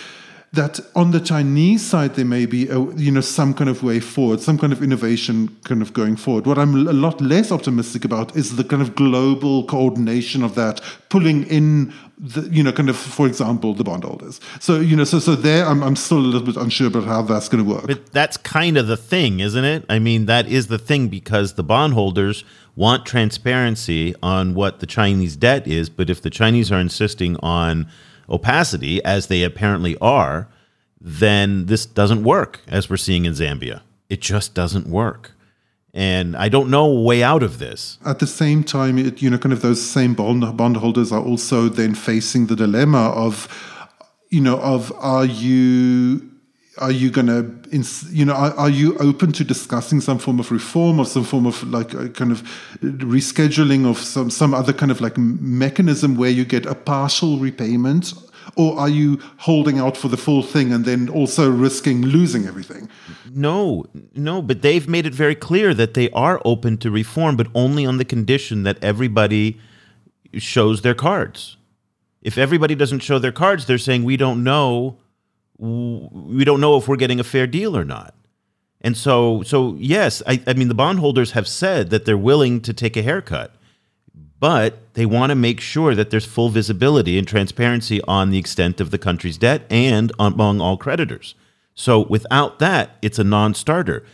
that 0.55 0.79
on 0.95 1.11
the 1.11 1.19
Chinese 1.19 1.85
side 1.85 2.15
there 2.15 2.25
may 2.25 2.45
be 2.45 2.67
a, 2.69 2.79
you 2.95 3.11
know 3.11 3.21
some 3.21 3.53
kind 3.53 3.69
of 3.69 3.83
way 3.83 3.99
forward, 3.99 4.41
some 4.41 4.57
kind 4.57 4.73
of 4.73 4.81
innovation 4.81 5.55
kind 5.63 5.81
of 5.81 5.93
going 5.93 6.15
forward. 6.15 6.45
What 6.45 6.57
I'm 6.57 6.87
a 6.87 6.93
lot 6.93 7.21
less 7.21 7.51
optimistic 7.51 8.03
about 8.03 8.35
is 8.35 8.55
the 8.55 8.63
kind 8.63 8.81
of 8.81 8.95
global 8.95 9.65
coordination 9.65 10.43
of 10.43 10.55
that, 10.55 10.81
pulling 11.09 11.45
in 11.47 11.93
the, 12.17 12.41
you 12.49 12.63
know 12.63 12.71
kind 12.71 12.89
of 12.89 12.97
for 12.97 13.27
example 13.27 13.73
the 13.73 13.83
bondholders. 13.83 14.39
So 14.59 14.79
you 14.79 14.95
know 14.95 15.03
so 15.03 15.19
so 15.19 15.35
there 15.35 15.65
I'm 15.65 15.83
I'm 15.83 15.95
still 15.95 16.17
a 16.17 16.19
little 16.19 16.45
bit 16.45 16.57
unsure 16.57 16.87
about 16.87 17.03
how 17.03 17.21
that's 17.21 17.49
going 17.49 17.63
to 17.63 17.69
work. 17.69 17.87
But 17.87 18.11
that's 18.11 18.37
kind 18.37 18.77
of 18.77 18.87
the 18.87 18.97
thing, 18.97 19.39
isn't 19.39 19.65
it? 19.65 19.85
I 19.89 19.99
mean 19.99 20.25
that 20.25 20.47
is 20.47 20.67
the 20.67 20.79
thing 20.79 21.09
because 21.09 21.53
the 21.53 21.63
bondholders 21.63 22.43
want 22.75 23.05
transparency 23.05 24.13
on 24.21 24.53
what 24.53 24.79
the 24.79 24.85
Chinese 24.85 25.35
debt 25.35 25.65
is, 25.65 25.89
but 25.89 26.09
if 26.09 26.21
the 26.21 26.29
Chinese 26.29 26.71
are 26.71 26.79
insisting 26.79 27.37
on 27.37 27.87
opacity, 28.29 29.03
as 29.03 29.27
they 29.27 29.43
apparently 29.43 29.97
are, 29.99 30.47
then 30.99 31.67
this 31.67 31.85
doesn't 31.85 32.23
work, 32.23 32.61
as 32.67 32.89
we're 32.89 32.97
seeing 32.97 33.25
in 33.25 33.33
Zambia. 33.33 33.81
It 34.09 34.21
just 34.21 34.53
doesn't 34.53 34.87
work. 34.87 35.31
And 35.93 36.35
I 36.35 36.49
don't 36.49 36.69
know 36.69 36.85
a 36.85 37.01
way 37.01 37.23
out 37.23 37.41
of 37.41 37.59
this. 37.59 37.97
At 38.05 38.19
the 38.19 38.27
same 38.27 38.63
time, 38.63 38.97
it, 38.97 39.21
you 39.21 39.29
know, 39.29 39.37
kind 39.37 39.53
of 39.53 39.61
those 39.61 39.81
same 39.81 40.13
bond 40.13 40.57
bondholders 40.57 41.11
are 41.11 41.21
also 41.21 41.69
then 41.69 41.95
facing 41.95 42.47
the 42.47 42.55
dilemma 42.55 43.09
of, 43.11 43.47
you 44.29 44.41
know, 44.41 44.59
of 44.59 44.91
are 44.97 45.25
you 45.25 46.29
are 46.77 46.91
you 46.91 47.09
going 47.09 47.27
to 47.27 47.79
you 48.11 48.25
know 48.25 48.33
are, 48.33 48.53
are, 48.55 48.69
you 48.69 48.97
open 48.97 49.31
to 49.31 49.43
discussing 49.43 50.01
some 50.01 50.19
form 50.19 50.39
of 50.39 50.51
reform 50.51 50.99
or 50.99 51.05
some 51.05 51.23
form 51.23 51.45
of 51.45 51.63
like 51.63 51.89
kind 52.13 52.31
of 52.31 52.43
rescheduling 52.81 53.85
of 53.89 53.97
some 53.97 54.29
some 54.29 54.53
other 54.53 54.73
kind 54.73 54.91
of 54.91 54.99
like 54.99 55.17
mechanism 55.17 56.15
where 56.15 56.29
you 56.29 56.45
get 56.45 56.65
a 56.65 56.75
partial 56.75 57.37
repayment? 57.37 58.13
Or 58.57 58.77
are 58.77 58.89
you 58.89 59.19
holding 59.37 59.79
out 59.79 59.97
for 59.97 60.07
the 60.07 60.17
full 60.17 60.43
thing 60.43 60.71
and 60.71 60.85
then 60.85 61.09
also 61.09 61.49
risking 61.49 62.03
losing 62.03 62.45
everything? 62.45 62.89
No 63.33 63.85
no 64.13 64.41
but 64.41 64.61
they've 64.61 64.87
made 64.87 65.05
it 65.05 65.13
very 65.13 65.35
clear 65.35 65.73
that 65.73 65.93
they 65.93 66.09
are 66.11 66.41
open 66.45 66.77
to 66.79 66.91
reform 66.91 67.37
but 67.37 67.47
only 67.55 67.85
on 67.85 67.97
the 67.97 68.05
condition 68.05 68.63
that 68.63 68.83
everybody 68.83 69.59
shows 70.33 70.81
their 70.81 70.93
cards. 70.93 71.57
If 72.21 72.37
everybody 72.37 72.75
doesn't 72.75 72.99
show 72.99 73.17
their 73.17 73.31
cards 73.31 73.65
they're 73.65 73.77
saying 73.77 74.03
we 74.03 74.17
don't 74.17 74.43
know 74.43 74.97
we 75.57 76.43
don't 76.43 76.61
know 76.61 76.77
if 76.77 76.87
we're 76.87 76.95
getting 76.95 77.19
a 77.19 77.23
fair 77.23 77.47
deal 77.47 77.75
or 77.75 77.85
not. 77.85 78.13
And 78.81 78.95
so, 78.95 79.41
so 79.43 79.75
yes, 79.79 80.21
I, 80.27 80.41
I 80.45 80.53
mean, 80.53 80.67
the 80.67 80.75
bondholders 80.75 81.31
have 81.31 81.47
said 81.47 81.89
that 81.89 82.05
they're 82.05 82.17
willing 82.17 82.61
to 82.61 82.73
take 82.73 82.95
a 82.95 83.01
haircut, 83.01 83.55
but 84.39 84.93
they 84.93 85.05
want 85.05 85.31
to 85.31 85.35
make 85.35 85.59
sure 85.59 85.95
that 85.95 86.11
there's 86.11 86.25
full 86.25 86.49
visibility 86.49 87.17
and 87.17 87.27
transparency 87.27 88.01
on 88.03 88.29
the 88.29 88.37
extent 88.37 88.79
of 88.79 88.91
the 88.91 88.97
country's 88.97 89.37
debt 89.37 89.63
and 89.69 90.11
among 90.19 90.61
all 90.61 90.77
creditors. 90.77 91.35
So 91.73 92.01
without 92.01 92.59
that, 92.59 92.97
it's 93.01 93.19
a 93.19 93.23
non 93.23 93.53
starter. 93.53 94.05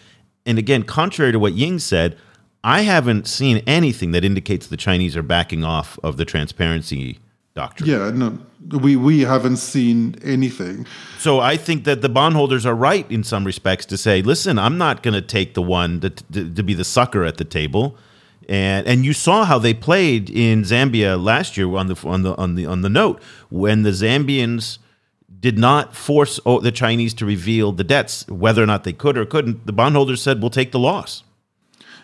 And 0.46 0.58
again, 0.58 0.84
contrary 0.84 1.32
to 1.32 1.40
what 1.40 1.54
Ying 1.54 1.80
said, 1.80 2.18
I 2.64 2.82
haven't 2.82 3.28
seen 3.28 3.64
anything 3.68 4.12
that 4.12 4.24
indicates 4.24 4.68
the 4.68 4.78
Chinese 4.78 5.18
are 5.18 5.24
backing 5.24 5.64
off 5.64 6.00
of 6.04 6.18
the 6.18 6.26
transparency 6.26 7.20
doctrine. 7.54 7.90
Yeah, 7.90 8.12
no, 8.12 8.38
we 8.80 8.96
we 8.96 9.22
haven't 9.22 9.58
seen 9.58 10.16
anything. 10.24 10.86
So 11.20 11.40
I 11.40 11.58
think 11.58 11.84
that 11.86 12.02
the 12.02 12.10
bondholders 12.10 12.66
are 12.66 12.76
right 12.76 13.10
in 13.12 13.24
some 13.24 13.46
respects 13.46 13.86
to 13.88 13.98
say, 13.98 14.22
listen, 14.22 14.58
I'm 14.58 14.78
not 14.78 15.04
going 15.04 15.14
to 15.14 15.22
take 15.22 15.54
the 15.54 15.62
one 15.62 16.00
to, 16.02 16.10
to, 16.10 16.54
to 16.54 16.64
be 16.64 16.74
the 16.74 16.84
sucker 16.84 17.24
at 17.24 17.38
the 17.38 17.46
table. 17.46 17.98
And 18.50 18.88
and 18.88 19.06
you 19.06 19.14
saw 19.14 19.46
how 19.46 19.60
they 19.60 19.74
played 19.74 20.30
in 20.30 20.64
Zambia 20.64 21.22
last 21.22 21.58
year 21.58 21.74
on 21.76 21.88
the 21.88 21.96
on 22.08 22.24
the 22.24 22.36
on 22.36 22.56
the 22.56 22.66
on 22.66 22.82
the 22.82 22.90
note 22.90 23.22
when 23.50 23.84
the 23.84 23.92
Zambians 23.92 24.78
did 25.40 25.58
not 25.58 25.96
force 25.96 26.40
the 26.46 26.72
Chinese 26.72 27.14
to 27.16 27.26
reveal 27.26 27.72
the 27.72 27.84
debts, 27.84 28.28
whether 28.28 28.62
or 28.62 28.66
not 28.66 28.84
they 28.84 28.94
could 28.94 29.18
or 29.18 29.26
couldn't. 29.26 29.66
The 29.66 29.74
bondholders 29.74 30.22
said, 30.22 30.42
"We'll 30.42 30.50
take 30.50 30.72
the 30.72 30.80
loss." 30.80 31.24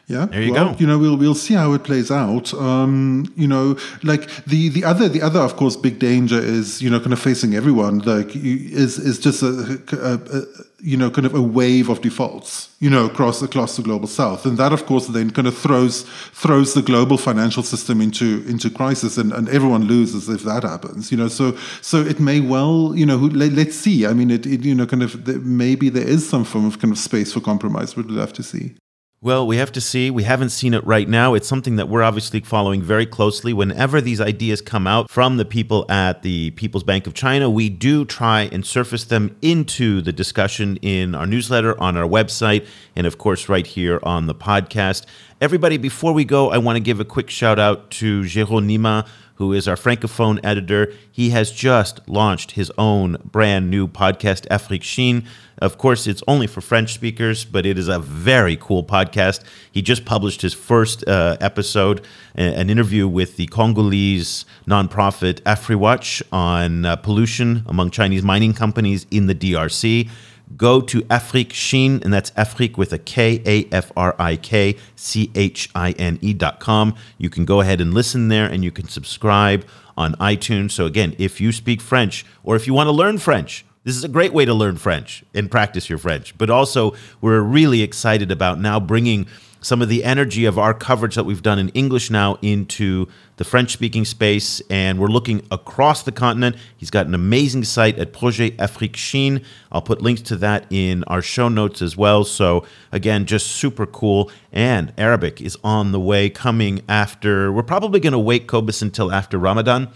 Yeah, 0.08 0.28
there 0.28 0.42
you 0.42 0.54
well, 0.54 0.72
go. 0.72 0.80
You 0.80 0.88
know, 0.88 0.98
we'll 0.98 1.18
we'll 1.18 1.36
see 1.36 1.54
how 1.54 1.74
it 1.74 1.84
plays 1.84 2.10
out. 2.10 2.54
Um, 2.54 3.32
you 3.36 3.46
know, 3.46 3.78
like 4.04 4.30
the 4.46 4.70
the 4.70 4.86
other 4.86 5.10
the 5.10 5.22
other, 5.22 5.42
of 5.42 5.58
course, 5.58 5.76
big 5.76 6.00
danger 6.00 6.40
is 6.40 6.82
you 6.82 6.90
know 6.90 7.02
kind 7.02 7.12
of 7.12 7.20
facing 7.20 7.56
everyone. 7.56 8.00
Like 8.00 8.34
is 8.34 8.98
is 9.00 9.20
just 9.20 9.44
a, 9.44 9.82
a, 9.92 10.38
a 10.38 10.44
you 10.80 10.96
know 10.96 11.12
kind 11.12 11.26
of 11.26 11.36
a 11.36 11.42
wave 11.42 11.90
of 11.90 12.00
defaults. 12.02 12.70
You 12.80 12.90
know, 12.90 13.08
across 13.08 13.42
across 13.42 13.76
the 13.76 13.84
global 13.84 14.08
south, 14.08 14.46
and 14.46 14.58
that 14.58 14.72
of 14.72 14.86
course 14.86 15.08
then 15.08 15.30
kind 15.30 15.46
of 15.46 15.58
throws 15.58 16.04
throws 16.32 16.74
the 16.74 16.82
global 16.82 17.18
financial 17.18 17.64
system 17.64 18.00
into 18.00 18.46
into 18.48 18.70
crisis, 18.70 19.18
and, 19.18 19.34
and 19.34 19.50
everyone 19.50 19.84
loses 19.84 20.30
if 20.30 20.44
that 20.44 20.64
happens. 20.64 21.12
You 21.12 21.18
know, 21.18 21.28
so 21.28 21.58
so 21.82 21.98
it 21.98 22.22
may 22.22 22.40
well 22.40 22.94
you 22.96 23.06
know 23.06 23.18
let, 23.18 23.52
us 23.58 23.76
see. 23.76 24.06
I 24.06 24.14
mean, 24.14 24.32
it, 24.32 24.46
it 24.46 24.64
you 24.64 24.74
know 24.74 24.86
kind 24.86 25.04
of 25.04 25.28
maybe 25.46 25.90
there 25.90 26.08
is 26.08 26.30
some 26.30 26.46
form 26.46 26.64
of 26.64 26.80
kind 26.80 26.94
of 26.94 26.98
space 26.98 27.34
for 27.34 27.42
compromise. 27.42 27.98
We'd 27.98 28.10
love 28.10 28.32
to 28.34 28.44
see. 28.44 28.76
Well, 29.20 29.48
we 29.48 29.58
have 29.58 29.72
to 29.72 29.82
see. 29.82 30.12
We 30.12 30.22
haven't 30.22 30.52
seen 30.52 30.76
it 30.76 30.86
right 30.86 31.10
now. 31.10 31.34
It's 31.34 31.48
something 31.48 31.78
that 31.78 31.90
we're 31.90 32.04
obviously 32.04 32.40
following 32.42 32.84
very 32.84 33.08
closely. 33.08 33.52
Whenever 33.52 34.00
these 34.00 34.22
ideas 34.22 34.62
come 34.62 34.86
out 34.86 35.10
from 35.10 35.38
the 35.38 35.44
people 35.44 35.92
at 35.92 36.22
the 36.22 36.52
People's 36.52 36.84
Bank 36.84 37.08
of 37.08 37.16
China, 37.16 37.50
we 37.50 37.68
do 37.68 38.06
try 38.06 38.42
and 38.52 38.64
surface 38.64 39.06
them 39.06 39.36
into 39.42 40.02
the 40.02 40.14
discussion 40.14 40.78
in 40.84 41.16
our 41.16 41.26
newsletter, 41.26 41.80
on 41.82 41.98
our 41.98 42.08
website, 42.08 42.68
and 42.96 43.08
of 43.08 43.18
course, 43.18 43.50
right 43.50 43.66
here 43.66 44.00
on 44.04 44.28
the 44.28 44.36
podcast. 44.36 45.08
Everybody, 45.42 45.78
before 45.78 46.14
we 46.14 46.24
go, 46.24 46.52
I 46.52 46.60
want 46.60 46.76
to 46.76 46.80
give 46.80 47.00
a 47.00 47.06
quick 47.06 47.32
shout 47.32 47.58
out 47.58 47.90
to 47.92 48.22
Jérôme 48.22 48.68
Nima 48.68 49.08
who 49.38 49.54
is 49.54 49.68
our 49.68 49.76
Francophone 49.76 50.40
editor. 50.44 50.92
He 51.12 51.30
has 51.30 51.52
just 51.52 52.08
launched 52.08 52.52
his 52.52 52.72
own 52.78 53.18
brand 53.24 53.70
new 53.70 53.88
podcast, 53.88 54.48
Afrique 54.50 54.82
Chine. 54.82 55.26
Of 55.60 55.78
course, 55.78 56.06
it's 56.06 56.22
only 56.28 56.48
for 56.48 56.62
French 56.62 56.94
speakers, 56.94 57.46
but 57.46 57.66
it 57.66 57.78
is 57.78 57.88
a 57.88 58.00
very 58.00 58.58
cool 58.58 58.84
podcast. 58.84 59.44
He 59.72 59.82
just 59.82 60.06
published 60.06 60.42
his 60.42 60.54
first 60.54 61.08
uh, 61.08 61.38
episode, 61.40 62.06
an 62.36 62.70
interview 62.70 63.08
with 63.08 63.38
the 63.38 63.48
Congolese 63.48 64.46
nonprofit 64.68 65.42
Afrewatch 65.42 66.22
on 66.32 66.86
uh, 66.86 66.96
pollution 66.98 67.64
among 67.68 67.92
Chinese 67.92 68.24
mining 68.24 68.54
companies 68.54 69.08
in 69.10 69.28
the 69.28 69.36
DRC 69.36 70.10
go 70.58 70.82
to 70.82 71.02
Afrique 71.04 71.52
Chine, 71.52 72.02
and 72.04 72.12
that's 72.12 72.32
Afrique 72.32 72.78
with 72.78 72.92
a 72.92 72.98
K, 72.98 73.42
A 73.46 73.66
F 73.72 73.92
R 73.96 74.16
I 74.20 74.36
K 74.36 74.76
C 74.96 75.32
H 75.36 75.70
I 75.76 75.92
N 75.94 76.20
E 76.22 76.34
dot 76.34 76.60
com. 76.60 76.96
You 77.18 77.30
can 77.30 77.46
go 77.46 77.62
ahead 77.62 77.80
and 77.80 77.94
listen 77.94 78.28
there, 78.28 78.48
and 78.48 78.64
you 78.64 78.72
can 78.72 78.88
subscribe 78.88 79.66
on 79.96 80.14
iTunes. 80.16 80.72
So, 80.72 80.86
again, 80.86 81.16
if 81.18 81.40
you 81.40 81.52
speak 81.52 81.82
French 81.82 82.26
or 82.44 82.56
if 82.56 82.68
you 82.68 82.74
want 82.74 82.88
to 82.88 82.92
learn 82.92 83.18
French, 83.18 83.66
this 83.84 83.96
is 83.96 84.04
a 84.04 84.10
great 84.10 84.34
way 84.34 84.44
to 84.44 84.54
learn 84.54 84.76
French 84.76 85.24
and 85.34 85.50
practice 85.50 85.90
your 85.90 85.98
French. 85.98 86.38
But 86.38 86.50
also, 86.50 86.94
we're 87.22 87.40
really 87.40 87.82
excited 87.82 88.32
about 88.32 88.60
now 88.60 88.80
bringing 88.80 89.28
some 89.62 89.82
of 89.82 89.90
the 89.90 90.04
energy 90.04 90.46
of 90.46 90.58
our 90.58 90.74
coverage 90.74 91.16
that 91.16 91.24
we've 91.24 91.42
done 91.42 91.60
in 91.60 91.70
English 91.70 92.10
now 92.10 92.38
into 92.42 93.08
the 93.38 93.44
French 93.44 93.72
speaking 93.72 94.06
space. 94.06 94.62
And 94.70 95.00
we're 95.00 95.08
looking 95.08 95.46
across 95.52 96.04
the 96.04 96.12
continent. 96.12 96.56
He's 96.76 96.90
got 96.90 97.08
an 97.08 97.14
amazing 97.14 97.64
site 97.64 97.98
at 98.00 98.14
Projet 98.14 98.56
Afrique 98.58 98.96
Chine. 98.96 99.44
I'll 99.72 99.82
put 99.82 100.02
links 100.02 100.22
to 100.24 100.36
that 100.38 100.66
in 100.70 101.04
our 101.06 101.22
show 101.22 101.50
notes 101.50 101.82
as 101.82 101.96
well. 101.96 102.24
So, 102.24 102.66
again, 102.92 103.26
just 103.26 103.48
super 103.48 103.86
cool. 103.86 104.32
And 104.52 104.94
Arabic 104.98 105.42
is 105.42 105.58
on 105.64 105.92
the 105.92 106.00
way 106.00 106.30
coming 106.30 106.82
after, 106.88 107.52
we're 107.52 107.64
probably 107.64 108.00
going 108.00 108.14
to 108.14 108.20
wait 108.20 108.48
Cobus 108.48 108.82
until 108.82 109.12
after 109.12 109.38
Ramadan 109.38 109.90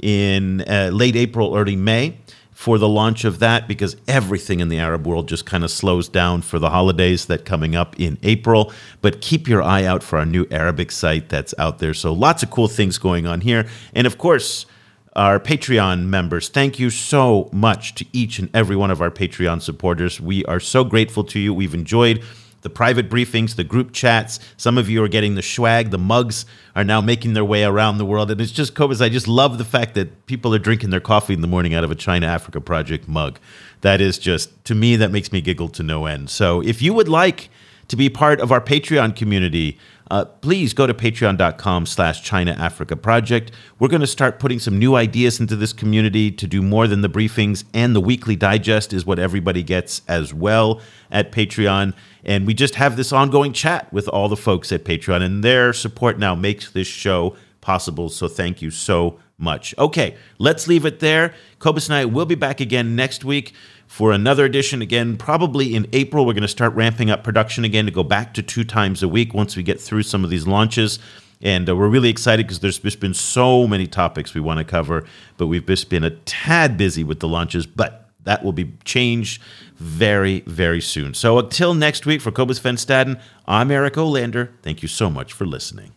in 0.00 0.62
uh, 0.68 0.90
late 0.92 1.16
April, 1.16 1.56
early 1.56 1.76
May 1.76 2.18
for 2.58 2.76
the 2.76 2.88
launch 2.88 3.24
of 3.24 3.38
that 3.38 3.68
because 3.68 3.94
everything 4.08 4.58
in 4.58 4.68
the 4.68 4.80
Arab 4.80 5.06
world 5.06 5.28
just 5.28 5.46
kind 5.46 5.62
of 5.62 5.70
slows 5.70 6.08
down 6.08 6.42
for 6.42 6.58
the 6.58 6.70
holidays 6.70 7.26
that 7.26 7.44
coming 7.44 7.76
up 7.76 7.94
in 8.00 8.18
April. 8.24 8.72
But 9.00 9.20
keep 9.20 9.46
your 9.46 9.62
eye 9.62 9.84
out 9.84 10.02
for 10.02 10.18
our 10.18 10.26
new 10.26 10.44
Arabic 10.50 10.90
site 10.90 11.28
that's 11.28 11.54
out 11.56 11.78
there. 11.78 11.94
So 11.94 12.12
lots 12.12 12.42
of 12.42 12.50
cool 12.50 12.66
things 12.66 12.98
going 12.98 13.28
on 13.28 13.42
here. 13.42 13.68
And 13.94 14.08
of 14.08 14.18
course, 14.18 14.66
our 15.14 15.38
Patreon 15.38 16.06
members, 16.06 16.48
thank 16.48 16.80
you 16.80 16.90
so 16.90 17.48
much 17.52 17.94
to 17.94 18.04
each 18.12 18.40
and 18.40 18.50
every 18.52 18.74
one 18.74 18.90
of 18.90 19.00
our 19.00 19.10
Patreon 19.12 19.62
supporters. 19.62 20.20
We 20.20 20.44
are 20.46 20.58
so 20.58 20.82
grateful 20.82 21.22
to 21.26 21.38
you. 21.38 21.54
We've 21.54 21.74
enjoyed 21.74 22.24
the 22.62 22.70
private 22.70 23.08
briefings, 23.08 23.56
the 23.56 23.64
group 23.64 23.92
chats. 23.92 24.40
Some 24.56 24.78
of 24.78 24.88
you 24.88 25.02
are 25.02 25.08
getting 25.08 25.34
the 25.34 25.42
swag. 25.42 25.90
The 25.90 25.98
mugs 25.98 26.44
are 26.74 26.84
now 26.84 27.00
making 27.00 27.34
their 27.34 27.44
way 27.44 27.64
around 27.64 27.98
the 27.98 28.04
world. 28.04 28.30
And 28.30 28.40
it's 28.40 28.52
just, 28.52 28.74
Cobus, 28.74 29.00
I 29.00 29.08
just 29.08 29.28
love 29.28 29.58
the 29.58 29.64
fact 29.64 29.94
that 29.94 30.26
people 30.26 30.54
are 30.54 30.58
drinking 30.58 30.90
their 30.90 31.00
coffee 31.00 31.34
in 31.34 31.40
the 31.40 31.46
morning 31.46 31.74
out 31.74 31.84
of 31.84 31.90
a 31.90 31.94
China 31.94 32.26
Africa 32.26 32.60
Project 32.60 33.08
mug. 33.08 33.38
That 33.82 34.00
is 34.00 34.18
just, 34.18 34.64
to 34.64 34.74
me, 34.74 34.96
that 34.96 35.10
makes 35.10 35.32
me 35.32 35.40
giggle 35.40 35.68
to 35.70 35.82
no 35.82 36.06
end. 36.06 36.30
So 36.30 36.60
if 36.62 36.82
you 36.82 36.92
would 36.94 37.08
like 37.08 37.48
to 37.88 37.96
be 37.96 38.10
part 38.10 38.40
of 38.40 38.52
our 38.52 38.60
Patreon 38.60 39.16
community, 39.16 39.78
uh, 40.10 40.24
please 40.24 40.72
go 40.72 40.86
to 40.86 40.94
patreon.com 40.94 41.86
slash 41.86 42.22
China 42.22 42.52
Africa 42.52 42.96
Project. 42.96 43.52
We're 43.78 43.88
going 43.88 44.00
to 44.00 44.06
start 44.06 44.38
putting 44.38 44.58
some 44.58 44.78
new 44.78 44.94
ideas 44.94 45.38
into 45.40 45.56
this 45.56 45.72
community 45.72 46.30
to 46.30 46.46
do 46.46 46.62
more 46.62 46.86
than 46.86 47.02
the 47.02 47.08
briefings, 47.08 47.64
and 47.74 47.94
the 47.94 48.00
weekly 48.00 48.36
digest 48.36 48.92
is 48.92 49.04
what 49.04 49.18
everybody 49.18 49.62
gets 49.62 50.02
as 50.08 50.32
well 50.32 50.80
at 51.10 51.30
Patreon. 51.32 51.94
And 52.24 52.46
we 52.46 52.54
just 52.54 52.74
have 52.74 52.96
this 52.96 53.12
ongoing 53.12 53.52
chat 53.52 53.92
with 53.92 54.08
all 54.08 54.28
the 54.28 54.36
folks 54.36 54.72
at 54.72 54.84
Patreon, 54.84 55.22
and 55.22 55.44
their 55.44 55.72
support 55.72 56.18
now 56.18 56.34
makes 56.34 56.70
this 56.70 56.88
show 56.88 57.36
possible. 57.60 58.08
So 58.08 58.28
thank 58.28 58.62
you 58.62 58.70
so 58.70 59.18
much. 59.38 59.74
Okay, 59.78 60.16
let's 60.38 60.66
leave 60.66 60.84
it 60.84 61.00
there. 61.00 61.32
Cobus 61.58 61.88
and 61.88 61.94
I 61.94 62.04
will 62.04 62.26
be 62.26 62.34
back 62.34 62.60
again 62.60 62.96
next 62.96 63.24
week 63.24 63.54
for 63.86 64.12
another 64.12 64.44
edition. 64.44 64.82
Again, 64.82 65.16
probably 65.16 65.74
in 65.74 65.86
April, 65.92 66.26
we're 66.26 66.32
going 66.32 66.42
to 66.42 66.48
start 66.48 66.74
ramping 66.74 67.10
up 67.10 67.22
production 67.22 67.64
again 67.64 67.86
to 67.86 67.92
go 67.92 68.02
back 68.02 68.34
to 68.34 68.42
two 68.42 68.64
times 68.64 69.02
a 69.02 69.08
week 69.08 69.32
once 69.34 69.56
we 69.56 69.62
get 69.62 69.80
through 69.80 70.02
some 70.02 70.24
of 70.24 70.30
these 70.30 70.46
launches. 70.46 70.98
And 71.40 71.68
uh, 71.68 71.76
we're 71.76 71.88
really 71.88 72.08
excited 72.08 72.46
because 72.46 72.58
there's 72.58 72.80
just 72.80 72.98
been 72.98 73.14
so 73.14 73.68
many 73.68 73.86
topics 73.86 74.34
we 74.34 74.40
want 74.40 74.58
to 74.58 74.64
cover, 74.64 75.06
but 75.36 75.46
we've 75.46 75.64
just 75.64 75.88
been 75.88 76.02
a 76.02 76.10
tad 76.10 76.76
busy 76.76 77.04
with 77.04 77.20
the 77.20 77.28
launches. 77.28 77.64
But 77.64 78.07
that 78.28 78.44
will 78.44 78.52
be 78.52 78.70
changed 78.84 79.40
very, 79.76 80.40
very 80.40 80.82
soon. 80.82 81.14
So 81.14 81.38
until 81.38 81.72
next 81.72 82.04
week, 82.04 82.20
for 82.20 82.30
Cobus 82.30 82.58
Van 82.58 82.76
Staden, 82.76 83.18
I'm 83.46 83.70
Eric 83.70 83.94
Olander. 83.94 84.50
Thank 84.62 84.82
you 84.82 84.88
so 84.88 85.08
much 85.08 85.32
for 85.32 85.46
listening. 85.46 85.92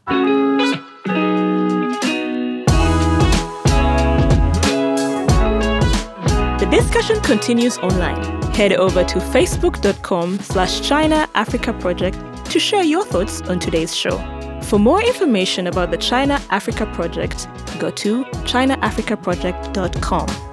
The 6.60 6.68
discussion 6.72 7.20
continues 7.20 7.78
online. 7.80 8.42
Head 8.54 8.72
over 8.74 9.04
to 9.04 9.20
facebook.com 9.20 10.40
slash 10.40 10.80
China 10.88 11.28
Africa 11.36 11.74
Project 11.74 12.18
to 12.46 12.60
share 12.60 12.84
your 12.84 13.04
thoughts 13.04 13.42
on 13.42 13.60
today's 13.60 13.94
show. 13.94 14.18
For 14.64 14.80
more 14.80 15.04
information 15.04 15.68
about 15.68 15.92
the 15.92 15.98
China 15.98 16.40
Africa 16.50 16.86
Project, 16.94 17.50
go 17.78 17.92
to 17.92 18.24
chinaafricaproject.com. 18.24 20.51